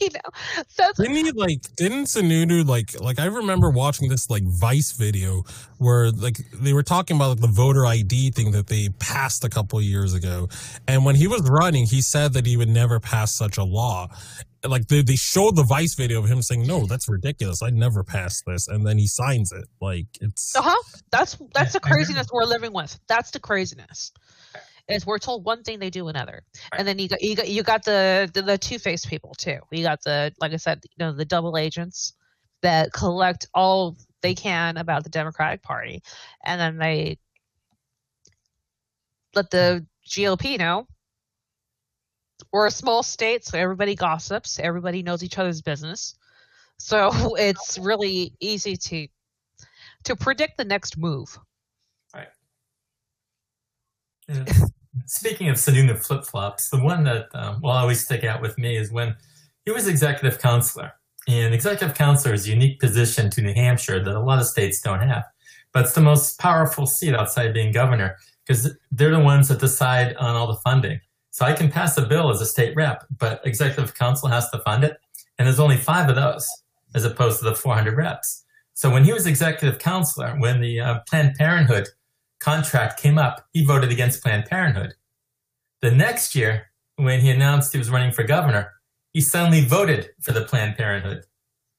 you 0.00 0.08
know 0.14 0.30
that's 0.76 0.98
Didn't 0.98 1.16
he 1.16 1.32
like 1.32 1.60
didn't 1.76 2.04
Sununu 2.04 2.66
like 2.66 3.00
like 3.00 3.18
I 3.18 3.26
remember 3.26 3.70
watching 3.70 4.08
this 4.08 4.30
like 4.30 4.44
Vice 4.44 4.92
video 4.92 5.44
where 5.78 6.10
like 6.10 6.38
they 6.52 6.72
were 6.72 6.82
talking 6.82 7.16
about 7.16 7.30
like, 7.30 7.40
the 7.40 7.48
voter 7.48 7.84
ID 7.86 8.30
thing 8.30 8.52
that 8.52 8.68
they 8.68 8.88
passed 8.98 9.44
a 9.44 9.48
couple 9.48 9.80
years 9.80 10.14
ago. 10.14 10.48
And 10.86 11.04
when 11.04 11.16
he 11.16 11.26
was 11.26 11.42
running, 11.48 11.86
he 11.86 12.00
said 12.00 12.32
that 12.34 12.46
he 12.46 12.56
would 12.56 12.68
never 12.68 13.00
pass 13.00 13.32
such 13.32 13.58
a 13.58 13.64
law. 13.64 14.08
Like 14.64 14.88
they, 14.88 15.02
they 15.02 15.16
showed 15.16 15.56
the 15.56 15.62
Vice 15.62 15.94
video 15.94 16.18
of 16.20 16.28
him 16.28 16.42
saying, 16.42 16.66
No, 16.66 16.86
that's 16.86 17.08
ridiculous. 17.08 17.62
I'd 17.62 17.74
never 17.74 18.02
passed 18.02 18.44
this. 18.46 18.68
And 18.68 18.86
then 18.86 18.98
he 18.98 19.06
signs 19.06 19.52
it. 19.52 19.66
Like 19.80 20.06
it's 20.20 20.54
uh-huh. 20.56 21.00
That's 21.10 21.36
that's 21.54 21.72
the 21.72 21.80
craziness 21.80 22.28
we're 22.32 22.44
living 22.44 22.72
with. 22.72 22.98
That's 23.08 23.30
the 23.30 23.40
craziness. 23.40 24.12
Is 24.88 25.06
we're 25.06 25.18
told 25.18 25.44
one 25.44 25.62
thing 25.62 25.78
they 25.78 25.90
do 25.90 26.08
another. 26.08 26.42
And 26.76 26.88
then 26.88 26.98
you 26.98 27.08
got 27.08 27.22
you 27.22 27.36
got 27.36 27.48
you 27.48 27.62
got 27.62 27.84
the 27.84 28.30
the, 28.32 28.42
the 28.42 28.58
two-faced 28.58 29.08
people 29.08 29.34
too. 29.34 29.58
You 29.70 29.82
got 29.82 30.02
the 30.02 30.32
like 30.40 30.52
i 30.52 30.56
said 30.56 30.82
you 30.84 31.04
know 31.04 31.12
the 31.12 31.24
double 31.24 31.58
agents 31.58 32.14
that 32.62 32.92
collect 32.92 33.46
all 33.54 33.96
they 34.22 34.34
can 34.34 34.76
about 34.76 35.04
the 35.04 35.10
democratic 35.10 35.62
party. 35.62 36.02
And 36.44 36.60
then 36.60 36.78
they 36.78 37.18
let 39.34 39.50
the 39.50 39.86
gop 40.06 40.58
know 40.58 40.88
we're 42.52 42.66
a 42.66 42.70
small 42.70 43.02
state 43.02 43.44
so 43.44 43.58
everybody 43.58 43.94
gossips 43.94 44.58
everybody 44.60 45.02
knows 45.02 45.22
each 45.22 45.38
other's 45.38 45.62
business 45.62 46.14
so 46.78 47.10
it's 47.36 47.78
really 47.78 48.34
easy 48.40 48.76
to 48.76 49.06
to 50.04 50.16
predict 50.16 50.56
the 50.56 50.64
next 50.64 50.96
move 50.96 51.38
And 54.28 54.48
Speaking 55.06 55.48
of 55.48 55.56
Sununu 55.56 55.96
flip 55.98 56.24
flops, 56.24 56.70
the 56.70 56.82
one 56.82 57.04
that 57.04 57.28
um, 57.34 57.60
will 57.62 57.70
always 57.70 58.04
stick 58.04 58.24
out 58.24 58.42
with 58.42 58.58
me 58.58 58.76
is 58.76 58.90
when 58.90 59.16
he 59.64 59.70
was 59.70 59.88
executive 59.88 60.40
counselor. 60.40 60.92
And 61.26 61.54
executive 61.54 61.96
counselor 61.96 62.34
is 62.34 62.46
a 62.46 62.50
unique 62.50 62.80
position 62.80 63.30
to 63.30 63.42
New 63.42 63.54
Hampshire 63.54 64.02
that 64.02 64.14
a 64.14 64.20
lot 64.20 64.38
of 64.38 64.46
states 64.46 64.80
don't 64.80 65.00
have. 65.00 65.24
But 65.72 65.84
it's 65.84 65.94
the 65.94 66.00
most 66.00 66.38
powerful 66.38 66.86
seat 66.86 67.14
outside 67.14 67.52
being 67.52 67.72
governor 67.72 68.16
because 68.46 68.76
they're 68.90 69.10
the 69.10 69.20
ones 69.20 69.48
that 69.48 69.60
decide 69.60 70.16
on 70.16 70.34
all 70.34 70.46
the 70.46 70.58
funding. 70.64 71.00
So 71.38 71.44
I 71.44 71.52
can 71.52 71.70
pass 71.70 71.96
a 71.96 72.02
bill 72.02 72.30
as 72.30 72.40
a 72.40 72.46
state 72.46 72.74
rep, 72.74 73.04
but 73.16 73.40
executive 73.46 73.94
council 73.94 74.28
has 74.28 74.50
to 74.50 74.58
fund 74.58 74.82
it. 74.82 74.96
And 75.38 75.46
there's 75.46 75.60
only 75.60 75.76
five 75.76 76.08
of 76.08 76.16
those 76.16 76.44
as 76.96 77.04
opposed 77.04 77.38
to 77.38 77.44
the 77.44 77.54
400 77.54 77.96
reps. 77.96 78.44
So 78.74 78.90
when 78.90 79.04
he 79.04 79.12
was 79.12 79.24
executive 79.24 79.78
counselor, 79.78 80.32
when 80.32 80.60
the 80.60 80.80
uh, 80.80 80.98
Planned 81.08 81.36
Parenthood 81.36 81.90
contract 82.40 83.00
came 83.00 83.18
up, 83.18 83.46
he 83.52 83.64
voted 83.64 83.92
against 83.92 84.20
Planned 84.20 84.46
Parenthood. 84.46 84.94
The 85.80 85.92
next 85.92 86.34
year, 86.34 86.72
when 86.96 87.20
he 87.20 87.30
announced 87.30 87.72
he 87.72 87.78
was 87.78 87.88
running 87.88 88.10
for 88.10 88.24
governor, 88.24 88.72
he 89.12 89.20
suddenly 89.20 89.64
voted 89.64 90.10
for 90.20 90.32
the 90.32 90.44
Planned 90.44 90.76
Parenthood 90.76 91.22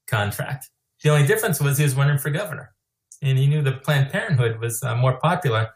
contract. 0.07 0.70
The 1.03 1.10
only 1.10 1.28
difference 1.28 1.60
was 1.60 1.78
he 1.78 1.84
was 1.84 1.95
running 1.95 2.18
for 2.18 2.30
governor, 2.30 2.72
and 3.22 3.38
he 3.38 3.45
knew 3.45 3.62
the 3.62 3.74
Planned 3.74 4.10
Parenthood 4.10 4.62
was 4.62 4.82
uh, 4.82 4.95
more 4.95 5.20
popular 5.20 5.72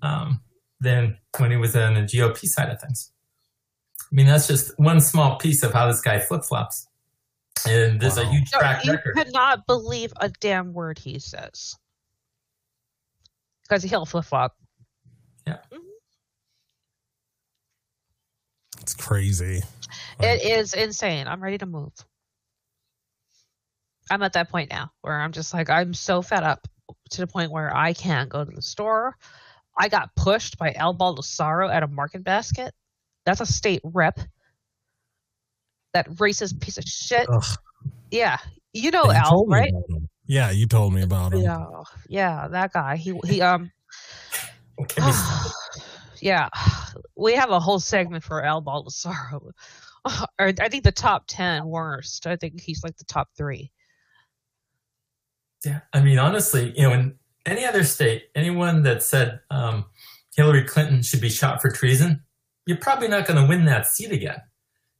um, 0.00 0.40
than 0.80 1.18
when 1.36 1.50
he 1.50 1.58
was 1.58 1.76
on 1.76 1.92
the 1.92 2.00
GOP 2.00 2.46
side 2.46 2.70
of 2.70 2.80
things. 2.80 3.12
I 4.10 4.14
mean, 4.14 4.26
that's 4.26 4.46
just 4.46 4.78
one 4.78 5.00
small 5.00 5.36
piece 5.38 5.62
of 5.62 5.72
how 5.72 5.86
this 5.88 6.00
guy 6.00 6.18
flip 6.20 6.44
flops. 6.44 6.86
And 7.66 8.00
there's 8.00 8.18
a 8.18 8.24
Wow. 8.24 8.30
huge 8.30 8.52
No, 8.52 8.58
track 8.60 8.84
you 8.84 8.92
record. 8.92 9.14
could 9.16 9.32
not 9.32 9.66
believe 9.66 10.12
a 10.20 10.28
damn 10.28 10.72
word 10.72 10.98
he 10.98 11.18
says 11.18 11.74
because 13.62 13.82
he'll 13.82 14.06
flip 14.06 14.24
flop. 14.26 14.56
Yeah. 15.46 15.58
Mm-hmm. 15.72 15.78
It's 18.80 18.94
crazy. 18.94 19.62
It 20.20 20.42
is 20.44 20.74
insane. 20.74 21.26
I'm 21.26 21.42
ready 21.42 21.58
to 21.58 21.66
move. 21.66 21.92
I'm 24.10 24.22
at 24.22 24.34
that 24.34 24.50
point 24.50 24.70
now 24.70 24.92
where 25.00 25.20
I'm 25.20 25.32
just 25.32 25.52
like 25.52 25.68
I'm 25.68 25.92
so 25.94 26.22
fed 26.22 26.44
up 26.44 26.68
to 27.10 27.20
the 27.20 27.26
point 27.26 27.50
where 27.50 27.74
I 27.74 27.92
can't 27.92 28.28
go 28.28 28.44
to 28.44 28.50
the 28.50 28.62
store. 28.62 29.16
I 29.76 29.88
got 29.88 30.14
pushed 30.14 30.58
by 30.58 30.72
Al 30.72 30.94
Baldasaro 30.94 31.72
at 31.72 31.82
a 31.82 31.88
market 31.88 32.22
basket. 32.22 32.72
That's 33.26 33.40
a 33.40 33.46
state 33.46 33.82
rep. 33.84 34.18
That 35.92 36.08
racist 36.10 36.60
piece 36.60 36.78
of 36.78 36.84
shit. 36.84 37.26
Ugh. 37.28 37.44
Yeah, 38.10 38.38
you 38.72 38.90
know 38.90 39.04
And 39.04 39.14
you 39.14 39.18
Al, 39.18 39.46
right? 39.46 39.72
Yeah, 40.26 40.50
you 40.50 40.66
told 40.66 40.94
me 40.94 41.02
about 41.02 41.34
him. 41.34 41.40
Yeah, 41.40 41.66
yeah, 42.08 42.48
that 42.48 42.72
guy. 42.72 42.96
He 42.96 43.18
he 43.26 43.42
um 43.42 43.70
Okay, 44.80 45.02
yeah, 46.20 46.48
we 47.16 47.34
have 47.34 47.50
a 47.50 47.60
whole 47.60 47.80
segment 47.80 48.24
for 48.24 48.44
Al 48.44 48.62
Baldasaro. 48.62 49.50
Or 50.38 50.52
I 50.60 50.68
think 50.68 50.84
the 50.84 50.92
top 50.92 51.24
ten 51.26 51.66
worst. 51.66 52.28
I 52.28 52.36
think 52.36 52.60
he's 52.60 52.84
like 52.84 52.96
the 52.96 53.04
top 53.04 53.28
three. 53.36 53.72
Yeah, 55.64 55.80
I 55.92 56.00
mean, 56.00 56.20
honestly, 56.20 56.72
you 56.76 56.84
know, 56.84 56.92
in 56.92 57.18
any 57.44 57.64
other 57.64 57.82
state, 57.82 58.28
anyone 58.36 58.84
that 58.84 59.02
said 59.02 59.40
um, 59.50 59.86
Hillary 60.36 60.62
Clinton 60.62 61.02
should 61.02 61.20
be 61.20 61.28
shot 61.28 61.60
for 61.60 61.70
treason, 61.70 62.22
you're 62.66 62.76
probably 62.76 63.08
not 63.08 63.26
going 63.26 63.40
to 63.40 63.48
win 63.48 63.64
that 63.64 63.86
seat 63.86 64.12
again. 64.12 64.40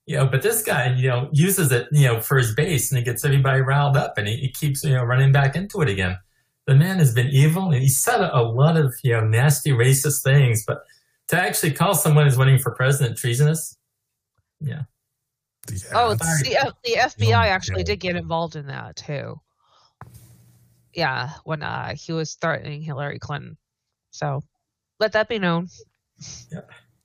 You 0.06 0.18
know, 0.18 0.26
but 0.26 0.40
this 0.42 0.62
guy, 0.62 0.94
you 0.94 1.08
know, 1.08 1.28
uses 1.32 1.72
it, 1.72 1.88
you 1.90 2.06
know, 2.06 2.20
for 2.20 2.38
his 2.38 2.54
base, 2.54 2.90
and 2.90 2.98
he 2.98 3.04
gets 3.04 3.24
everybody 3.24 3.60
riled 3.60 3.96
up, 3.96 4.16
and 4.16 4.28
he, 4.28 4.36
he 4.36 4.50
keeps, 4.52 4.84
you 4.84 4.94
know, 4.94 5.02
running 5.02 5.32
back 5.32 5.56
into 5.56 5.80
it 5.82 5.88
again. 5.88 6.16
The 6.66 6.76
man 6.76 6.98
has 6.98 7.12
been 7.12 7.26
evil, 7.26 7.72
and 7.72 7.82
he 7.82 7.88
said 7.88 8.20
a, 8.20 8.38
a 8.38 8.42
lot 8.42 8.76
of, 8.76 8.94
you 9.02 9.12
know, 9.12 9.20
nasty, 9.20 9.70
racist 9.72 10.22
things. 10.22 10.64
But 10.64 10.78
to 11.28 11.40
actually 11.40 11.72
call 11.72 11.94
someone 11.94 12.24
who's 12.24 12.36
running 12.36 12.58
for 12.58 12.70
president 12.72 13.18
treasonous, 13.18 13.76
yeah, 14.60 14.82
Yeah, 15.68 15.76
Oh, 15.92 16.14
the 16.14 16.56
F- 16.56 16.74
the 16.84 17.24
FBI 17.24 17.46
actually 17.46 17.82
did 17.82 17.98
get 17.98 18.14
involved 18.14 18.54
in 18.54 18.68
that 18.68 18.94
too. 18.94 19.40
Yeah, 20.94 21.30
when 21.44 21.64
uh, 21.64 21.94
he 21.96 22.12
was 22.12 22.34
threatening 22.34 22.80
Hillary 22.80 23.18
Clinton. 23.18 23.58
So 24.12 24.44
let 25.00 25.12
that 25.12 25.28
be 25.28 25.40
known. 25.40 25.68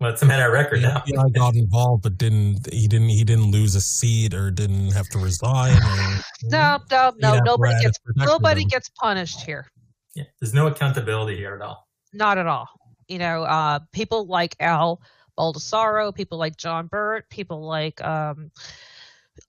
Well, 0.01 0.09
it's 0.09 0.23
a 0.23 0.25
matter 0.25 0.47
of 0.47 0.53
record 0.53 0.81
the 0.81 0.87
now. 0.87 1.03
FBI 1.05 1.33
got 1.35 1.55
involved, 1.55 2.01
but 2.01 2.17
didn't 2.17 2.67
he 2.73 2.87
didn't 2.87 3.09
he 3.09 3.23
didn't 3.23 3.51
lose 3.51 3.75
a 3.75 3.81
seat 3.81 4.33
or 4.33 4.49
didn't 4.49 4.89
have 4.93 5.07
to 5.09 5.19
resign? 5.19 5.77
Or, 5.77 6.19
No, 6.49 6.79
no, 6.89 7.13
no. 7.19 7.39
Nobody 7.45 7.79
gets 7.79 7.99
nobody 8.15 8.63
him. 8.63 8.67
gets 8.67 8.89
punished 8.89 9.41
here. 9.41 9.67
Yeah, 10.15 10.23
there's 10.39 10.55
no 10.55 10.65
accountability 10.65 11.37
here 11.37 11.53
at 11.53 11.61
all. 11.61 11.87
Not 12.13 12.39
at 12.39 12.47
all. 12.47 12.67
You 13.09 13.19
know, 13.19 13.43
uh, 13.43 13.77
people 13.91 14.25
like 14.25 14.55
Al 14.59 15.03
Baldasaro, 15.37 16.15
people 16.15 16.39
like 16.39 16.57
John 16.57 16.87
Burt, 16.87 17.29
people 17.29 17.61
like 17.61 18.03
um, 18.03 18.49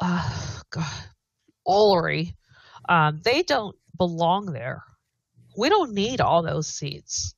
uh, 0.00 0.60
God, 0.68 0.84
Ulery, 1.66 2.34
um, 2.90 3.22
they 3.24 3.42
don't 3.42 3.74
belong 3.96 4.52
there. 4.52 4.84
We 5.56 5.70
don't 5.70 5.94
need 5.94 6.20
all 6.20 6.42
those 6.42 6.66
seats. 6.66 7.34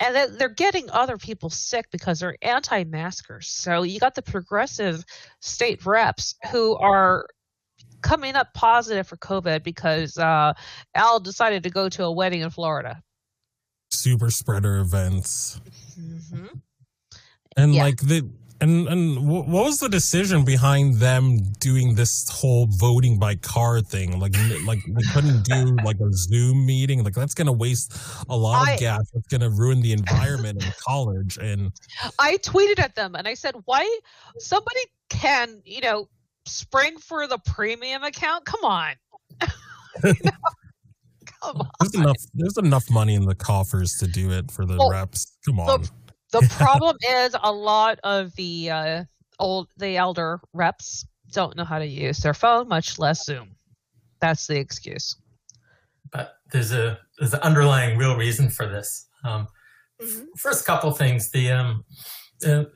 And 0.00 0.38
they're 0.38 0.48
getting 0.48 0.88
other 0.90 1.16
people 1.16 1.50
sick 1.50 1.86
because 1.90 2.20
they're 2.20 2.36
anti 2.42 2.84
maskers. 2.84 3.48
So 3.48 3.82
you 3.82 3.98
got 3.98 4.14
the 4.14 4.22
progressive 4.22 5.04
state 5.40 5.84
reps 5.84 6.34
who 6.52 6.76
are 6.76 7.26
coming 8.02 8.36
up 8.36 8.54
positive 8.54 9.06
for 9.06 9.16
COVID 9.16 9.62
because 9.62 10.16
uh, 10.18 10.52
Al 10.94 11.20
decided 11.20 11.62
to 11.64 11.70
go 11.70 11.88
to 11.88 12.04
a 12.04 12.12
wedding 12.12 12.42
in 12.42 12.50
Florida. 12.50 13.02
Super 13.90 14.30
spreader 14.30 14.78
events. 14.78 15.60
Mm-hmm. 15.98 16.46
And 17.56 17.74
yeah. 17.74 17.82
like 17.82 17.98
the 17.98 18.28
and 18.60 18.88
and 18.88 19.28
what 19.28 19.46
was 19.46 19.78
the 19.78 19.88
decision 19.88 20.44
behind 20.44 20.96
them 20.96 21.38
doing 21.60 21.94
this 21.94 22.28
whole 22.28 22.66
voting 22.66 23.18
by 23.18 23.36
card 23.36 23.86
thing? 23.86 24.18
Like 24.18 24.34
like 24.66 24.80
they 24.86 25.02
couldn't 25.12 25.44
do 25.44 25.76
like 25.84 25.96
a 26.00 26.12
Zoom 26.12 26.66
meeting. 26.66 27.04
Like 27.04 27.14
that's 27.14 27.34
gonna 27.34 27.52
waste 27.52 27.96
a 28.28 28.36
lot 28.36 28.66
I, 28.66 28.72
of 28.72 28.80
gas. 28.80 29.10
It's 29.14 29.28
gonna 29.28 29.50
ruin 29.50 29.80
the 29.80 29.92
environment 29.92 30.64
in 30.64 30.72
college. 30.86 31.38
And 31.38 31.72
I 32.18 32.36
tweeted 32.38 32.80
at 32.80 32.94
them 32.96 33.14
and 33.14 33.28
I 33.28 33.34
said, 33.34 33.54
"Why 33.66 33.98
somebody 34.38 34.80
can 35.08 35.62
you 35.64 35.80
know 35.80 36.08
spring 36.44 36.98
for 36.98 37.26
the 37.26 37.38
premium 37.38 38.02
account? 38.02 38.44
Come 38.44 38.64
on." 38.64 38.94
you 40.04 40.14
know? 40.24 40.30
Come 41.42 41.60
on. 41.60 41.68
There's 41.80 41.94
enough. 41.94 42.16
There's 42.34 42.58
enough 42.58 42.90
money 42.90 43.14
in 43.14 43.24
the 43.24 43.34
coffers 43.34 43.98
to 43.98 44.06
do 44.06 44.30
it 44.32 44.50
for 44.50 44.64
the 44.64 44.76
well, 44.76 44.90
reps. 44.90 45.36
Come 45.46 45.60
on. 45.60 45.82
The, 45.82 45.90
the 46.32 46.46
problem 46.56 46.96
is 47.08 47.34
a 47.42 47.52
lot 47.52 47.98
of 48.04 48.34
the 48.36 48.70
uh, 48.70 49.04
old, 49.38 49.68
the 49.76 49.96
elder 49.96 50.40
reps 50.52 51.06
don't 51.32 51.56
know 51.56 51.64
how 51.64 51.78
to 51.78 51.86
use 51.86 52.18
their 52.18 52.34
phone, 52.34 52.68
much 52.68 52.98
less 52.98 53.24
Zoom. 53.24 53.56
That's 54.20 54.46
the 54.46 54.58
excuse. 54.58 55.16
But 56.10 56.34
there's 56.52 56.72
a 56.72 56.98
there's 57.18 57.34
an 57.34 57.40
underlying 57.40 57.98
real 57.98 58.16
reason 58.16 58.50
for 58.50 58.66
this. 58.66 59.06
Um, 59.24 59.48
mm-hmm. 60.00 60.24
First 60.36 60.64
couple 60.64 60.90
things, 60.92 61.30
the 61.30 61.50
um, 61.50 61.84
the, 62.40 62.70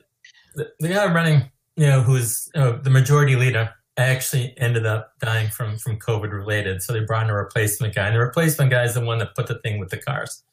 the 0.79 0.87
guy 0.87 1.11
running, 1.11 1.51
you 1.75 1.87
know, 1.87 2.01
who's 2.01 2.49
uh, 2.55 2.73
the 2.81 2.89
majority 2.89 3.35
leader, 3.35 3.71
actually 3.97 4.53
ended 4.57 4.85
up 4.85 5.13
dying 5.19 5.49
from 5.49 5.77
from 5.77 5.97
COVID 5.97 6.31
related. 6.31 6.81
So 6.81 6.93
they 6.93 7.01
brought 7.01 7.23
in 7.23 7.29
a 7.29 7.35
replacement 7.35 7.95
guy, 7.95 8.07
and 8.07 8.15
the 8.15 8.19
replacement 8.19 8.71
guy 8.71 8.83
is 8.83 8.93
the 8.93 9.01
one 9.01 9.17
that 9.19 9.35
put 9.35 9.47
the 9.47 9.59
thing 9.59 9.79
with 9.79 9.89
the 9.89 9.97
cars. 9.97 10.43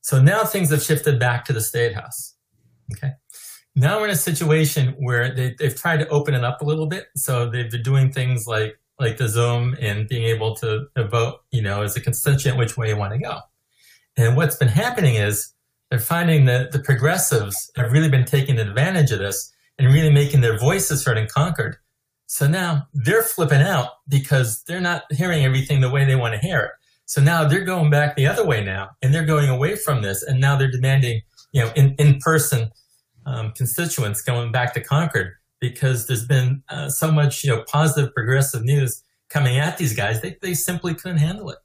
So 0.00 0.20
now 0.20 0.44
things 0.44 0.70
have 0.70 0.82
shifted 0.82 1.18
back 1.18 1.44
to 1.46 1.52
the 1.52 1.62
state 1.62 1.94
house. 1.94 2.33
Okay. 2.92 3.12
Now 3.76 3.98
we're 3.98 4.06
in 4.06 4.10
a 4.10 4.16
situation 4.16 4.94
where 4.98 5.34
they, 5.34 5.54
they've 5.58 5.74
tried 5.74 5.98
to 5.98 6.08
open 6.08 6.34
it 6.34 6.44
up 6.44 6.60
a 6.60 6.64
little 6.64 6.86
bit. 6.86 7.06
So 7.16 7.50
they've 7.50 7.70
been 7.70 7.82
doing 7.82 8.12
things 8.12 8.46
like 8.46 8.78
like 9.00 9.16
the 9.16 9.28
Zoom 9.28 9.76
and 9.80 10.08
being 10.08 10.22
able 10.22 10.54
to, 10.56 10.86
to 10.96 11.08
vote, 11.08 11.40
you 11.50 11.60
know, 11.60 11.82
as 11.82 11.96
a 11.96 12.00
constituent 12.00 12.58
which 12.58 12.76
way 12.76 12.88
you 12.88 12.96
want 12.96 13.12
to 13.12 13.18
go. 13.18 13.40
And 14.16 14.36
what's 14.36 14.56
been 14.56 14.68
happening 14.68 15.16
is 15.16 15.52
they're 15.90 15.98
finding 15.98 16.44
that 16.44 16.72
the 16.72 16.78
progressives 16.78 17.70
have 17.76 17.90
really 17.90 18.08
been 18.08 18.24
taking 18.24 18.58
advantage 18.58 19.10
of 19.10 19.18
this 19.18 19.52
and 19.78 19.92
really 19.92 20.12
making 20.12 20.40
their 20.40 20.58
voices 20.58 21.04
heard 21.04 21.18
and 21.18 21.28
Concord. 21.28 21.76
So 22.26 22.46
now 22.46 22.86
they're 22.94 23.22
flipping 23.22 23.60
out 23.60 23.88
because 24.08 24.62
they're 24.64 24.80
not 24.80 25.02
hearing 25.10 25.44
everything 25.44 25.80
the 25.80 25.90
way 25.90 26.04
they 26.04 26.16
want 26.16 26.34
to 26.34 26.40
hear 26.40 26.60
it. 26.60 26.70
So 27.06 27.20
now 27.20 27.46
they're 27.46 27.64
going 27.64 27.90
back 27.90 28.16
the 28.16 28.26
other 28.26 28.46
way 28.46 28.64
now 28.64 28.90
and 29.02 29.12
they're 29.12 29.26
going 29.26 29.50
away 29.50 29.76
from 29.76 30.02
this 30.02 30.22
and 30.22 30.40
now 30.40 30.56
they're 30.56 30.70
demanding 30.70 31.20
you 31.54 31.62
know, 31.62 31.72
in, 31.76 31.94
in 31.98 32.18
person 32.18 32.70
um, 33.24 33.52
constituents 33.52 34.20
going 34.20 34.52
back 34.52 34.74
to 34.74 34.80
Concord 34.82 35.32
because 35.60 36.06
there's 36.06 36.26
been 36.26 36.62
uh, 36.68 36.90
so 36.90 37.10
much, 37.10 37.44
you 37.44 37.50
know, 37.50 37.64
positive 37.68 38.12
progressive 38.12 38.64
news 38.64 39.02
coming 39.30 39.56
at 39.56 39.78
these 39.78 39.94
guys. 39.94 40.20
They, 40.20 40.36
they 40.42 40.52
simply 40.52 40.94
couldn't 40.94 41.18
handle 41.18 41.48
it. 41.50 41.58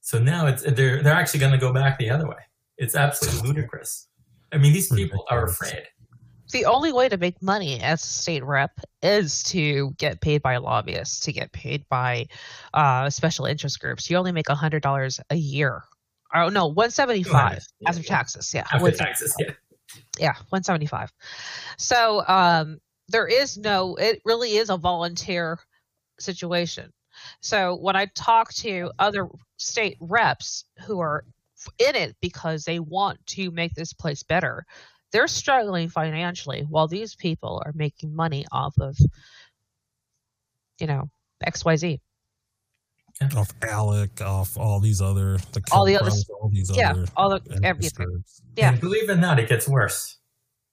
So 0.00 0.18
now 0.18 0.46
it's, 0.46 0.62
they're, 0.62 1.02
they're 1.02 1.14
actually 1.14 1.40
going 1.40 1.52
to 1.52 1.58
go 1.58 1.72
back 1.72 1.98
the 1.98 2.10
other 2.10 2.26
way. 2.26 2.36
It's 2.78 2.96
absolutely 2.96 3.48
ludicrous. 3.48 4.08
I 4.50 4.58
mean, 4.58 4.72
these 4.72 4.90
people 4.90 5.24
are 5.30 5.44
afraid. 5.44 5.84
The 6.50 6.64
only 6.64 6.92
way 6.92 7.08
to 7.08 7.16
make 7.16 7.40
money 7.40 7.80
as 7.80 8.02
a 8.02 8.06
state 8.06 8.44
rep 8.44 8.72
is 9.02 9.42
to 9.44 9.92
get 9.98 10.20
paid 10.20 10.42
by 10.42 10.56
lobbyists, 10.56 11.20
to 11.20 11.32
get 11.32 11.52
paid 11.52 11.84
by 11.88 12.26
uh, 12.74 13.08
special 13.08 13.44
interest 13.46 13.78
groups. 13.78 14.10
You 14.10 14.16
only 14.16 14.32
make 14.32 14.46
$100 14.46 15.20
a 15.30 15.36
year 15.36 15.84
Oh 16.34 16.48
no, 16.48 16.66
one 16.66 16.90
seventy 16.90 17.22
five 17.22 17.64
after 17.86 18.02
taxes. 18.02 18.52
Yeah, 18.54 18.64
after 18.72 18.90
taxes. 18.90 19.34
Yeah, 19.38 19.52
yeah, 20.18 20.34
one 20.48 20.62
seventy 20.62 20.86
five. 20.86 21.12
So 21.76 22.26
um, 22.26 22.78
there 23.08 23.26
is 23.26 23.58
no. 23.58 23.96
It 23.96 24.22
really 24.24 24.56
is 24.56 24.70
a 24.70 24.76
volunteer 24.76 25.58
situation. 26.18 26.92
So 27.40 27.76
when 27.76 27.96
I 27.96 28.06
talk 28.14 28.52
to 28.54 28.90
other 28.98 29.28
state 29.58 29.96
reps 30.00 30.64
who 30.86 31.00
are 31.00 31.24
in 31.78 31.94
it 31.94 32.16
because 32.20 32.64
they 32.64 32.78
want 32.78 33.24
to 33.26 33.50
make 33.50 33.74
this 33.74 33.92
place 33.92 34.22
better, 34.22 34.64
they're 35.12 35.28
struggling 35.28 35.88
financially 35.88 36.62
while 36.68 36.88
these 36.88 37.14
people 37.14 37.62
are 37.64 37.72
making 37.74 38.14
money 38.14 38.46
off 38.50 38.74
of, 38.80 38.96
you 40.80 40.86
know, 40.86 41.10
X 41.44 41.64
Y 43.22 43.30
Z 43.30 43.36
off 43.36 43.60
ALEC, 43.60 44.20
off 44.20 44.56
all 44.56 44.80
these 44.80 45.00
other 45.00 45.38
the 45.52 45.62
all 45.72 45.84
the 45.84 45.96
other 45.96 46.10
all 46.40 46.50
these 46.50 46.70
yeah, 46.74 46.90
other 46.90 47.06
all 47.16 47.30
the 47.30 47.60
everything. 47.62 48.24
Yeah, 48.56 48.70
and 48.70 48.80
believe 48.80 49.08
it 49.08 49.12
or 49.12 49.16
not, 49.16 49.38
it 49.38 49.48
gets 49.48 49.68
worse. 49.68 50.18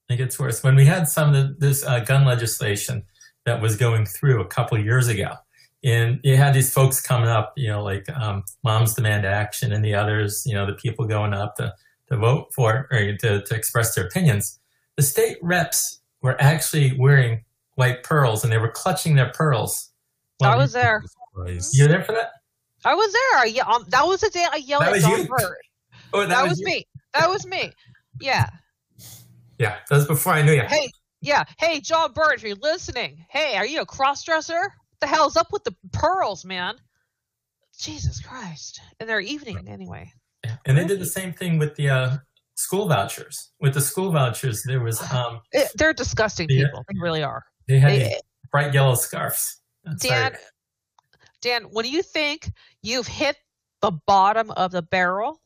It 0.09 0.17
gets 0.17 0.39
worse. 0.39 0.63
When 0.63 0.75
we 0.75 0.85
had 0.85 1.07
some 1.07 1.33
of 1.35 1.59
this 1.59 1.85
uh, 1.85 1.99
gun 1.99 2.25
legislation 2.25 3.03
that 3.45 3.61
was 3.61 3.75
going 3.75 4.05
through 4.05 4.41
a 4.41 4.47
couple 4.47 4.77
years 4.79 5.07
ago, 5.07 5.35
and 5.83 6.19
you 6.23 6.35
had 6.35 6.53
these 6.53 6.73
folks 6.73 7.01
coming 7.01 7.29
up, 7.29 7.53
you 7.55 7.69
know, 7.69 7.83
like 7.83 8.09
um, 8.09 8.43
Moms 8.63 8.95
Demand 8.95 9.25
Action 9.25 9.71
and 9.71 9.83
the 9.83 9.95
others, 9.95 10.43
you 10.45 10.53
know, 10.53 10.65
the 10.65 10.73
people 10.73 11.05
going 11.05 11.33
up 11.33 11.55
to, 11.55 11.73
to 12.09 12.17
vote 12.17 12.53
for 12.53 12.87
it 12.91 12.95
or 12.95 13.17
to, 13.17 13.41
to 13.43 13.55
express 13.55 13.95
their 13.95 14.05
opinions. 14.05 14.59
The 14.97 15.03
state 15.03 15.37
reps 15.41 15.99
were 16.21 16.39
actually 16.41 16.97
wearing 16.97 17.45
white 17.75 18.03
pearls 18.03 18.43
and 18.43 18.51
they 18.51 18.57
were 18.57 18.71
clutching 18.71 19.15
their 19.15 19.31
pearls. 19.31 19.91
I 20.41 20.55
was 20.55 20.73
there. 20.73 21.03
You're 21.73 21.87
there 21.87 22.03
for 22.03 22.11
that? 22.13 22.31
I 22.85 22.95
was 22.95 23.13
there. 23.13 23.65
I, 23.65 23.73
um, 23.73 23.85
that 23.89 24.05
was 24.05 24.21
the 24.21 24.29
day 24.29 24.45
I 24.51 24.57
yelled 24.57 24.83
that 24.83 24.95
at 24.95 25.01
John 25.01 25.25
Burt. 25.25 25.57
Oh, 26.11 26.21
that, 26.21 26.29
that 26.29 26.41
was, 26.41 26.51
was 26.53 26.61
me. 26.63 26.87
That 27.13 27.29
was 27.29 27.45
me. 27.45 27.71
Yeah. 28.19 28.49
Yeah, 29.59 29.75
that 29.89 29.95
was 29.95 30.07
before 30.07 30.33
I 30.33 30.41
knew 30.41 30.53
you. 30.53 30.63
Hey, 30.63 30.89
yeah. 31.21 31.43
Hey, 31.59 31.79
John 31.81 32.13
Burt, 32.13 32.33
if 32.33 32.43
you're 32.43 32.55
listening, 32.55 33.23
hey, 33.29 33.55
are 33.57 33.65
you 33.65 33.81
a 33.81 33.85
cross 33.85 34.23
dresser? 34.23 34.59
What 34.59 34.99
the 35.01 35.05
hell's 35.05 35.37
up 35.37 35.49
with 35.51 35.63
the 35.65 35.75
pearls, 35.91 36.45
man? 36.45 36.77
Jesus 37.77 38.19
Christ. 38.19 38.81
And 38.99 39.07
they're 39.07 39.19
evening 39.19 39.67
anyway. 39.67 40.11
Yeah. 40.43 40.55
And 40.65 40.77
they 40.77 40.85
did 40.85 40.99
the 40.99 41.05
same 41.05 41.31
thing 41.31 41.59
with 41.59 41.75
the 41.75 41.89
uh, 41.89 42.17
school 42.55 42.87
vouchers. 42.87 43.51
With 43.59 43.73
the 43.73 43.81
school 43.81 44.11
vouchers, 44.11 44.63
there 44.63 44.81
was. 44.81 44.99
um 45.13 45.41
it, 45.51 45.71
They're 45.75 45.93
disgusting 45.93 46.47
the, 46.47 46.63
people. 46.63 46.83
They 46.91 46.99
really 46.99 47.23
are. 47.23 47.43
They 47.67 47.79
had 47.79 47.91
they, 47.91 48.19
bright 48.51 48.73
yellow 48.73 48.95
scarves. 48.95 49.61
Dan, 49.99 50.35
Dan, 51.41 51.63
when 51.63 51.85
you 51.85 52.01
think 52.01 52.51
you've 52.81 53.07
hit 53.07 53.37
the 53.81 53.91
bottom 53.91 54.51
of 54.51 54.71
the 54.71 54.81
barrel, 54.81 55.41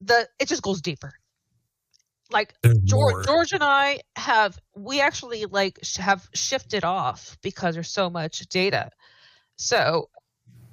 the 0.00 0.28
it 0.38 0.48
just 0.48 0.62
goes 0.62 0.80
deeper. 0.80 1.12
Like 2.30 2.54
George, 2.84 3.24
George 3.24 3.52
and 3.52 3.62
I 3.62 4.00
have 4.16 4.58
we 4.74 5.00
actually 5.00 5.44
like 5.46 5.78
have 5.96 6.28
shifted 6.34 6.84
off 6.84 7.38
because 7.42 7.74
there's 7.74 7.90
so 7.90 8.10
much 8.10 8.40
data. 8.48 8.90
So 9.56 10.08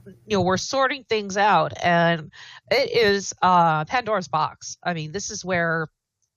you 0.06 0.38
know 0.38 0.42
we're 0.42 0.58
sorting 0.58 1.06
things 1.06 1.38
out 1.38 1.72
and 1.82 2.30
it 2.70 2.92
is 2.92 3.34
uh 3.42 3.86
pandora's 3.86 4.28
box 4.28 4.76
i 4.84 4.94
mean 4.94 5.14
this 5.14 5.32
is 5.32 5.46
where 5.46 5.88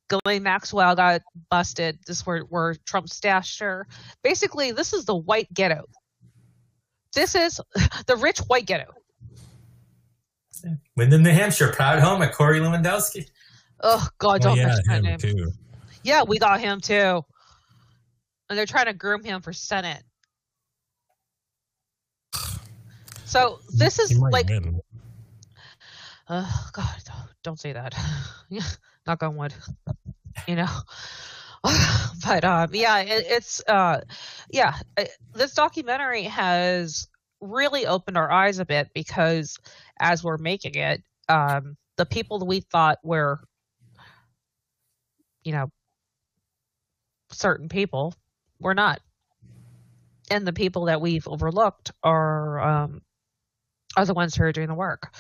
Ghislaine 0.09 0.43
Maxwell 0.43 0.95
got 0.95 1.23
busted. 1.51 1.99
This 2.07 2.25
where, 2.25 2.41
where 2.43 2.75
Trump 2.85 3.09
stashed 3.09 3.61
her. 3.61 3.87
Basically, 4.23 4.73
this 4.73 4.93
is 4.93 5.05
the 5.05 5.17
white 5.17 5.53
ghetto. 5.53 5.85
This 7.17 7.35
is 7.35 7.61
the 8.07 8.15
rich 8.17 8.39
white 8.41 8.67
ghetto. 8.67 8.93
Windham, 10.97 11.23
New 11.23 11.31
Hampshire, 11.31 11.73
proud 11.73 11.99
home 11.99 12.21
of 12.23 12.31
Corey 12.33 12.61
Lewandowski. 12.61 13.29
Oh 13.81 14.07
God, 14.19 14.43
don't 14.43 14.53
oh, 14.53 14.61
yeah, 14.61 14.67
mention 14.67 14.85
that 14.89 15.03
name. 15.03 15.19
Too. 15.19 15.53
Yeah, 16.05 16.23
we 16.23 16.39
got 16.39 16.61
him 16.61 16.81
too, 16.81 17.25
and 18.49 18.59
they're 18.59 18.67
trying 18.67 18.87
to 18.87 18.93
groom 18.93 19.25
him 19.25 19.41
for 19.41 19.53
Senate. 19.53 20.03
So 23.25 23.61
this 23.75 23.99
is 23.99 24.19
like, 24.19 24.49
oh 26.29 26.69
God, 26.73 27.03
don't 27.43 27.59
say 27.59 27.73
that. 27.73 27.95
Knock 29.07 29.23
on 29.23 29.37
wood. 29.37 29.55
You 30.47 30.57
know. 30.57 30.69
but 32.25 32.45
um, 32.45 32.71
yeah, 32.73 33.01
it, 33.01 33.27
it's 33.29 33.63
uh, 33.69 34.01
yeah, 34.51 34.75
it, 34.97 35.11
this 35.35 35.55
documentary 35.55 36.25
has 36.25 37.09
really 37.41 37.87
opened 37.87 38.17
our 38.17 38.31
eyes 38.31 38.59
a 38.59 38.65
bit 38.65 38.89
because 38.95 39.59
as 40.01 40.25
we're 40.25 40.39
making 40.39 40.75
it, 40.75 41.03
um, 41.29 41.77
the 41.97 42.07
people 42.07 42.39
that 42.39 42.47
we 42.47 42.61
thought 42.61 42.99
were, 43.03 43.41
you 45.45 45.53
know, 45.53 45.71
certain 47.31 47.69
people. 47.69 48.15
We're 48.61 48.75
not. 48.75 49.01
And 50.31 50.47
the 50.47 50.53
people 50.53 50.87
that 50.87 51.01
we've 51.01 51.27
overlooked 51.29 51.93
are 52.03 52.61
um, 52.61 53.03
are 53.97 54.05
the 54.05 54.15
ones 54.15 54.35
who 54.35 54.45
are 54.45 54.53
doing 54.53 54.69
the 54.69 54.75
work. 54.75 55.15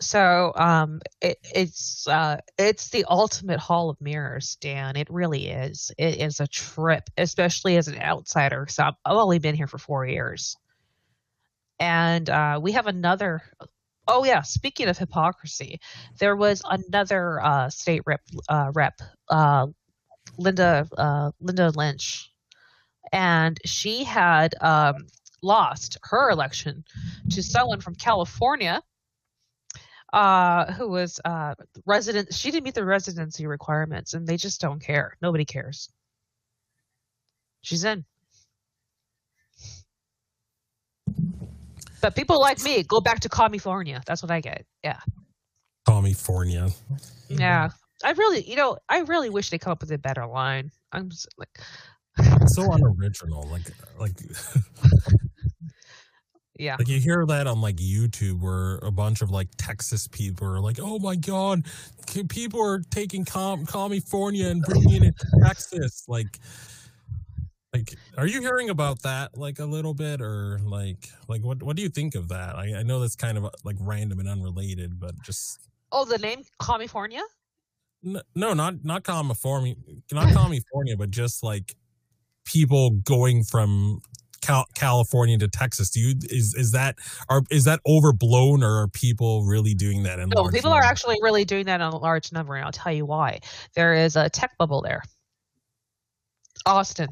So 0.00 0.52
um, 0.56 1.00
it, 1.20 1.38
it's 1.54 2.08
uh, 2.08 2.38
it's 2.58 2.88
the 2.88 3.04
ultimate 3.08 3.60
hall 3.60 3.90
of 3.90 4.00
mirrors, 4.00 4.56
Dan. 4.60 4.96
It 4.96 5.08
really 5.10 5.48
is. 5.48 5.92
It 5.98 6.18
is 6.18 6.40
a 6.40 6.46
trip, 6.46 7.10
especially 7.18 7.76
as 7.76 7.86
an 7.88 8.00
outsider. 8.00 8.66
So 8.68 8.84
I've 8.84 8.94
only 9.04 9.38
been 9.38 9.54
here 9.54 9.66
for 9.66 9.78
four 9.78 10.06
years, 10.06 10.56
and 11.78 12.28
uh, 12.30 12.58
we 12.62 12.72
have 12.72 12.86
another. 12.86 13.42
Oh 14.08 14.24
yeah, 14.24 14.40
speaking 14.42 14.88
of 14.88 14.96
hypocrisy, 14.96 15.80
there 16.18 16.34
was 16.34 16.62
another 16.68 17.40
uh, 17.42 17.68
state 17.68 18.02
rep, 18.06 18.22
uh, 18.48 18.72
rep 18.74 19.00
uh, 19.28 19.66
Linda 20.38 20.88
uh, 20.96 21.30
Linda 21.40 21.70
Lynch, 21.76 22.32
and 23.12 23.58
she 23.66 24.04
had 24.04 24.54
um, 24.62 25.06
lost 25.42 25.98
her 26.04 26.30
election 26.30 26.84
to 27.30 27.42
someone 27.42 27.80
from 27.80 27.94
California 27.94 28.82
uh, 30.12 30.72
who 30.72 30.88
was 30.88 31.20
uh, 31.24 31.54
resident. 31.86 32.34
She 32.34 32.50
didn't 32.50 32.64
meet 32.64 32.74
the 32.74 32.84
residency 32.84 33.46
requirements, 33.46 34.14
and 34.14 34.26
they 34.26 34.36
just 34.36 34.60
don't 34.60 34.80
care. 34.80 35.16
Nobody 35.22 35.44
cares. 35.44 35.90
She's 37.62 37.84
in. 37.84 38.04
But 42.00 42.14
people 42.14 42.40
like 42.40 42.62
me 42.62 42.82
go 42.82 43.00
back 43.00 43.20
to 43.20 43.28
California. 43.28 44.00
That's 44.06 44.22
what 44.22 44.30
I 44.30 44.40
get. 44.40 44.64
Yeah. 44.82 44.98
California. 45.86 46.68
Yeah. 47.28 47.70
I 48.02 48.12
really, 48.12 48.42
you 48.42 48.56
know, 48.56 48.78
I 48.88 49.00
really 49.00 49.28
wish 49.28 49.50
they 49.50 49.58
come 49.58 49.72
up 49.72 49.82
with 49.82 49.92
a 49.92 49.98
better 49.98 50.26
line. 50.26 50.70
I'm 50.92 51.10
just, 51.10 51.28
like, 51.36 51.50
so 52.46 52.72
unoriginal. 52.72 53.46
Like, 53.50 53.70
like, 53.98 54.12
yeah. 56.60 56.76
like 56.78 56.88
you 56.88 57.00
hear 57.00 57.24
that 57.26 57.46
on 57.46 57.60
like 57.60 57.76
YouTube 57.76 58.40
where 58.40 58.76
a 58.82 58.90
bunch 58.90 59.22
of 59.22 59.30
like 59.30 59.48
Texas 59.56 60.06
people 60.08 60.46
are 60.46 60.60
like, 60.60 60.78
"Oh 60.80 60.98
my 60.98 61.16
god, 61.16 61.64
people 62.28 62.60
are 62.62 62.80
taking 62.90 63.24
Com- 63.24 63.66
California 63.66 64.48
and 64.48 64.62
bringing 64.62 65.04
it 65.04 65.18
to 65.18 65.26
Texas." 65.42 66.04
Like, 66.06 66.38
like, 67.72 67.94
are 68.18 68.26
you 68.26 68.40
hearing 68.40 68.70
about 68.70 69.02
that 69.02 69.36
like 69.36 69.58
a 69.58 69.64
little 69.64 69.94
bit, 69.94 70.20
or 70.20 70.60
like, 70.62 71.08
like 71.28 71.42
what 71.42 71.62
what 71.62 71.76
do 71.76 71.82
you 71.82 71.88
think 71.88 72.14
of 72.14 72.28
that? 72.28 72.56
I, 72.56 72.74
I 72.76 72.82
know 72.82 73.00
that's 73.00 73.16
kind 73.16 73.38
of 73.38 73.46
uh, 73.46 73.50
like 73.64 73.76
random 73.80 74.20
and 74.20 74.28
unrelated, 74.28 75.00
but 75.00 75.14
just 75.22 75.70
Oh, 75.92 76.04
the 76.04 76.18
name 76.18 76.42
California? 76.62 77.22
N- 78.04 78.22
no, 78.34 78.54
not 78.54 78.84
not 78.84 79.04
California, 79.04 79.74
not 80.12 80.32
California, 80.32 80.96
but 80.96 81.10
just 81.10 81.42
like 81.42 81.74
people 82.44 82.90
going 82.90 83.44
from 83.44 84.00
Cal- 84.40 84.66
California 84.74 85.38
to 85.38 85.48
Texas. 85.48 85.90
Do 85.90 86.00
you 86.00 86.14
is 86.24 86.54
is 86.54 86.72
that 86.72 86.96
are 87.28 87.42
is 87.50 87.64
that 87.64 87.80
overblown 87.86 88.62
or 88.62 88.82
are 88.82 88.88
people 88.88 89.44
really 89.44 89.74
doing 89.74 90.02
that? 90.04 90.18
In 90.18 90.28
No, 90.28 90.48
people 90.48 90.72
are 90.72 90.82
actually 90.82 91.18
really 91.22 91.44
doing 91.44 91.66
that 91.66 91.80
in 91.80 91.86
a 91.86 91.96
large 91.96 92.32
number, 92.32 92.54
and 92.54 92.64
I'll 92.64 92.72
tell 92.72 92.92
you 92.92 93.06
why. 93.06 93.40
There 93.74 93.94
is 93.94 94.16
a 94.16 94.28
tech 94.28 94.56
bubble 94.58 94.82
there. 94.82 95.02
Austin. 96.66 97.08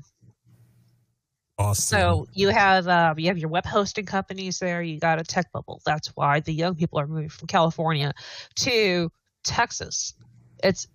Austin. 1.58 1.98
So 1.98 2.26
you 2.32 2.48
have 2.48 2.86
uh, 2.86 3.14
you 3.16 3.26
have 3.26 3.38
your 3.38 3.50
web 3.50 3.66
hosting 3.66 4.06
companies 4.06 4.58
there. 4.58 4.80
You 4.80 5.00
got 5.00 5.20
a 5.20 5.24
tech 5.24 5.50
bubble. 5.52 5.82
That's 5.84 6.08
why 6.08 6.40
the 6.40 6.52
young 6.52 6.76
people 6.76 7.00
are 7.00 7.06
moving 7.06 7.28
from 7.28 7.48
California 7.48 8.12
to 8.56 9.10
Texas. 9.42 10.14
It's 10.62 10.86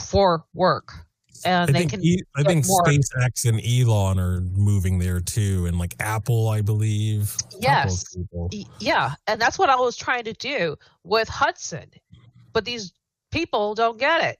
for 0.00 0.44
work, 0.54 0.92
and 1.44 1.70
I 1.70 1.72
they 1.72 1.78
think 1.80 1.90
can. 1.90 2.04
E- 2.04 2.22
I 2.36 2.42
think 2.42 2.66
more. 2.66 2.82
SpaceX 2.82 3.48
and 3.48 3.60
Elon 3.64 4.18
are 4.18 4.40
moving 4.40 4.98
there 4.98 5.20
too, 5.20 5.66
and 5.66 5.78
like 5.78 5.94
Apple, 6.00 6.48
I 6.48 6.60
believe. 6.60 7.34
A 7.36 7.42
couple 7.42 7.58
of 7.58 8.52
Yes. 8.52 8.68
Yeah, 8.80 9.14
and 9.26 9.40
that's 9.40 9.58
what 9.58 9.70
I 9.70 9.76
was 9.76 9.96
trying 9.96 10.24
to 10.24 10.32
do 10.32 10.76
with 11.04 11.28
Hudson, 11.28 11.90
but 12.52 12.64
these 12.64 12.92
people 13.30 13.74
don't 13.74 13.98
get 13.98 14.22
it. 14.24 14.38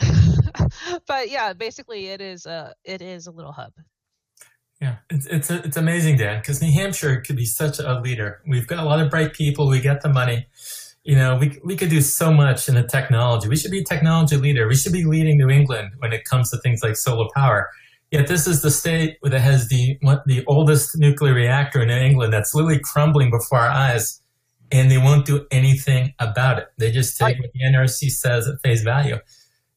but 1.06 1.30
yeah, 1.30 1.52
basically, 1.52 2.08
it 2.08 2.20
is 2.20 2.46
a 2.46 2.74
it 2.84 3.02
is 3.02 3.26
a 3.26 3.30
little 3.30 3.52
hub. 3.52 3.72
Yeah, 4.80 4.96
it's 5.10 5.26
it's 5.26 5.50
it's 5.50 5.76
amazing, 5.76 6.18
Dan, 6.18 6.40
because 6.40 6.62
New 6.62 6.72
Hampshire 6.72 7.20
could 7.20 7.36
be 7.36 7.44
such 7.44 7.78
a 7.80 8.00
leader. 8.00 8.42
We've 8.46 8.66
got 8.66 8.78
a 8.78 8.88
lot 8.88 9.00
of 9.00 9.10
bright 9.10 9.32
people. 9.32 9.68
We 9.68 9.80
get 9.80 10.02
the 10.02 10.08
money. 10.08 10.46
You 11.08 11.16
know, 11.16 11.36
we 11.36 11.58
we 11.64 11.74
could 11.74 11.88
do 11.88 12.02
so 12.02 12.30
much 12.30 12.68
in 12.68 12.74
the 12.74 12.82
technology. 12.82 13.48
We 13.48 13.56
should 13.56 13.70
be 13.70 13.78
a 13.78 13.84
technology 13.84 14.36
leader. 14.36 14.68
We 14.68 14.74
should 14.74 14.92
be 14.92 15.06
leading 15.06 15.38
New 15.38 15.48
England 15.48 15.92
when 16.00 16.12
it 16.12 16.26
comes 16.26 16.50
to 16.50 16.58
things 16.58 16.82
like 16.82 16.96
solar 16.96 17.30
power. 17.34 17.70
Yet 18.10 18.28
this 18.28 18.46
is 18.46 18.60
the 18.60 18.70
state 18.70 19.16
that 19.22 19.40
has 19.40 19.68
the 19.68 19.96
what, 20.02 20.22
the 20.26 20.44
oldest 20.44 20.98
nuclear 20.98 21.32
reactor 21.32 21.80
in 21.80 21.88
New 21.88 21.96
England 21.96 22.34
that's 22.34 22.54
literally 22.54 22.78
crumbling 22.80 23.30
before 23.30 23.60
our 23.60 23.70
eyes, 23.70 24.20
and 24.70 24.90
they 24.90 24.98
won't 24.98 25.24
do 25.24 25.46
anything 25.50 26.12
about 26.18 26.58
it. 26.58 26.66
They 26.76 26.92
just 26.92 27.16
take 27.16 27.38
what 27.38 27.54
the 27.54 27.60
NRC 27.60 28.10
says 28.10 28.46
at 28.46 28.60
face 28.60 28.82
value. 28.82 29.16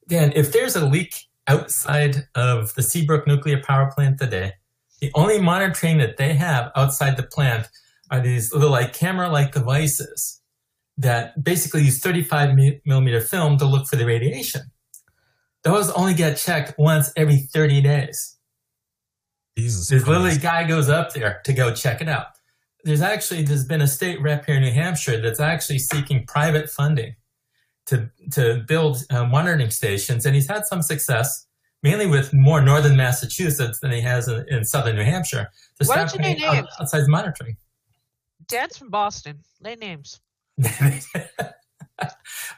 Dan, 0.09 0.33
if 0.35 0.51
there's 0.51 0.75
a 0.75 0.85
leak 0.85 1.15
outside 1.47 2.27
of 2.35 2.75
the 2.75 2.83
Seabrook 2.83 3.25
nuclear 3.25 3.61
power 3.63 3.89
plant 3.95 4.19
today, 4.19 4.51
the 4.99 5.09
only 5.15 5.39
monitoring 5.39 5.97
that 5.99 6.17
they 6.17 6.33
have 6.33 6.73
outside 6.75 7.15
the 7.15 7.23
plant 7.23 7.69
are 8.09 8.19
these 8.19 8.51
little 8.51 8.71
like 8.71 8.91
camera-like 8.91 9.53
devices 9.53 10.40
that 11.01 11.43
basically 11.43 11.83
use 11.83 11.99
35 11.99 12.55
millimeter 12.85 13.21
film 13.21 13.57
to 13.57 13.65
look 13.65 13.87
for 13.87 13.95
the 13.95 14.05
radiation. 14.05 14.61
Those 15.63 15.89
only 15.91 16.13
get 16.13 16.37
checked 16.37 16.75
once 16.77 17.11
every 17.15 17.37
30 17.37 17.81
days. 17.81 18.37
Jesus. 19.57 19.89
This 19.89 20.07
literally 20.07 20.29
Christ. 20.31 20.41
guy 20.41 20.63
goes 20.67 20.89
up 20.89 21.13
there 21.13 21.41
to 21.45 21.53
go 21.53 21.73
check 21.73 22.01
it 22.01 22.07
out. 22.07 22.27
There's 22.83 23.01
actually 23.01 23.43
there's 23.43 23.65
been 23.65 23.81
a 23.81 23.87
state 23.87 24.21
rep 24.21 24.45
here 24.45 24.55
in 24.55 24.63
New 24.63 24.71
Hampshire 24.71 25.21
that's 25.21 25.39
actually 25.39 25.79
seeking 25.79 26.25
private 26.25 26.69
funding 26.69 27.15
to 27.87 28.09
to 28.31 28.63
build 28.67 28.97
uh, 29.11 29.25
monitoring 29.25 29.69
stations, 29.69 30.25
and 30.25 30.33
he's 30.33 30.47
had 30.47 30.65
some 30.65 30.81
success, 30.81 31.45
mainly 31.83 32.07
with 32.07 32.33
more 32.33 32.61
northern 32.61 32.95
Massachusetts 32.97 33.79
than 33.81 33.91
he 33.91 34.01
has 34.01 34.27
in, 34.27 34.45
in 34.49 34.63
southern 34.65 34.95
New 34.95 35.03
Hampshire. 35.03 35.47
To 35.79 35.87
Why 35.87 35.93
start 35.93 36.09
don't 36.09 36.15
you 36.15 36.35
name 36.35 36.53
names? 36.55 36.67
outside 36.79 37.03
monitoring. 37.07 37.57
Dad's 38.47 38.77
from 38.77 38.89
Boston. 38.89 39.39
Lay 39.59 39.75
names. 39.75 40.19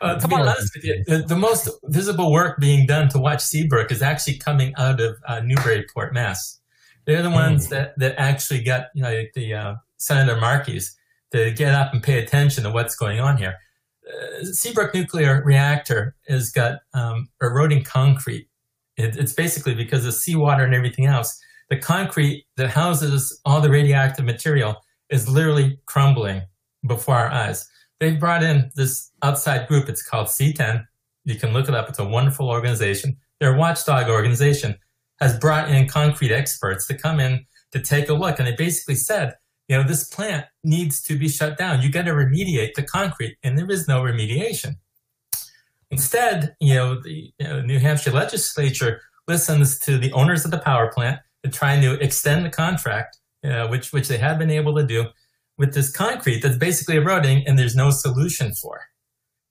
Uh, 0.01 0.19
to 0.19 0.27
be 0.27 0.35
on. 0.35 0.41
honest 0.41 0.73
with 0.75 0.83
you, 0.83 1.01
the, 1.07 1.19
the 1.19 1.35
most 1.35 1.69
visible 1.85 2.29
work 2.29 2.59
being 2.59 2.85
done 2.85 3.07
to 3.07 3.17
watch 3.17 3.41
Seabrook 3.41 3.89
is 3.89 4.01
actually 4.01 4.37
coming 4.37 4.73
out 4.77 4.99
of 4.99 5.15
uh, 5.25 5.39
Newburyport, 5.39 6.13
Mass. 6.13 6.59
They're 7.05 7.21
the 7.21 7.29
ones 7.29 7.69
that, 7.69 7.97
that 7.97 8.15
actually 8.17 8.63
got 8.63 8.87
you 8.93 9.03
know, 9.03 9.23
the 9.33 9.53
uh, 9.53 9.75
Senator 9.97 10.39
Markey's 10.39 10.97
to 11.31 11.51
get 11.51 11.73
up 11.73 11.93
and 11.93 12.03
pay 12.03 12.21
attention 12.21 12.63
to 12.63 12.69
what's 12.69 12.95
going 12.95 13.19
on 13.19 13.37
here. 13.37 13.55
Uh, 14.07 14.43
Seabrook 14.43 14.93
nuclear 14.93 15.41
reactor 15.45 16.15
has 16.27 16.49
got 16.49 16.79
um, 16.93 17.29
eroding 17.41 17.83
concrete. 17.83 18.49
It, 18.97 19.15
it's 19.15 19.33
basically 19.33 19.73
because 19.73 20.05
of 20.05 20.13
seawater 20.13 20.63
and 20.63 20.75
everything 20.75 21.05
else. 21.05 21.39
The 21.69 21.77
concrete 21.77 22.45
that 22.57 22.69
houses 22.69 23.39
all 23.45 23.61
the 23.61 23.69
radioactive 23.69 24.25
material 24.25 24.75
is 25.09 25.29
literally 25.29 25.79
crumbling 25.85 26.43
before 26.85 27.15
our 27.15 27.31
eyes. 27.31 27.69
They've 27.99 28.19
brought 28.19 28.43
in 28.43 28.71
this 28.75 29.11
outside 29.21 29.67
group. 29.67 29.89
It's 29.89 30.03
called 30.03 30.27
C10. 30.27 30.85
You 31.25 31.35
can 31.35 31.53
look 31.53 31.69
it 31.69 31.75
up. 31.75 31.89
It's 31.89 31.99
a 31.99 32.05
wonderful 32.05 32.49
organization. 32.49 33.17
Their 33.39 33.55
watchdog 33.55 34.09
organization 34.09 34.77
has 35.19 35.37
brought 35.37 35.69
in 35.69 35.87
concrete 35.87 36.31
experts 36.31 36.87
to 36.87 36.95
come 36.95 37.19
in 37.19 37.45
to 37.71 37.79
take 37.79 38.09
a 38.09 38.13
look. 38.13 38.39
And 38.39 38.47
they 38.47 38.55
basically 38.55 38.95
said, 38.95 39.35
you 39.67 39.77
know, 39.77 39.83
this 39.83 40.03
plant 40.03 40.45
needs 40.63 41.01
to 41.03 41.17
be 41.17 41.29
shut 41.29 41.57
down. 41.57 41.81
You 41.81 41.89
got 41.89 42.05
to 42.05 42.11
remediate 42.11 42.73
the 42.75 42.83
concrete, 42.83 43.37
and 43.43 43.57
there 43.57 43.69
is 43.69 43.87
no 43.87 44.01
remediation. 44.01 44.75
Instead, 45.89 46.55
you 46.59 46.75
know, 46.75 47.01
the 47.01 47.31
you 47.39 47.47
know, 47.47 47.61
New 47.61 47.79
Hampshire 47.79 48.11
legislature 48.11 48.99
listens 49.27 49.79
to 49.79 49.97
the 49.97 50.11
owners 50.11 50.43
of 50.43 50.51
the 50.51 50.57
power 50.57 50.91
plant 50.91 51.19
to 51.43 51.49
try 51.49 51.79
to 51.79 51.93
extend 52.03 52.45
the 52.45 52.49
contract, 52.49 53.17
uh, 53.43 53.67
which 53.67 53.93
which 53.93 54.07
they 54.07 54.17
have 54.17 54.37
been 54.37 54.51
able 54.51 54.75
to 54.75 54.85
do 54.85 55.05
with 55.57 55.73
this 55.73 55.91
concrete 55.91 56.41
that's 56.41 56.57
basically 56.57 56.95
eroding, 56.95 57.45
and 57.47 57.57
there's 57.57 57.75
no 57.75 57.91
solution 57.91 58.53
for. 58.53 58.81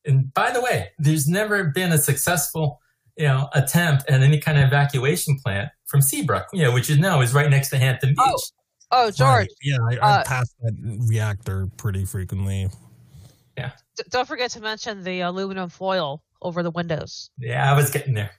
And 0.05 0.32
by 0.34 0.50
the 0.50 0.61
way, 0.61 0.90
there's 0.98 1.28
never 1.28 1.64
been 1.64 1.92
a 1.92 1.98
successful, 1.98 2.80
you 3.16 3.26
know, 3.26 3.48
attempt 3.55 4.09
at 4.09 4.20
any 4.20 4.38
kind 4.38 4.59
of 4.59 4.64
evacuation 4.64 5.38
plant 5.44 5.68
from 5.86 6.03
Seabrook, 6.03 6.46
you 6.53 6.62
know, 6.62 6.72
which 6.72 6.90
you 6.90 6.98
know 6.98 7.20
is 7.20 7.32
right 7.32 7.48
next 7.48 7.70
to 7.70 7.78
Hampton 7.78 8.11
Beach. 8.11 8.18
Oh, 8.20 8.38
Oh, 8.94 9.11
George, 9.11 9.18
Right. 9.20 9.48
Yeah, 9.62 9.78
I, 9.90 9.94
I 9.94 10.20
uh, 10.20 10.24
pass 10.24 10.55
that 10.61 10.74
reactor 11.09 11.66
pretty 11.78 12.05
frequently. 12.05 12.68
d- 13.57 14.05
don't 14.11 14.28
forget 14.28 14.50
to 14.53 14.61
mention 14.61 15.03
the 15.03 15.20
aluminum 15.20 15.68
foil 15.68 16.22
over 16.40 16.62
the 16.62 16.70
windows. 16.70 17.30
Yeah, 17.38 17.70
I 17.70 17.74
was 17.74 17.90
getting 17.90 18.14
there. 18.14 18.30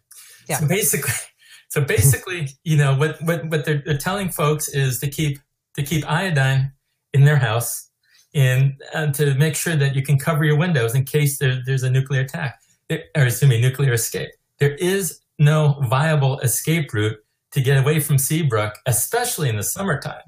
Yeah. 0.47 0.59
So 0.59 0.67
basically, 0.67 1.13
so 1.69 1.81
basically, 1.81 2.49
you 2.63 2.77
know, 2.77 2.95
what 2.95 3.21
what 3.21 3.45
what 3.49 3.65
they're, 3.65 3.81
they're 3.85 3.97
telling 3.97 4.29
folks 4.29 4.67
is 4.67 4.99
to 4.99 5.09
keep 5.09 5.39
to 5.75 5.83
keep 5.83 6.09
iodine 6.09 6.71
in 7.13 7.23
their 7.23 7.37
house 7.37 7.89
and 8.33 8.81
uh, 8.93 9.11
to 9.11 9.35
make 9.35 9.55
sure 9.55 9.75
that 9.75 9.95
you 9.95 10.01
can 10.01 10.17
cover 10.17 10.43
your 10.43 10.57
windows 10.57 10.95
in 10.95 11.05
case 11.05 11.37
there, 11.37 11.61
there's 11.65 11.83
a 11.83 11.89
nuclear 11.89 12.21
attack, 12.21 12.59
There- 12.89 13.03
or 13.15 13.23
excuse 13.23 13.49
me, 13.49 13.61
nuclear 13.61 13.93
escape. 13.93 14.29
There 14.57 14.75
is 14.75 15.19
no 15.37 15.79
viable 15.83 16.39
escape 16.39 16.93
route 16.93 17.17
to 17.51 17.61
get 17.61 17.77
away 17.77 17.99
from 17.99 18.17
Seabrook, 18.17 18.73
especially 18.87 19.49
in 19.49 19.57
the 19.57 19.63
summertime, 19.63 20.23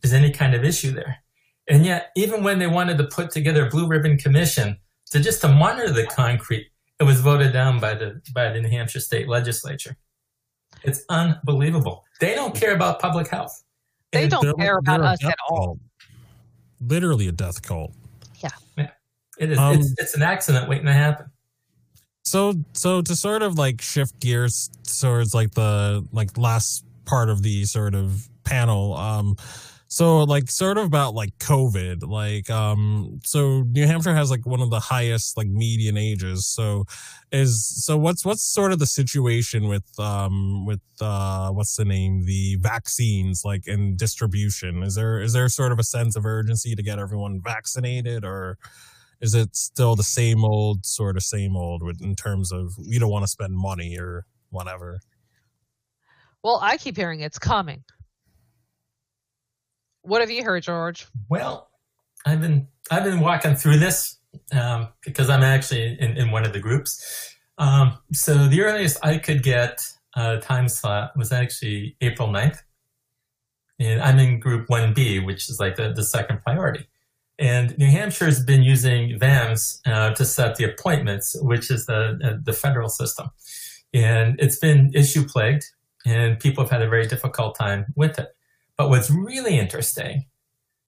there's 0.00 0.14
any 0.14 0.30
kind 0.30 0.54
of 0.54 0.64
issue 0.64 0.92
there. 0.92 1.18
And 1.68 1.84
yet, 1.84 2.10
even 2.16 2.42
when 2.42 2.58
they 2.58 2.66
wanted 2.66 2.98
to 2.98 3.04
put 3.04 3.30
together 3.30 3.66
a 3.66 3.68
blue 3.68 3.86
ribbon 3.86 4.16
commission 4.16 4.78
to 5.10 5.20
just 5.20 5.40
to 5.42 5.48
monitor 5.48 5.92
the 5.92 6.06
concrete, 6.06 6.68
it 6.98 7.04
was 7.04 7.20
voted 7.20 7.52
down 7.52 7.80
by 7.80 7.94
the 7.94 8.20
by 8.34 8.50
the 8.50 8.60
New 8.60 8.68
Hampshire 8.68 9.00
state 9.00 9.28
legislature. 9.28 9.96
It's 10.82 11.04
unbelievable. 11.08 12.04
They 12.18 12.34
don't 12.34 12.54
care 12.54 12.74
about 12.74 12.98
public 12.98 13.28
health. 13.28 13.62
They 14.12 14.26
don't 14.26 14.56
care 14.58 14.78
about 14.78 15.02
us 15.02 15.24
at 15.24 15.36
all. 15.48 15.78
Cult. 16.80 16.90
Literally 16.90 17.28
a 17.28 17.32
death 17.32 17.62
cult. 17.62 17.94
It 19.38 19.52
is, 19.52 19.58
Um, 19.58 19.80
it's, 19.80 19.94
it's 19.96 20.14
an 20.14 20.22
accident 20.22 20.68
waiting 20.68 20.84
to 20.84 20.92
happen. 20.92 21.26
So 22.24 22.54
so 22.74 23.00
to 23.00 23.16
sort 23.16 23.42
of 23.42 23.58
like 23.58 23.80
shift 23.80 24.20
gears 24.20 24.68
towards 25.00 25.34
like 25.34 25.52
the 25.52 26.06
like 26.12 26.36
last 26.36 26.84
part 27.06 27.30
of 27.30 27.42
the 27.42 27.64
sort 27.64 27.94
of 27.94 28.28
panel 28.44 28.94
um 28.94 29.36
so 29.92 30.22
like 30.22 30.48
sort 30.48 30.78
of 30.78 30.84
about 30.84 31.14
like 31.14 31.36
covid 31.38 32.06
like 32.06 32.48
um 32.48 33.18
so 33.24 33.62
new 33.62 33.84
hampshire 33.88 34.14
has 34.14 34.30
like 34.30 34.46
one 34.46 34.60
of 34.60 34.70
the 34.70 34.78
highest 34.78 35.36
like 35.36 35.48
median 35.48 35.96
ages. 35.96 36.46
So 36.46 36.84
is 37.32 37.84
so 37.84 37.96
what's 37.96 38.24
what's 38.24 38.44
sort 38.44 38.70
of 38.70 38.78
the 38.78 38.86
situation 38.86 39.66
with 39.66 39.98
um 39.98 40.64
with 40.64 40.80
uh 41.00 41.50
what's 41.50 41.74
the 41.74 41.84
name? 41.84 42.24
The 42.24 42.56
vaccines 42.60 43.42
like 43.44 43.66
and 43.66 43.98
distribution. 43.98 44.84
Is 44.84 44.94
there 44.94 45.20
is 45.20 45.32
there 45.32 45.48
sort 45.48 45.72
of 45.72 45.80
a 45.80 45.84
sense 45.84 46.14
of 46.14 46.24
urgency 46.24 46.76
to 46.76 46.82
get 46.84 47.00
everyone 47.00 47.40
vaccinated 47.42 48.24
or 48.24 48.58
is 49.20 49.34
it 49.34 49.56
still 49.56 49.96
the 49.96 50.04
same 50.04 50.44
old 50.44 50.86
sort 50.86 51.16
of 51.16 51.24
same 51.24 51.56
old 51.56 51.82
with, 51.82 52.00
in 52.00 52.14
terms 52.14 52.52
of 52.52 52.74
we 52.78 53.00
don't 53.00 53.10
want 53.10 53.24
to 53.24 53.28
spend 53.28 53.56
money 53.56 53.98
or 53.98 54.24
whatever? 54.50 55.00
Well, 56.44 56.60
I 56.62 56.76
keep 56.76 56.96
hearing 56.96 57.20
it's 57.20 57.40
coming. 57.40 57.82
What 60.02 60.20
have 60.20 60.30
you 60.30 60.44
heard, 60.44 60.62
George? 60.62 61.06
Well, 61.28 61.68
I've 62.26 62.40
been 62.40 62.68
I've 62.90 63.04
been 63.04 63.20
walking 63.20 63.54
through 63.54 63.78
this 63.78 64.18
um, 64.52 64.88
because 65.04 65.30
I'm 65.30 65.42
actually 65.42 65.96
in, 66.00 66.16
in 66.16 66.30
one 66.30 66.44
of 66.44 66.52
the 66.52 66.60
groups. 66.60 67.36
Um, 67.58 67.98
so 68.12 68.48
the 68.48 68.62
earliest 68.62 68.98
I 69.04 69.18
could 69.18 69.42
get 69.42 69.80
a 70.16 70.38
time 70.38 70.68
slot 70.68 71.16
was 71.16 71.32
actually 71.32 71.96
April 72.00 72.28
9th. 72.28 72.58
And 73.78 74.02
I'm 74.02 74.18
in 74.18 74.40
group 74.40 74.68
1B, 74.68 75.24
which 75.24 75.48
is 75.48 75.58
like 75.58 75.76
the, 75.76 75.92
the 75.92 76.02
second 76.02 76.42
priority. 76.42 76.86
And 77.38 77.76
New 77.78 77.90
Hampshire 77.90 78.26
has 78.26 78.44
been 78.44 78.62
using 78.62 79.18
VAMS 79.18 79.80
uh, 79.86 80.10
to 80.10 80.24
set 80.26 80.56
the 80.56 80.64
appointments, 80.64 81.34
which 81.40 81.70
is 81.70 81.86
the, 81.86 82.18
uh, 82.22 82.32
the 82.42 82.52
federal 82.52 82.90
system. 82.90 83.30
And 83.94 84.38
it's 84.38 84.58
been 84.58 84.90
issue 84.94 85.26
plagued, 85.26 85.64
and 86.04 86.38
people 86.38 86.64
have 86.64 86.70
had 86.70 86.82
a 86.82 86.88
very 86.88 87.06
difficult 87.06 87.56
time 87.58 87.86
with 87.96 88.18
it. 88.18 88.28
But 88.80 88.88
what's 88.88 89.10
really 89.10 89.58
interesting 89.58 90.24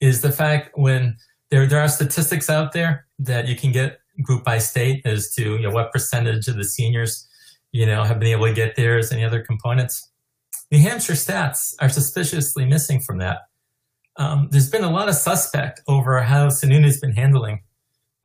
is 0.01 0.21
the 0.21 0.31
fact 0.31 0.71
when 0.73 1.15
there, 1.51 1.67
there 1.67 1.79
are 1.79 1.87
statistics 1.87 2.49
out 2.49 2.71
there 2.71 3.05
that 3.19 3.47
you 3.47 3.55
can 3.55 3.71
get 3.71 3.99
group 4.23 4.43
by 4.43 4.57
state 4.57 5.05
as 5.05 5.31
to 5.35 5.43
you 5.57 5.61
know 5.61 5.69
what 5.69 5.91
percentage 5.91 6.47
of 6.47 6.55
the 6.55 6.63
seniors 6.63 7.27
you 7.71 7.85
know 7.85 8.03
have 8.03 8.17
been 8.17 8.29
able 8.29 8.47
to 8.47 8.53
get 8.53 8.75
theirs 8.75 9.11
any 9.11 9.23
other 9.23 9.43
components. 9.43 10.09
New 10.71 10.79
hampshire 10.79 11.13
stats 11.13 11.75
are 11.81 11.87
suspiciously 11.87 12.65
missing 12.65 12.99
from 12.99 13.19
that. 13.19 13.41
Um, 14.17 14.47
there's 14.49 14.71
been 14.71 14.83
a 14.83 14.89
lot 14.89 15.07
of 15.07 15.13
suspect 15.13 15.79
over 15.87 16.19
how 16.23 16.47
sununu's 16.47 16.99
been 16.99 17.13
handling 17.13 17.61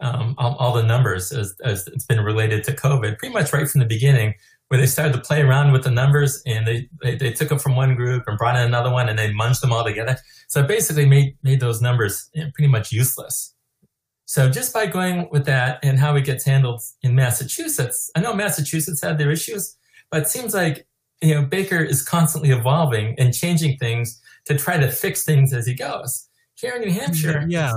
um, 0.00 0.34
all, 0.38 0.54
all 0.54 0.72
the 0.72 0.82
numbers 0.82 1.30
as, 1.30 1.54
as 1.62 1.86
it's 1.88 2.06
been 2.06 2.20
related 2.20 2.64
to 2.64 2.72
covid 2.72 3.18
pretty 3.18 3.34
much 3.34 3.52
right 3.52 3.68
from 3.68 3.80
the 3.80 3.86
beginning 3.86 4.32
where 4.68 4.78
they 4.80 4.86
started 4.86 5.14
to 5.14 5.20
play 5.20 5.40
around 5.40 5.72
with 5.72 5.82
the 5.84 5.90
numbers 5.90 6.42
and 6.46 6.66
they, 6.66 6.88
they, 7.02 7.16
they 7.16 7.32
took 7.32 7.48
them 7.48 7.58
from 7.58 7.74
one 7.74 7.94
group 7.94 8.24
and 8.26 8.36
brought 8.36 8.54
in 8.56 8.62
another 8.62 8.90
one 8.90 9.08
and 9.08 9.18
they 9.18 9.32
munched 9.32 9.60
them 9.62 9.72
all 9.72 9.82
together 9.84 10.16
so 10.48 10.60
it 10.60 10.68
basically 10.68 11.06
made, 11.06 11.36
made 11.42 11.60
those 11.60 11.80
numbers 11.82 12.30
pretty 12.54 12.68
much 12.70 12.92
useless. 12.92 13.54
So 14.26 14.50
just 14.50 14.74
by 14.74 14.84
going 14.86 15.28
with 15.30 15.46
that 15.46 15.78
and 15.82 15.98
how 15.98 16.14
it 16.16 16.24
gets 16.26 16.44
handled 16.44 16.82
in 17.02 17.14
Massachusetts, 17.14 18.10
I 18.14 18.20
know 18.20 18.34
Massachusetts 18.34 19.00
had 19.02 19.16
their 19.16 19.30
issues, 19.30 19.76
but 20.10 20.22
it 20.22 20.28
seems 20.28 20.52
like 20.54 20.86
you 21.22 21.34
know 21.34 21.42
Baker 21.46 21.78
is 21.82 22.02
constantly 22.02 22.50
evolving 22.50 23.14
and 23.18 23.32
changing 23.34 23.78
things 23.78 24.20
to 24.44 24.56
try 24.56 24.76
to 24.76 24.90
fix 24.90 25.24
things 25.24 25.52
as 25.54 25.66
he 25.66 25.74
goes. 25.74 26.28
Here 26.56 26.74
in 26.74 26.82
New 26.82 26.92
Hampshire, 26.92 27.44
yeah 27.48 27.72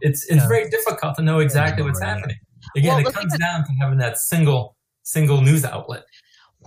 it's 0.00 0.24
it's 0.26 0.36
Yeah. 0.42 0.48
very 0.48 0.70
difficult 0.70 1.16
to 1.16 1.22
know 1.22 1.40
exactly 1.40 1.82
what's 1.82 2.00
Right. 2.00 2.10
happening. 2.16 2.36
Again, 2.76 2.96
Well, 2.98 3.08
it 3.08 3.14
comes 3.14 3.32
that- 3.32 3.40
down 3.40 3.64
to 3.64 3.72
having 3.80 3.98
that 3.98 4.18
single 4.18 4.76
single 5.02 5.40
news 5.40 5.64
outlet. 5.64 6.04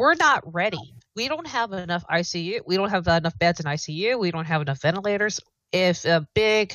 We're 0.01 0.15
not 0.15 0.41
ready. 0.51 0.95
We 1.15 1.27
don't 1.27 1.45
have 1.45 1.73
enough 1.73 2.03
ICU. 2.11 2.61
We 2.65 2.75
don't 2.75 2.89
have 2.89 3.05
enough 3.05 3.37
beds 3.37 3.59
in 3.59 3.67
ICU. 3.67 4.17
We 4.17 4.31
don't 4.31 4.45
have 4.45 4.63
enough 4.63 4.81
ventilators. 4.81 5.39
If 5.71 6.05
a 6.05 6.27
big, 6.33 6.73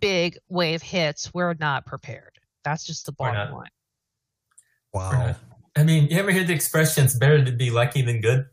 big 0.00 0.38
wave 0.48 0.80
hits, 0.80 1.30
we're 1.34 1.52
not 1.60 1.84
prepared. 1.84 2.38
That's 2.64 2.82
just 2.86 3.04
the 3.04 3.12
bottom 3.12 3.52
line. 3.52 3.68
wow 4.94 5.36
I 5.76 5.82
mean, 5.82 6.08
you 6.08 6.18
ever 6.18 6.30
hear 6.30 6.44
the 6.44 6.54
expression, 6.54 7.04
it's 7.04 7.12
better 7.12 7.44
to 7.44 7.52
be 7.52 7.68
lucky 7.68 8.00
than 8.00 8.22
good? 8.22 8.46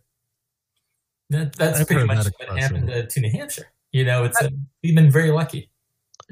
That, 1.30 1.56
that's 1.56 1.80
I've 1.80 1.88
pretty 1.88 2.06
much 2.06 2.26
that 2.26 2.34
what 2.38 2.60
happened 2.60 2.88
to, 2.88 3.08
to 3.08 3.20
New 3.22 3.32
Hampshire. 3.32 3.72
You 3.94 4.04
know, 4.04 4.26
it's 4.26 4.42
a, 4.42 4.52
we've 4.84 4.94
been 4.94 5.10
very 5.10 5.32
lucky. 5.32 5.70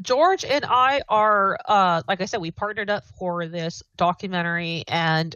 George 0.01 0.43
and 0.43 0.65
I 0.65 1.01
are, 1.07 1.57
uh, 1.65 2.01
like 2.09 2.19
I 2.19 2.25
said, 2.25 2.41
we 2.41 2.51
partnered 2.51 2.89
up 2.89 3.05
for 3.17 3.47
this 3.47 3.81
documentary, 3.95 4.83
and 4.89 5.33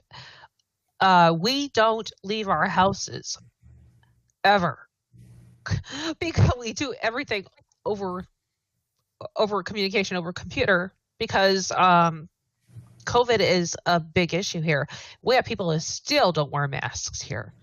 uh, 1.04 1.34
we 1.34 1.68
don't 1.70 2.10
leave 2.24 2.48
our 2.48 2.66
houses 2.66 3.38
ever 4.46 4.88
because 6.20 6.52
we 6.58 6.72
do 6.72 6.94
everything 7.02 7.46
over 7.86 8.26
over 9.36 9.64
communication 9.64 10.16
over 10.16 10.32
computer 10.32 10.94
because 11.20 11.72
um, 11.72 12.30
COVID 13.04 13.40
is 13.40 13.76
a 13.86 14.00
big 14.00 14.34
issue 14.34 14.62
here. 14.62 14.88
We 15.22 15.36
have 15.36 15.44
people 15.44 15.72
who 15.72 15.80
still 15.80 16.32
don't 16.32 16.52
wear 16.52 16.70
masks 16.70 17.22
here. 17.22 17.54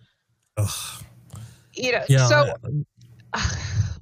Ugh. 0.59 1.05
You 1.73 1.93
know, 1.93 2.05
yeah 2.09 2.27
so 2.27 2.55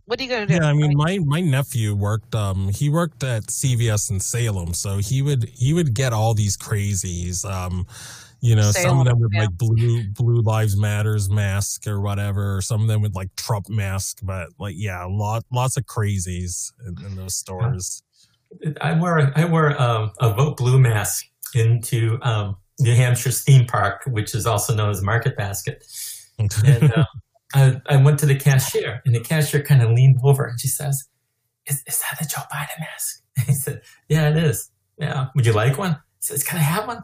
what 0.07 0.19
are 0.19 0.23
you 0.23 0.29
gonna 0.31 0.47
do? 0.47 0.55
yeah 0.55 0.65
i 0.65 0.73
mean 0.73 0.97
my 0.97 1.19
my 1.19 1.41
nephew 1.43 1.95
worked 1.95 2.35
um 2.35 2.71
he 2.71 2.89
worked 2.89 3.23
at 3.23 3.43
cvs 3.43 4.11
in 4.11 4.21
salem 4.21 4.73
so 4.73 4.97
he 4.97 5.21
would 5.21 5.45
he 5.51 5.75
would 5.75 5.93
get 5.93 6.15
all 6.15 6.33
these 6.33 6.57
crazies 6.57 7.45
um 7.45 7.87
you 8.41 8.55
know 8.55 8.71
some 8.71 9.01
of 9.01 9.07
them 9.07 9.19
with 9.19 9.33
yeah. 9.33 9.43
like 9.43 9.51
blue 9.53 10.05
blue 10.11 10.41
lives 10.43 10.77
matters 10.77 11.29
mask 11.29 11.87
or 11.87 12.01
whatever 12.01 12.57
or 12.57 12.63
some 12.63 12.83
of 12.83 12.89
them 12.89 13.03
with 13.03 13.15
like 13.15 13.35
trump 13.37 13.69
mask 13.69 14.21
but 14.23 14.49
like 14.59 14.75
yeah 14.77 15.05
lot 15.05 15.45
lots 15.53 15.77
of 15.77 15.85
crazies 15.85 16.73
in, 16.87 17.05
in 17.05 17.17
those 17.17 17.35
stores 17.35 18.03
I 18.81 18.99
wore 18.99 19.19
a, 19.19 19.33
I 19.37 19.45
wore 19.45 19.81
um, 19.81 20.13
a 20.21 20.33
vote 20.33 20.57
blue 20.57 20.79
mask 20.79 21.27
into 21.55 22.19
um, 22.23 22.57
New 22.81 22.95
Hampshire's 22.95 23.43
theme 23.43 23.67
park, 23.67 24.03
which 24.07 24.35
is 24.35 24.47
also 24.47 24.75
known 24.75 24.91
as 24.91 25.03
Market 25.03 25.37
Basket. 25.37 25.85
And 26.65 26.95
um, 26.95 27.07
I, 27.53 27.81
I 27.87 27.97
went 27.97 28.21
to 28.21 28.27
the 28.27 28.37
cashier, 28.37 29.03
and 29.05 29.13
the 29.13 29.19
cashier 29.19 29.61
kind 29.61 29.83
of 29.83 29.91
leaned 29.91 30.21
over 30.23 30.45
and 30.45 30.61
she 30.61 30.69
says, 30.69 31.09
"Is, 31.67 31.83
is 31.85 31.99
that 31.99 32.17
the 32.21 32.27
Joe 32.27 32.43
Biden 32.43 32.79
mask?" 32.79 33.23
And 33.37 33.47
he 33.49 33.55
said, 33.55 33.83
"Yeah, 34.09 34.29
it 34.29 34.37
is. 34.37 34.71
Yeah, 34.99 35.31
would 35.35 35.47
you 35.47 35.53
like 35.53 35.77
one?" 35.79 35.95
He 35.95 36.21
says, 36.21 36.45
"Can 36.45 36.61
I 36.61 36.63
have 36.63 36.87
one?" 36.87 37.03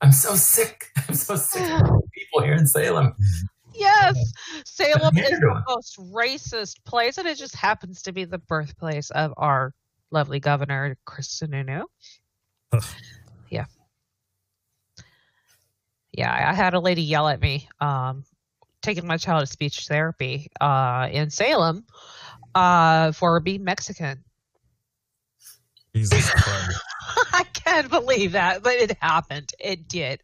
I'm 0.00 0.12
so 0.12 0.34
sick. 0.34 0.86
I'm 1.08 1.14
so 1.14 1.36
sick 1.36 1.62
of 1.62 1.86
people 2.12 2.42
here 2.42 2.54
in 2.54 2.66
Salem. 2.66 3.14
Yes, 3.74 4.32
Salem 4.64 5.16
is 5.16 5.30
the 5.30 5.62
most 5.68 5.98
racist 5.98 6.84
place, 6.84 7.16
and 7.18 7.28
it 7.28 7.38
just 7.38 7.54
happens 7.54 8.02
to 8.02 8.12
be 8.12 8.24
the 8.24 8.38
birthplace 8.38 9.10
of 9.10 9.32
our 9.36 9.72
lovely 10.10 10.40
governor, 10.40 10.96
Chris 11.04 11.28
Sununu. 11.28 11.84
Ugh. 12.72 12.84
yeah, 13.50 13.66
yeah. 16.12 16.32
I 16.32 16.50
I 16.50 16.54
had 16.54 16.74
a 16.74 16.80
lady 16.80 17.02
yell 17.02 17.28
at 17.28 17.40
me, 17.40 17.68
um, 17.80 18.24
taking 18.82 19.06
my 19.06 19.16
child 19.16 19.40
to 19.40 19.46
speech 19.46 19.86
therapy 19.86 20.48
uh, 20.60 21.08
in 21.12 21.30
Salem 21.30 21.84
uh, 22.54 23.12
for 23.12 23.38
being 23.40 23.62
Mexican. 23.62 24.24
jesus 25.94 26.30
christ 26.30 26.80
I 27.32 27.44
can't 27.52 27.90
believe 27.90 28.32
that, 28.32 28.62
but 28.62 28.74
it 28.74 28.96
happened. 29.00 29.52
It 29.58 29.88
did. 29.88 30.20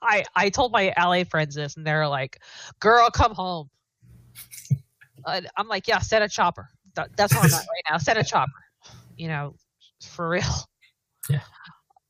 I 0.00 0.24
I 0.34 0.48
told 0.50 0.72
my 0.72 0.92
LA 0.98 1.24
friends 1.24 1.54
this, 1.54 1.76
and 1.76 1.86
they're 1.86 2.08
like, 2.08 2.40
"Girl, 2.80 3.10
come 3.10 3.34
home." 3.34 3.68
Uh, 5.24 5.42
I'm 5.56 5.68
like, 5.68 5.86
"Yeah, 5.88 5.98
send 6.00 6.24
a 6.24 6.28
chopper." 6.28 6.68
That, 6.94 7.16
that's 7.16 7.34
what 7.34 7.44
I'm 7.44 7.52
at 7.54 7.60
right 7.60 7.90
now. 7.90 7.98
Send 7.98 8.18
a 8.18 8.24
chopper. 8.24 8.50
You 9.16 9.28
know, 9.28 9.54
for 10.02 10.28
real. 10.28 10.44
And, 11.28 11.40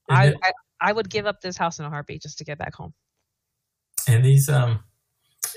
I, 0.08 0.26
it- 0.26 0.36
I 0.42 0.52
I 0.80 0.92
would 0.92 1.08
give 1.10 1.26
up 1.26 1.40
this 1.40 1.56
house 1.56 1.78
in 1.78 1.84
a 1.84 1.90
heartbeat 1.90 2.22
just 2.22 2.38
to 2.38 2.44
get 2.44 2.58
back 2.58 2.74
home. 2.74 2.92
and 4.08 4.24
these 4.24 4.48
um, 4.48 4.82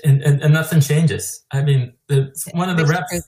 and, 0.04 0.22
and, 0.22 0.40
and 0.42 0.52
nothing 0.54 0.80
changes. 0.80 1.44
I 1.52 1.62
mean, 1.62 1.94
the, 2.08 2.32
one 2.52 2.68
of 2.68 2.76
the 2.76 2.84
reps. 2.86 3.22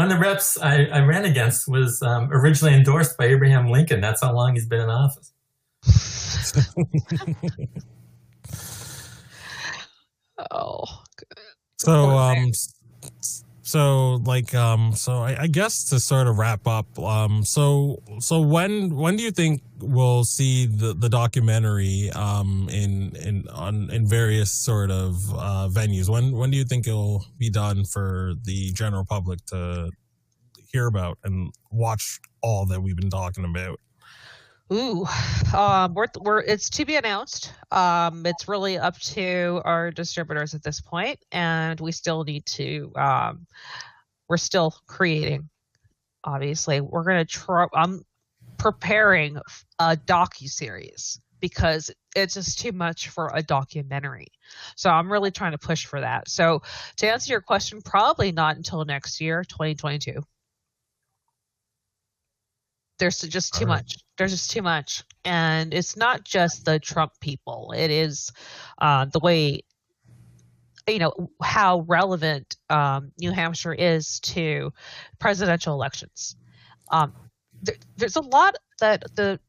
One 0.00 0.10
of 0.10 0.16
the 0.16 0.24
reps 0.24 0.56
I, 0.58 0.84
I 0.86 1.00
ran 1.00 1.26
against 1.26 1.68
was 1.68 2.00
um, 2.00 2.30
originally 2.32 2.74
endorsed 2.74 3.18
by 3.18 3.26
Abraham 3.26 3.68
Lincoln. 3.68 4.00
That's 4.00 4.22
how 4.22 4.34
long 4.34 4.54
he's 4.54 4.64
been 4.64 4.80
in 4.80 4.88
office. 4.88 5.30
Oh, 10.50 10.84
good. 11.18 11.38
So, 11.78 12.16
um, 12.16 12.34
thing. 12.34 12.48
s- 12.48 13.44
so 13.70 14.16
like 14.24 14.52
um 14.52 14.92
so 14.96 15.12
I, 15.20 15.42
I, 15.42 15.46
guess 15.46 15.84
to 15.90 16.00
sort 16.00 16.26
of 16.26 16.38
wrap 16.38 16.66
up 16.66 16.98
um 16.98 17.44
so 17.44 18.02
so 18.18 18.40
when 18.40 18.96
when 18.96 19.14
do 19.16 19.22
you 19.22 19.30
think 19.30 19.62
we'll 19.78 20.24
see 20.24 20.66
the 20.66 20.92
the 20.92 21.08
documentary 21.08 22.10
um 22.10 22.68
in 22.72 23.14
in 23.14 23.46
on 23.48 23.88
in 23.90 24.06
various 24.06 24.50
sort 24.50 24.90
of 24.90 25.14
uh 25.34 25.68
venues? 25.70 26.08
When 26.08 26.32
when 26.32 26.50
do 26.50 26.56
you 26.56 26.64
think 26.64 26.88
it'll 26.88 27.24
be 27.38 27.48
done 27.48 27.84
for 27.84 28.34
the 28.42 28.72
general 28.72 29.04
public 29.04 29.44
to 29.46 29.90
hear 30.72 30.86
about 30.86 31.18
and 31.22 31.52
watch 31.70 32.18
all 32.42 32.66
that 32.66 32.82
we've 32.82 32.96
been 32.96 33.10
talking 33.10 33.44
about 33.44 33.78
Ooh, 34.72 35.04
um, 35.52 35.94
we're, 35.94 36.06
we're 36.20 36.40
it's 36.40 36.70
to 36.70 36.84
be 36.84 36.94
announced. 36.94 37.52
Um, 37.72 38.24
it's 38.24 38.46
really 38.46 38.78
up 38.78 38.96
to 39.00 39.60
our 39.64 39.90
distributors 39.90 40.54
at 40.54 40.62
this 40.62 40.80
point, 40.80 41.18
and 41.32 41.80
we 41.80 41.90
still 41.90 42.22
need 42.22 42.46
to. 42.46 42.92
Um, 42.94 43.46
we're 44.28 44.36
still 44.36 44.74
creating. 44.86 45.48
Obviously, 46.22 46.80
we're 46.80 47.02
gonna 47.02 47.24
try. 47.24 47.66
I'm 47.74 48.04
preparing 48.58 49.38
a 49.80 49.96
docu 49.96 50.48
series 50.48 51.20
because 51.40 51.90
it's 52.14 52.34
just 52.34 52.60
too 52.60 52.72
much 52.72 53.08
for 53.08 53.32
a 53.34 53.42
documentary. 53.42 54.28
So 54.76 54.90
I'm 54.90 55.10
really 55.10 55.30
trying 55.30 55.52
to 55.52 55.58
push 55.58 55.86
for 55.86 56.00
that. 56.00 56.28
So 56.28 56.62
to 56.96 57.10
answer 57.10 57.32
your 57.32 57.40
question, 57.40 57.80
probably 57.82 58.30
not 58.30 58.56
until 58.56 58.84
next 58.84 59.20
year, 59.20 59.42
2022. 59.42 60.22
There's 63.00 63.20
just 63.20 63.54
too 63.54 63.64
right. 63.64 63.78
much. 63.78 63.96
There's 64.16 64.30
just 64.30 64.50
too 64.50 64.62
much, 64.62 65.02
and 65.24 65.74
it's 65.74 65.96
not 65.96 66.22
just 66.22 66.64
the 66.64 66.78
Trump 66.78 67.12
people. 67.20 67.74
It 67.76 67.90
is 67.90 68.30
uh, 68.78 69.06
the 69.06 69.18
way 69.18 69.62
you 70.86 70.98
know 70.98 71.30
how 71.42 71.80
relevant 71.88 72.56
um, 72.68 73.10
New 73.18 73.32
Hampshire 73.32 73.74
is 73.74 74.20
to 74.20 74.72
presidential 75.18 75.74
elections. 75.74 76.36
Um, 76.92 77.12
there, 77.62 77.76
there's 77.96 78.16
a 78.16 78.22
lot 78.22 78.54
that 78.80 79.02
the 79.16 79.40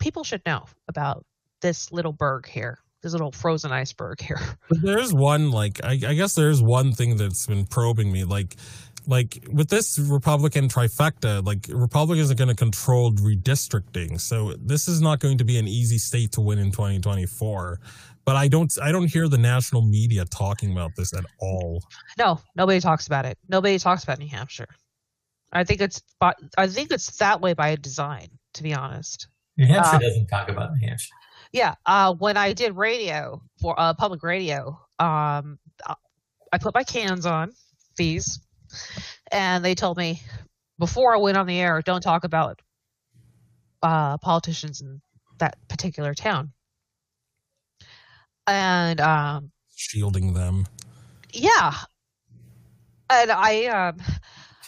people 0.00 0.24
should 0.24 0.42
know 0.46 0.64
about 0.88 1.24
this 1.60 1.92
little 1.92 2.12
berg 2.12 2.48
here 2.48 2.78
this 3.02 3.12
little 3.12 3.30
frozen 3.30 3.70
iceberg 3.70 4.20
here. 4.20 4.40
There's 4.70 5.14
one 5.14 5.52
like 5.52 5.84
I, 5.84 5.92
I, 5.92 6.14
guess 6.14 6.34
there's 6.34 6.60
one 6.60 6.92
thing 6.92 7.16
that's 7.16 7.46
been 7.46 7.64
probing 7.64 8.10
me. 8.10 8.24
Like 8.24 8.56
like 9.06 9.46
with 9.52 9.68
this 9.68 9.98
Republican 9.98 10.68
trifecta, 10.68 11.44
like 11.44 11.66
Republicans 11.68 12.30
are 12.30 12.34
going 12.34 12.48
to 12.48 12.54
control 12.54 13.12
redistricting. 13.12 14.20
So 14.20 14.54
this 14.58 14.88
is 14.88 15.00
not 15.00 15.20
going 15.20 15.38
to 15.38 15.44
be 15.44 15.58
an 15.58 15.68
easy 15.68 15.98
state 15.98 16.32
to 16.32 16.40
win 16.40 16.58
in 16.58 16.70
2024. 16.70 17.80
But 18.24 18.36
I 18.36 18.48
don't 18.48 18.76
I 18.82 18.90
don't 18.90 19.06
hear 19.06 19.28
the 19.28 19.38
national 19.38 19.82
media 19.82 20.24
talking 20.24 20.72
about 20.72 20.90
this 20.96 21.14
at 21.14 21.24
all. 21.40 21.82
No, 22.18 22.40
nobody 22.56 22.80
talks 22.80 23.06
about 23.06 23.24
it. 23.24 23.38
Nobody 23.48 23.78
talks 23.78 24.02
about 24.02 24.18
New 24.18 24.28
Hampshire. 24.28 24.68
I 25.52 25.62
think 25.62 25.80
it's 25.80 26.02
I 26.20 26.66
think 26.66 26.90
it's 26.90 27.16
that 27.18 27.40
way 27.40 27.54
by 27.54 27.76
design, 27.76 28.28
to 28.54 28.62
be 28.62 28.74
honest. 28.74 29.28
New 29.56 29.66
Hampshire 29.66 29.96
um, 29.96 30.02
doesn't 30.02 30.26
talk 30.26 30.48
about 30.48 30.72
New 30.74 30.86
Hampshire. 30.88 31.14
Yeah, 31.52 31.74
uh, 31.86 32.14
when 32.14 32.36
I 32.36 32.52
did 32.52 32.76
radio 32.76 33.40
for 33.60 33.78
uh, 33.78 33.94
public 33.94 34.24
radio, 34.24 34.78
um, 34.98 35.58
I 36.52 36.58
put 36.58 36.74
my 36.74 36.82
cans 36.82 37.26
on 37.26 37.52
these 37.96 38.40
and 39.30 39.64
they 39.64 39.74
told 39.74 39.96
me 39.96 40.22
before 40.78 41.14
I 41.14 41.18
went 41.18 41.36
on 41.36 41.46
the 41.46 41.58
air, 41.58 41.80
don't 41.82 42.02
talk 42.02 42.24
about 42.24 42.60
uh, 43.82 44.18
politicians 44.18 44.80
in 44.80 45.00
that 45.38 45.56
particular 45.68 46.14
town. 46.14 46.52
And 48.46 49.00
um, 49.00 49.50
shielding 49.74 50.34
them. 50.34 50.66
Yeah, 51.32 51.72
and 53.10 53.30
I 53.30 53.66
um, 53.66 53.98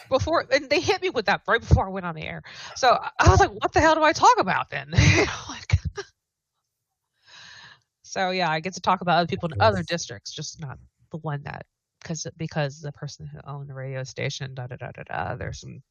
before 0.09 0.47
and 0.51 0.69
they 0.69 0.81
hit 0.81 1.03
me 1.03 1.11
with 1.11 1.27
that 1.27 1.43
right 1.47 1.61
before 1.61 1.87
I 1.87 1.91
went 1.91 2.07
on 2.07 2.15
the 2.15 2.25
air. 2.25 2.43
So 2.77 2.99
I 3.19 3.31
was 3.31 3.41
like, 3.41 3.51
"What 3.51 3.73
the 3.73 3.81
hell 3.81 3.95
do 3.95 4.03
I 4.03 4.13
talk 4.13 4.39
about 4.39 4.71
then?" 4.71 4.91
like, 5.49 5.79
so 8.03 8.31
yeah, 8.31 8.51
I 8.51 8.61
get 8.61 8.75
to 8.75 8.81
talk 8.81 9.01
about 9.01 9.19
other 9.19 9.27
people 9.27 9.53
in 9.53 9.61
other 9.61 9.83
districts, 9.83 10.33
just 10.33 10.61
not 10.61 10.79
the 11.11 11.19
one 11.19 11.43
that 11.45 11.67
because 12.09 12.27
because 12.37 12.81
the 12.81 12.93
person 12.93 13.27
who 13.27 13.39
owned 13.47 13.69
the 13.69 13.75
radio 13.75 14.03
station, 14.03 14.55
da 14.55 14.67
da 14.67 14.77
da 14.77 14.91
da 14.93 15.03
da. 15.03 15.37
There's 15.37 15.61
some 15.61 15.83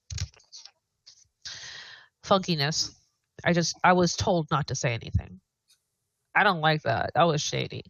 funkiness. 2.24 2.96
I 3.46 3.54
just 3.54 3.78
I 3.84 3.94
was 3.94 4.16
told 4.16 4.48
not 4.50 4.68
to 4.68 4.76
say 4.76 4.94
anything. 4.94 5.40
I 6.36 6.44
don't 6.44 6.62
like 6.62 6.82
that. 6.84 7.12
That 7.14 7.24
was 7.24 7.42
shady. 7.42 7.84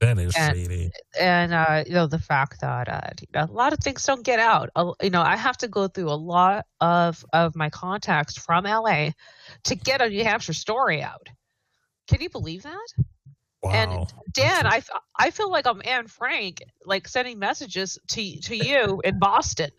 That 0.00 0.18
is 0.18 0.34
and, 0.36 0.56
shady. 0.56 0.90
And 1.18 1.52
uh, 1.52 1.84
you 1.86 1.94
know 1.94 2.06
the 2.06 2.18
fact 2.18 2.60
that 2.60 2.88
uh, 2.88 3.10
a 3.34 3.46
lot 3.46 3.72
of 3.72 3.80
things 3.80 4.04
don't 4.04 4.24
get 4.24 4.38
out. 4.38 4.70
Uh, 4.76 4.92
you 5.02 5.10
know 5.10 5.22
I 5.22 5.36
have 5.36 5.56
to 5.58 5.68
go 5.68 5.88
through 5.88 6.10
a 6.10 6.14
lot 6.14 6.66
of 6.80 7.24
of 7.32 7.56
my 7.56 7.70
contacts 7.70 8.38
from 8.38 8.64
LA 8.64 9.10
to 9.64 9.74
get 9.74 10.00
a 10.00 10.08
New 10.08 10.22
Hampshire 10.22 10.52
story 10.52 11.02
out. 11.02 11.28
Can 12.06 12.20
you 12.20 12.30
believe 12.30 12.62
that? 12.62 12.86
Wow. 13.64 13.72
And 13.72 14.34
Dan, 14.34 14.66
I, 14.66 14.82
I 15.18 15.30
feel 15.30 15.50
like 15.50 15.66
I'm 15.66 15.80
Anne 15.84 16.06
Frank, 16.06 16.62
like 16.84 17.08
sending 17.08 17.38
messages 17.38 17.98
to 18.08 18.40
to 18.40 18.56
you 18.56 19.00
in 19.04 19.18
Boston. 19.18 19.70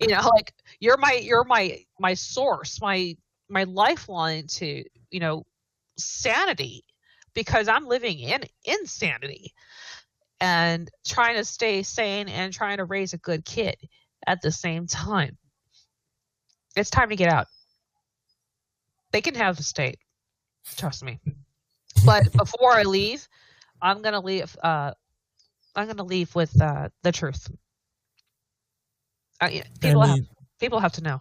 You 0.00 0.08
know, 0.08 0.30
like 0.36 0.54
you're 0.78 0.96
my 0.96 1.14
you're 1.14 1.44
my 1.44 1.80
my 1.98 2.14
source, 2.14 2.80
my 2.80 3.16
my 3.48 3.64
lifeline 3.64 4.46
to 4.48 4.84
you 5.10 5.20
know 5.20 5.44
sanity, 5.98 6.84
because 7.34 7.66
I'm 7.66 7.86
living 7.86 8.20
in 8.20 8.44
insanity 8.64 9.52
and 10.40 10.88
trying 11.04 11.36
to 11.36 11.44
stay 11.44 11.82
sane 11.82 12.28
and 12.28 12.52
trying 12.52 12.76
to 12.76 12.84
raise 12.84 13.12
a 13.12 13.18
good 13.18 13.44
kid 13.44 13.76
at 14.26 14.40
the 14.40 14.52
same 14.52 14.86
time. 14.86 15.36
It's 16.76 16.90
time 16.90 17.08
to 17.08 17.16
get 17.16 17.32
out. 17.32 17.46
They 19.10 19.20
can 19.20 19.34
have 19.34 19.56
the 19.56 19.62
state. 19.62 19.98
Trust 20.76 21.02
me. 21.02 21.18
But 22.06 22.32
before 22.36 22.72
I 22.72 22.82
leave, 22.82 23.28
I'm 23.82 24.02
gonna 24.02 24.20
leave. 24.20 24.56
Uh, 24.62 24.92
I'm 25.74 25.86
gonna 25.86 26.04
leave 26.04 26.34
with 26.34 26.60
uh, 26.60 26.88
the 27.02 27.12
truth. 27.12 27.50
Uh, 29.40 29.50
people 29.80 30.02
have 30.02 30.18
people 30.58 30.80
have 30.80 30.92
to 30.92 31.02
know. 31.02 31.20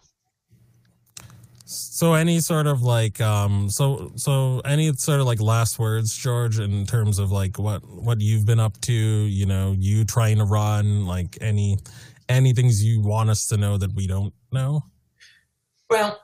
So 1.68 2.14
any 2.14 2.42
sort 2.42 2.68
of 2.68 2.84
like 2.84 3.20
um 3.20 3.70
so 3.72 4.12
so 4.16 4.60
any 4.66 4.94
sort 4.94 5.20
of 5.20 5.26
like 5.26 5.42
last 5.42 5.80
words, 5.80 6.16
George, 6.16 6.60
in 6.60 6.86
terms 6.86 7.18
of 7.18 7.32
like 7.32 7.58
what 7.58 7.82
what 7.88 8.22
you've 8.22 8.46
been 8.46 8.60
up 8.60 8.80
to, 8.82 8.94
you 8.94 9.46
know, 9.46 9.76
you 9.78 10.06
trying 10.06 10.38
to 10.38 10.46
run, 10.46 11.06
like 11.06 11.38
any 11.42 11.78
any 12.30 12.54
things 12.54 12.84
you 12.84 13.02
want 13.02 13.30
us 13.30 13.48
to 13.48 13.58
know 13.58 13.78
that 13.78 13.94
we 13.94 14.06
don't 14.06 14.34
know? 14.52 14.84
Well, 15.90 16.22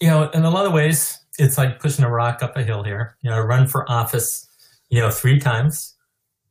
you 0.00 0.08
know, 0.08 0.28
in 0.30 0.44
a 0.44 0.50
lot 0.50 0.66
of 0.66 0.72
ways, 0.72 1.18
it's 1.38 1.58
like 1.58 1.80
pushing 1.80 2.04
a 2.04 2.10
rock 2.10 2.42
up 2.42 2.56
a 2.56 2.62
hill 2.62 2.82
here. 2.82 3.16
You 3.22 3.30
know, 3.30 3.36
I 3.36 3.40
run 3.40 3.66
for 3.66 3.90
office, 3.90 4.46
you 4.88 5.00
know, 5.00 5.10
three 5.10 5.38
times. 5.38 5.94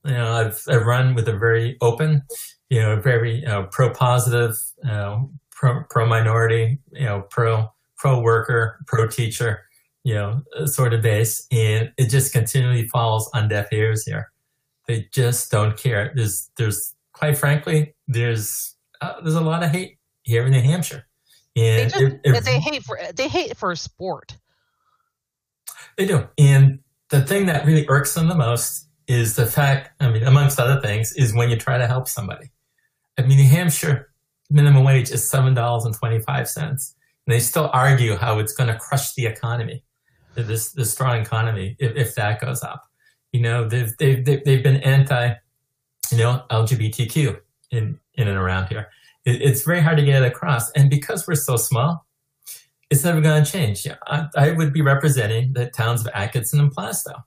You 0.06 0.14
know, 0.14 0.32
I've 0.32 0.62
I've 0.68 0.86
run 0.86 1.14
with 1.14 1.28
a 1.28 1.38
very 1.38 1.78
open, 1.82 2.24
you 2.70 2.82
know, 2.82 3.00
very 3.00 3.46
uh, 3.46 3.64
pro 3.64 3.92
positive, 3.92 4.56
uh, 4.88 5.20
pro 5.52 5.84
pro 5.90 6.06
minority, 6.06 6.80
you 6.92 7.06
know, 7.06 7.22
pro 7.30 7.72
pro 7.98 8.20
worker, 8.20 8.80
pro 8.88 9.08
teacher, 9.08 9.64
you 10.04 10.16
know, 10.16 10.42
uh, 10.58 10.66
sort 10.66 10.94
of 10.94 11.04
base, 11.04 11.46
and 11.52 11.92
it 11.98 12.10
just 12.10 12.34
continually 12.34 12.88
falls 12.88 13.30
on 13.34 13.48
deaf 13.48 13.72
ears 13.72 14.04
here. 14.06 14.32
They 14.88 15.08
just 15.12 15.52
don't 15.52 15.78
care. 15.78 16.12
There's 16.16 16.50
there's 16.58 16.96
quite 17.14 17.38
frankly 17.38 17.94
there's 18.08 18.76
uh, 19.02 19.22
there's 19.22 19.36
a 19.36 19.42
lot 19.42 19.64
of 19.64 19.70
hate 19.70 20.00
here 20.24 20.46
in 20.46 20.52
New 20.52 20.62
Hampshire. 20.62 21.06
And 21.56 21.92
they, 21.92 22.00
just, 22.00 22.16
it, 22.24 22.36
it, 22.36 22.46
they 22.46 22.60
hate 22.60 22.84
for 22.84 22.98
they 23.14 23.28
hate 23.28 23.58
for 23.58 23.76
sport. 23.76 24.38
They 26.02 26.08
do. 26.08 26.28
And 26.40 26.80
the 27.10 27.22
thing 27.22 27.46
that 27.46 27.64
really 27.64 27.86
irks 27.88 28.16
them 28.16 28.28
the 28.28 28.34
most 28.34 28.88
is 29.08 29.36
the 29.36 29.46
fact, 29.46 29.92
I 30.00 30.10
mean, 30.10 30.24
amongst 30.24 30.60
other 30.60 30.82
things, 30.82 31.14
is 31.14 31.32
when 31.32 31.52
you 31.52 31.58
try 31.58 31.78
to 31.78 31.86
help 31.86 32.08
somebody. 32.08 32.50
I 33.20 33.22
mean, 33.22 33.38
New 33.38 33.48
Hampshire 33.48 34.12
minimum 34.50 34.84
wage 34.84 35.12
is 35.12 35.30
$7.25. 35.30 36.58
And 36.58 36.80
they 37.28 37.40
still 37.40 37.70
argue 37.72 38.16
how 38.16 38.40
it's 38.40 38.52
going 38.52 38.70
to 38.70 38.80
crush 38.80 39.14
the 39.14 39.28
economy, 39.28 39.84
this, 40.34 40.72
this 40.72 40.92
strong 40.92 41.22
economy, 41.22 41.76
if, 41.78 41.96
if 41.96 42.16
that 42.16 42.42
goes 42.42 42.64
up. 42.64 42.82
You 43.32 43.42
know, 43.42 43.68
they've, 43.68 43.96
they've, 44.00 44.26
they've 44.26 44.64
been 44.64 44.78
anti, 44.78 45.36
you 46.12 46.18
know, 46.18 46.46
LGBTQ 46.50 47.40
in, 47.70 48.00
in 48.16 48.28
and 48.28 48.38
around 48.40 48.70
here. 48.70 48.88
It, 49.24 49.40
it's 49.44 49.62
very 49.62 49.82
hard 49.82 49.98
to 49.98 50.04
get 50.04 50.24
it 50.24 50.26
across. 50.26 50.72
And 50.72 50.90
because 50.90 51.28
we're 51.28 51.36
so 51.36 51.58
small, 51.58 52.08
it's 52.92 53.06
never 53.06 53.22
going 53.22 53.44
to 53.44 53.50
change. 53.50 53.88
I, 54.06 54.28
I, 54.36 54.52
would 54.52 54.74
be 54.74 54.82
representing 54.82 55.54
the 55.54 55.68
towns 55.68 56.02
of 56.02 56.10
Atkinson 56.14 56.60
and 56.60 56.76
Plaistow. 56.76 57.24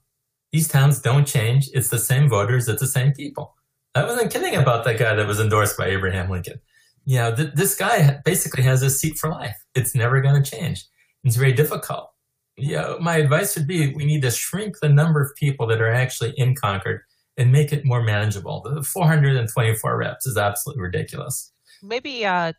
These 0.52 0.68
towns 0.68 1.00
don't 1.00 1.26
change. 1.26 1.70
It's 1.72 1.88
the 1.88 1.98
same 1.98 2.28
voters. 2.28 2.68
It's 2.68 2.82
the 2.82 2.86
same 2.86 3.12
people. 3.12 3.56
I 3.94 4.04
wasn't 4.04 4.30
kidding 4.30 4.54
about 4.54 4.84
that 4.84 4.98
guy 4.98 5.14
that 5.14 5.26
was 5.26 5.40
endorsed 5.40 5.78
by 5.78 5.86
Abraham 5.86 6.28
Lincoln. 6.30 6.60
You 7.06 7.18
know, 7.18 7.34
th- 7.34 7.54
this 7.54 7.74
guy 7.74 8.20
basically 8.26 8.62
has 8.64 8.82
a 8.82 8.90
seat 8.90 9.16
for 9.18 9.30
life. 9.30 9.56
It's 9.74 9.94
never 9.94 10.20
going 10.20 10.40
to 10.40 10.48
change. 10.48 10.84
It's 11.24 11.36
very 11.36 11.52
difficult. 11.52 12.10
You 12.56 12.76
know, 12.76 12.98
my 13.00 13.16
advice 13.16 13.56
would 13.56 13.66
be 13.66 13.94
we 13.94 14.04
need 14.04 14.22
to 14.22 14.30
shrink 14.30 14.80
the 14.80 14.88
number 14.90 15.22
of 15.22 15.34
people 15.34 15.66
that 15.68 15.80
are 15.80 15.90
actually 15.90 16.34
in 16.36 16.54
Concord 16.54 17.00
and 17.36 17.50
make 17.50 17.72
it 17.72 17.86
more 17.86 18.02
manageable. 18.02 18.60
The 18.60 18.82
424 18.82 19.96
reps 19.96 20.26
is 20.26 20.36
absolutely 20.36 20.82
ridiculous. 20.82 21.52
maybe 21.82 22.24
uh 22.24 22.52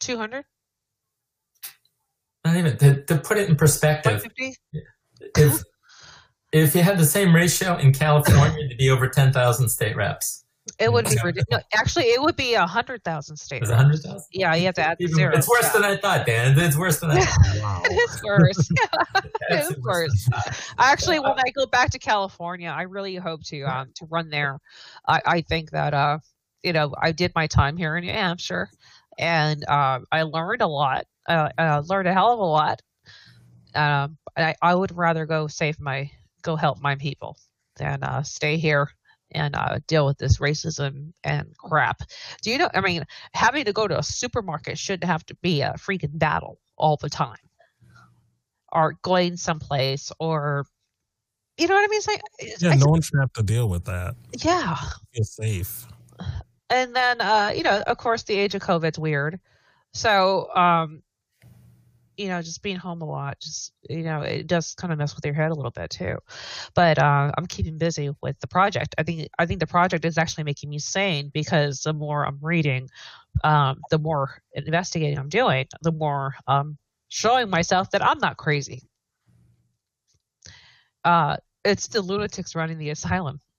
200 0.00 0.44
Not 2.50 2.58
even 2.58 2.76
to, 2.78 3.04
to 3.04 3.16
put 3.18 3.38
it 3.38 3.48
in 3.48 3.56
perspective. 3.56 4.26
If 5.36 5.62
if 6.52 6.74
you 6.74 6.82
had 6.82 6.98
the 6.98 7.04
same 7.06 7.34
ratio 7.34 7.76
in 7.76 7.92
California, 7.92 8.64
it'd 8.66 8.78
be 8.78 8.90
over 8.90 9.08
ten 9.08 9.32
thousand 9.32 9.68
state 9.68 9.94
reps. 9.96 10.44
it 10.78 10.92
would 10.92 11.04
be 11.06 11.12
Yeah. 11.16 11.22
ridiculous 11.24 11.64
actually 11.74 12.04
it 12.06 12.20
would 12.20 12.36
be 12.36 12.54
a 12.54 12.66
hundred 12.66 13.02
thousand 13.04 13.36
state 13.36 13.62
Is 13.62 13.68
it 13.70 13.72
reps. 13.72 13.82
hundred 13.82 14.00
thousand? 14.02 14.26
yeah 14.32 14.54
you 14.54 14.66
have 14.66 14.74
to 14.74 14.82
add 14.86 14.96
the 14.98 15.06
zero 15.06 15.34
It's 15.36 15.48
worse 15.48 15.62
yeah. 15.64 15.72
than 15.72 15.84
I 15.84 15.96
thought, 15.96 16.26
Dan. 16.26 16.58
It's 16.58 16.76
worse 16.76 17.00
than 17.00 17.10
I 17.12 17.20
thought. 17.24 17.56
Wow. 17.62 17.82
it's 17.86 18.22
worse 18.22 18.70
It's 19.50 19.70
Of 19.70 19.76
worse 19.82 20.24
than 20.26 20.34
I 20.38 20.40
thought. 20.42 20.74
actually 20.78 21.18
when 21.20 21.38
i 21.38 21.50
go 21.56 21.66
back 21.66 21.90
to 21.90 21.98
california 21.98 22.68
i 22.68 22.82
really 22.82 23.16
hope 23.16 23.42
to 23.44 23.62
um 23.62 23.88
to 23.96 24.06
run 24.10 24.28
there 24.30 24.58
i 25.08 25.20
i 25.26 25.40
think 25.40 25.70
that 25.70 25.94
uh 25.94 26.18
you 26.62 26.72
know 26.72 26.94
i 27.00 27.10
did 27.12 27.32
my 27.34 27.46
time 27.46 27.76
here 27.76 27.96
in 27.96 28.04
new 28.04 28.12
hampshire 28.12 28.68
and 29.18 29.64
um 29.68 30.04
i 30.12 30.22
learned 30.22 30.62
a 30.62 30.66
lot 30.68 31.04
uh, 31.30 31.48
uh 31.58 31.82
learned 31.86 32.08
a 32.08 32.12
hell 32.12 32.32
of 32.32 32.38
a 32.38 32.44
lot 32.44 32.80
um 33.74 34.18
i 34.36 34.54
i 34.62 34.74
would 34.74 34.94
rather 34.96 35.26
go 35.26 35.46
save 35.46 35.78
my 35.80 36.10
go 36.42 36.56
help 36.56 36.80
my 36.80 36.94
people 36.96 37.36
than 37.76 38.02
uh 38.02 38.22
stay 38.22 38.56
here 38.56 38.88
and 39.32 39.54
uh, 39.54 39.78
deal 39.86 40.06
with 40.06 40.18
this 40.18 40.38
racism 40.38 41.12
and 41.22 41.56
crap. 41.56 42.02
Do 42.42 42.50
you 42.50 42.58
know? 42.58 42.68
I 42.74 42.80
mean, 42.80 43.04
having 43.32 43.64
to 43.64 43.72
go 43.72 43.86
to 43.86 43.98
a 43.98 44.02
supermarket 44.02 44.76
shouldn't 44.76 45.04
have 45.04 45.24
to 45.26 45.36
be 45.36 45.60
a 45.60 45.74
freaking 45.74 46.18
battle 46.18 46.58
all 46.76 46.96
the 46.96 47.08
time 47.08 47.36
or 48.72 48.94
going 49.02 49.36
someplace 49.36 50.10
or 50.18 50.66
you 51.58 51.68
know 51.68 51.74
what 51.74 51.84
I 51.84 51.88
mean? 51.88 51.98
It's 51.98 52.08
like, 52.08 52.22
Yeah, 52.60 52.70
I- 52.70 52.76
no 52.76 52.86
one 52.86 53.02
should 53.02 53.20
have 53.20 53.32
to 53.34 53.42
deal 53.42 53.68
with 53.68 53.84
that. 53.84 54.16
yeah. 54.42 54.76
Feel 55.14 55.24
safe. 55.24 55.86
And 56.70 56.94
then 56.96 57.20
uh, 57.20 57.52
you 57.54 57.62
know, 57.62 57.82
of 57.86 57.98
course 57.98 58.22
the 58.22 58.34
age 58.34 58.54
of 58.54 58.62
COVID's 58.62 58.98
weird. 58.98 59.38
So 59.92 60.48
um 60.56 61.02
you 62.20 62.28
know, 62.28 62.42
just 62.42 62.62
being 62.62 62.76
home 62.76 63.00
a 63.00 63.06
lot, 63.06 63.40
just 63.40 63.72
you 63.88 64.02
know, 64.02 64.20
it 64.20 64.46
does 64.46 64.74
kind 64.74 64.92
of 64.92 64.98
mess 64.98 65.16
with 65.16 65.24
your 65.24 65.32
head 65.32 65.50
a 65.50 65.54
little 65.54 65.70
bit 65.70 65.88
too. 65.88 66.18
But 66.74 66.98
uh, 66.98 67.32
I'm 67.36 67.46
keeping 67.46 67.78
busy 67.78 68.10
with 68.20 68.38
the 68.40 68.46
project. 68.46 68.94
I 68.98 69.04
think 69.04 69.28
I 69.38 69.46
think 69.46 69.58
the 69.58 69.66
project 69.66 70.04
is 70.04 70.18
actually 70.18 70.44
making 70.44 70.68
me 70.68 70.78
sane 70.78 71.30
because 71.32 71.80
the 71.80 71.94
more 71.94 72.26
I'm 72.26 72.38
reading, 72.42 72.90
um, 73.42 73.80
the 73.90 73.98
more 73.98 74.42
investigating 74.52 75.18
I'm 75.18 75.30
doing, 75.30 75.66
the 75.80 75.92
more 75.92 76.34
um, 76.46 76.76
showing 77.08 77.48
myself 77.48 77.90
that 77.92 78.04
I'm 78.04 78.18
not 78.18 78.36
crazy. 78.36 78.82
Uh, 81.02 81.38
it's 81.64 81.88
the 81.88 82.02
lunatics 82.02 82.54
running 82.54 82.76
the 82.78 82.90
asylum. 82.90 83.40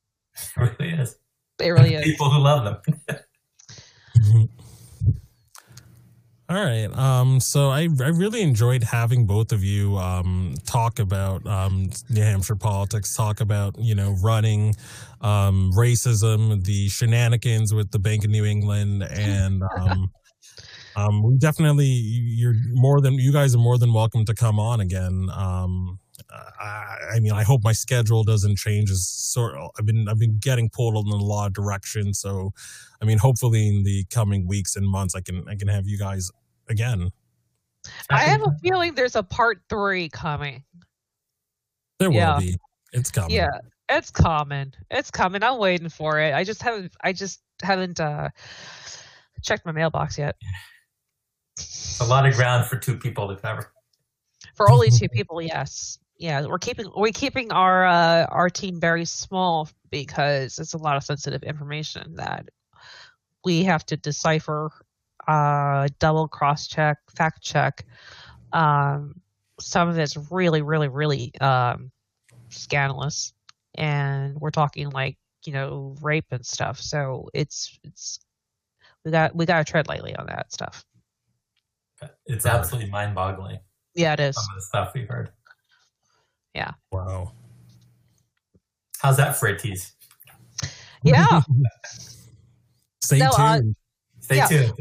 It 0.56 0.78
really 0.80 0.94
is. 0.94 1.18
It 1.60 1.70
really 1.70 1.96
is. 1.96 2.04
People 2.04 2.30
who 2.30 2.40
love 2.40 2.82
them. 2.86 3.20
All 6.52 6.62
right. 6.62 6.94
Um, 6.98 7.40
so 7.40 7.70
I, 7.70 7.84
I 7.84 8.10
really 8.10 8.42
enjoyed 8.42 8.84
having 8.84 9.26
both 9.26 9.54
of 9.54 9.64
you 9.64 9.96
um, 9.98 10.56
talk 10.66 11.00
about 11.00 11.48
um, 11.48 11.90
New 12.10 12.24
Hampshire 12.24 12.58
politics, 12.58 13.16
talk 13.16 13.40
about, 13.40 13.80
you 13.80 13.96
know, 13.96 14.18
running, 14.22 14.76
um, 15.22 15.72
racism, 15.74 16.62
the 16.66 16.90
shenanigans 16.90 17.74
with 17.74 17.92
the 17.92 18.00
Bank 18.00 18.26
of 18.26 18.32
New 18.32 18.44
England. 18.44 19.04
And 19.04 19.64
um, 19.80 20.12
um, 20.98 21.24
we 21.24 21.38
definitely, 21.38 21.86
you're 21.86 22.56
more 22.72 23.00
than, 23.00 23.14
you 23.14 23.32
guys 23.32 23.56
are 23.56 23.60
more 23.60 23.78
than 23.78 23.94
welcome 23.94 24.26
to 24.26 24.34
come 24.34 24.60
on 24.60 24.82
again. 24.82 25.30
Um, 25.34 26.00
I, 26.60 26.98
I 27.14 27.20
mean, 27.22 27.32
I 27.32 27.44
hope 27.44 27.62
my 27.64 27.72
schedule 27.72 28.26
doesn't 28.26 28.58
change. 28.58 28.92
As 28.92 29.08
sort, 29.08 29.56
I've 29.80 29.86
been, 29.86 30.10
I've 30.10 30.20
been 30.20 30.38
getting 30.38 30.70
pulled 30.70 31.08
in 31.08 31.14
a 31.14 31.16
lot 31.16 31.48
of 31.48 31.54
directions. 31.54 32.20
So, 32.20 32.52
I 33.02 33.06
mean, 33.06 33.20
hopefully 33.20 33.70
in 33.70 33.84
the 33.84 34.04
coming 34.10 34.46
weeks 34.46 34.76
and 34.76 34.86
months, 34.86 35.16
I 35.16 35.22
can, 35.22 35.46
I 35.48 35.56
can 35.56 35.70
have 35.70 35.88
you 35.88 35.98
guys 35.98 36.30
again. 36.70 37.10
I 38.10 38.20
have 38.24 38.42
a 38.42 38.52
feeling 38.62 38.94
there's 38.96 39.16
a 39.16 39.24
part 39.24 39.62
three 39.70 40.10
coming. 40.10 40.64
There 42.00 42.12
Yeah. 42.12 42.36
will 42.36 42.42
be. 42.42 42.56
It's 42.94 43.10
coming. 43.12 43.32
Yeah, 43.32 43.50
it's 43.90 44.12
coming. 44.12 44.74
It's 44.90 45.10
coming. 45.12 45.44
I'm 45.44 45.58
waiting 45.60 45.90
for 45.90 46.20
it. 46.20 46.34
I 46.34 46.44
just 46.44 46.62
haven't. 46.62 46.94
I 47.04 47.14
just 47.14 47.42
haven't 47.64 48.00
uh, 48.00 48.30
checked 49.44 49.66
my 49.66 49.72
mailbox 49.72 50.18
yet. 50.18 50.36
a 52.00 52.06
lot 52.06 52.26
of 52.26 52.36
ground 52.36 52.66
for 52.66 52.78
two 52.78 52.98
people 52.98 53.28
to 53.28 53.36
cover. 53.36 53.72
For 54.56 54.70
only 54.70 54.90
two 54.90 55.08
people, 55.14 55.42
yes. 55.42 55.98
Yeah, 56.18 56.46
we're 56.46 56.60
keeping 56.60 56.86
we're 56.96 57.12
keeping 57.12 57.52
our 57.52 57.86
uh, 57.88 58.26
our 58.30 58.50
team 58.50 58.80
very 58.80 59.06
small 59.06 59.68
because 59.90 60.60
it's 60.60 60.74
a 60.74 60.78
lot 60.78 60.96
of 60.98 61.04
sensitive 61.04 61.42
information 61.44 62.16
that 62.16 62.48
we 63.44 63.64
have 63.64 63.86
to 63.88 63.98
decipher, 63.98 64.70
uh, 65.28 65.88
double 66.00 66.28
cross 66.28 66.68
check, 66.68 66.98
fact 67.16 67.42
check. 67.42 67.86
Um, 68.54 69.22
some 69.60 69.90
of 69.90 69.98
it's 69.98 70.18
really, 70.32 70.62
really, 70.62 70.88
really 70.88 71.34
um, 71.40 71.92
scandalous, 72.50 73.34
and 73.76 74.40
we're 74.40 74.52
talking 74.52 74.90
like 74.90 75.18
you 75.46 75.54
know 75.54 75.96
rape 76.02 76.26
and 76.32 76.46
stuff. 76.46 76.80
So 76.80 77.30
it's 77.34 77.80
it's 77.84 78.20
we 79.06 79.12
got 79.12 79.36
we 79.36 79.46
got 79.46 79.66
to 79.66 79.72
tread 79.72 79.88
lightly 79.88 80.16
on 80.16 80.26
that 80.28 80.52
stuff. 80.52 80.86
It's 82.26 82.46
absolutely 82.48 82.90
mind-boggling. 82.90 83.60
Yeah, 83.94 84.14
it 84.14 84.20
is. 84.20 84.36
Some 84.36 84.46
of 84.52 84.56
the 84.56 84.62
stuff 84.62 84.92
we've 84.96 85.08
heard. 85.08 85.30
Yeah. 86.56 86.72
Wow. 86.92 87.34
How's 89.00 89.18
that 89.18 89.36
for 89.36 89.48
a 89.48 89.58
tease? 89.58 89.94
Yeah. 91.04 91.42
Stay 93.02 93.20
No, 93.20 93.30
uh, 93.32 93.58
tuned. 93.58 93.76
Stay 94.20 94.38
Yeah. 94.38 94.48
tuned. 94.48 94.74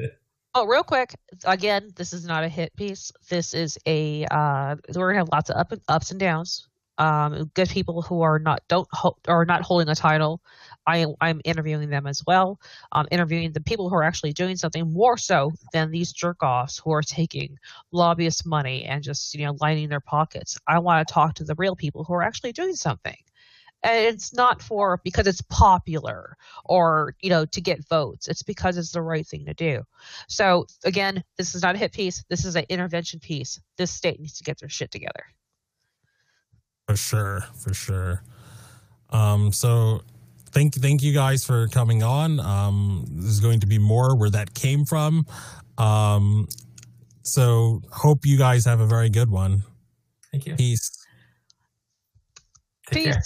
Oh, 0.55 0.67
real 0.67 0.83
quick. 0.83 1.15
Again, 1.45 1.91
this 1.97 2.13
is 2.13 2.25
not 2.27 2.43
a 2.45 2.49
hit 2.49 2.75
piece. 2.77 3.13
This 3.29 3.55
is 3.55 3.79
a 3.87 4.25
uh, 4.31 4.77
we're 4.95 5.09
gonna 5.11 5.19
have 5.21 5.29
lots 5.33 5.49
of 5.51 5.57
up 5.57 5.73
and, 5.73 5.81
ups 5.89 6.11
and 6.11 6.19
downs. 6.19 6.67
Um, 6.99 7.51
good 7.55 7.69
people 7.71 8.03
who 8.03 8.21
are 8.23 8.39
not 8.39 8.63
don't 8.69 8.89
ho- 8.93 9.17
are 9.29 9.45
not 9.45 9.63
holding 9.63 9.89
a 9.89 9.95
title. 9.95 10.43
I 10.87 11.07
I'm 11.21 11.41
interviewing 11.45 11.89
them 11.89 12.07
as 12.07 12.23
well. 12.27 12.61
I'm 12.93 13.07
interviewing 13.13 13.53
the 13.53 13.61
people 13.61 13.89
who 13.89 13.95
are 13.95 14.03
actually 14.03 14.33
doing 14.33 14.57
something 14.57 14.93
more 14.93 15.17
so 15.17 15.53
than 15.73 15.91
these 15.93 16.13
jerk 16.13 16.43
offs 16.43 16.79
who 16.79 16.93
are 16.93 17.03
taking 17.03 17.57
lobbyist 17.93 18.45
money 18.45 18.85
and 18.85 19.03
just 19.05 19.33
you 19.35 19.47
know 19.47 19.57
lining 19.61 19.89
their 19.89 20.01
pockets. 20.01 20.59
I 20.67 20.81
want 20.81 21.07
to 21.07 21.15
talk 21.15 21.35
to 21.37 21.45
the 21.45 21.55
real 21.57 21.77
people 21.77 22.03
who 22.05 22.13
are 22.15 22.23
actually 22.23 22.53
doing 22.53 22.75
something. 22.75 23.17
And 23.83 24.15
it's 24.15 24.35
not 24.35 24.61
for 24.61 25.01
because 25.05 25.27
it's 25.27 25.41
popular 25.43 26.37
or 26.65 27.15
you 27.21 27.31
know 27.31 27.47
to 27.47 27.61
get 27.61 27.87
votes. 27.89 28.29
It's 28.29 28.43
because 28.43 28.77
it's 28.77 28.93
the 28.93 29.03
right 29.03 29.27
thing 29.27 29.47
to 29.47 29.55
do. 29.55 29.83
So 30.29 30.67
again, 30.85 31.25
this 31.39 31.55
is 31.55 31.63
not 31.63 31.75
a 31.75 31.79
hit 31.79 31.93
piece. 31.93 32.23
This 32.29 32.45
is 32.45 32.57
an 32.57 32.67
intervention 32.69 33.21
piece. 33.21 33.61
This 33.79 33.91
state 33.91 34.21
needs 34.21 34.37
to 34.39 34.45
get 34.45 34.59
their 34.61 34.69
shit 34.69 34.91
together. 34.91 35.25
For 36.87 36.97
sure. 36.97 37.45
For 37.55 37.73
sure. 37.73 38.23
Um, 39.11 39.53
so 39.53 40.03
thank 40.51 40.75
thank 40.75 41.03
you 41.03 41.13
guys 41.13 41.45
for 41.45 41.69
coming 41.69 42.03
on. 42.03 42.41
Um, 42.41 43.05
there's 43.09 43.41
going 43.41 43.61
to 43.61 43.67
be 43.67 43.79
more 43.79 44.17
where 44.17 44.31
that 44.31 44.55
came 44.55 44.85
from. 44.85 45.27
Um, 45.79 46.49
so 47.23 47.83
hope 47.93 48.27
you 48.27 48.37
guys 48.37 48.65
have 48.65 48.81
a 48.81 48.87
very 48.87 49.09
good 49.09 49.31
one. 49.31 49.63
Thank 50.31 50.47
you. 50.47 50.57
Peace. 50.57 50.91
Take 52.87 53.05
Peace. 53.05 53.15
care. 53.15 53.23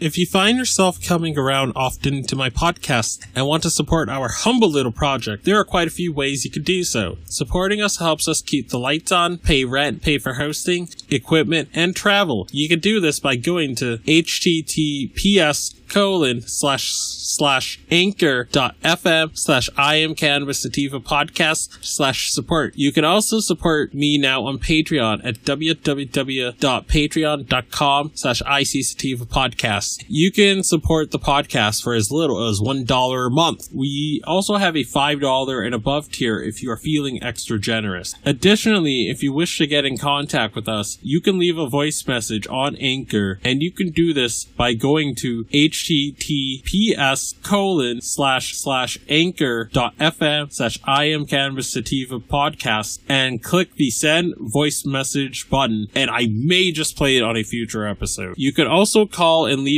If 0.00 0.16
you 0.16 0.26
find 0.26 0.58
yourself 0.58 1.02
coming 1.02 1.36
around 1.36 1.72
often 1.74 2.22
to 2.26 2.36
my 2.36 2.50
podcast 2.50 3.26
and 3.34 3.48
want 3.48 3.64
to 3.64 3.70
support 3.70 4.08
our 4.08 4.28
humble 4.28 4.70
little 4.70 4.92
project, 4.92 5.44
there 5.44 5.58
are 5.58 5.64
quite 5.64 5.88
a 5.88 5.90
few 5.90 6.12
ways 6.12 6.44
you 6.44 6.52
could 6.52 6.64
do 6.64 6.84
so. 6.84 7.18
Supporting 7.24 7.82
us 7.82 7.98
helps 7.98 8.28
us 8.28 8.40
keep 8.40 8.68
the 8.68 8.78
lights 8.78 9.10
on, 9.10 9.38
pay 9.38 9.64
rent, 9.64 10.00
pay 10.00 10.18
for 10.18 10.34
hosting, 10.34 10.88
equipment, 11.10 11.70
and 11.74 11.96
travel. 11.96 12.46
You 12.52 12.68
can 12.68 12.78
do 12.78 13.00
this 13.00 13.18
by 13.18 13.34
going 13.34 13.74
to 13.76 13.98
https 13.98 15.74
colon 15.88 16.42
slash 16.42 16.92
slash 16.92 17.80
anchor 17.90 18.44
dot 18.52 18.76
fm 18.82 19.36
slash 19.36 19.68
I 19.76 19.96
am 19.96 20.14
cannabis 20.14 20.62
sativa 20.62 21.00
podcast 21.00 21.82
slash 21.82 22.30
support. 22.30 22.74
You 22.76 22.92
can 22.92 23.04
also 23.04 23.40
support 23.40 23.92
me 23.94 24.16
now 24.18 24.44
on 24.44 24.58
Patreon 24.58 25.22
at 25.24 25.42
www.patreon.com 25.42 28.12
slash 28.14 28.42
IC 28.42 28.84
sativa 28.84 29.24
podcast. 29.24 29.87
You 30.06 30.30
can 30.32 30.62
support 30.62 31.10
the 31.10 31.18
podcast 31.18 31.82
for 31.82 31.94
as 31.94 32.10
little 32.10 32.48
as 32.48 32.60
one 32.60 32.84
dollar 32.84 33.26
a 33.26 33.30
month. 33.30 33.68
We 33.72 34.20
also 34.26 34.56
have 34.56 34.76
a 34.76 34.82
five 34.82 35.20
dollar 35.20 35.62
and 35.62 35.74
above 35.74 36.10
tier 36.10 36.40
if 36.40 36.62
you 36.62 36.70
are 36.70 36.76
feeling 36.76 37.22
extra 37.22 37.58
generous. 37.58 38.14
Additionally, 38.24 39.08
if 39.08 39.22
you 39.22 39.32
wish 39.32 39.58
to 39.58 39.66
get 39.66 39.84
in 39.84 39.96
contact 39.96 40.54
with 40.54 40.68
us, 40.68 40.98
you 41.02 41.20
can 41.20 41.38
leave 41.38 41.58
a 41.58 41.68
voice 41.68 42.06
message 42.06 42.46
on 42.48 42.76
Anchor, 42.76 43.40
and 43.44 43.62
you 43.62 43.72
can 43.72 43.90
do 43.90 44.12
this 44.12 44.44
by 44.44 44.74
going 44.74 45.14
to 45.16 45.44
https 45.44 47.42
colon 47.42 48.00
slash 48.00 48.54
slash 48.56 48.98
anchor 49.08 49.70
dot 49.72 49.96
fm 49.98 50.52
slash 50.52 50.78
I 50.84 51.04
am 51.04 51.26
cannabis 51.26 51.72
sativa 51.72 52.18
podcast 52.18 53.00
and 53.08 53.42
click 53.42 53.74
the 53.74 53.90
send 53.90 54.34
voice 54.38 54.84
message 54.84 55.48
button, 55.48 55.86
and 55.94 56.10
I 56.10 56.28
may 56.30 56.72
just 56.72 56.96
play 56.96 57.16
it 57.16 57.22
on 57.22 57.36
a 57.36 57.42
future 57.42 57.86
episode. 57.86 58.34
You 58.36 58.52
can 58.52 58.66
also 58.66 59.06
call 59.06 59.46
and 59.46 59.62
leave 59.62 59.77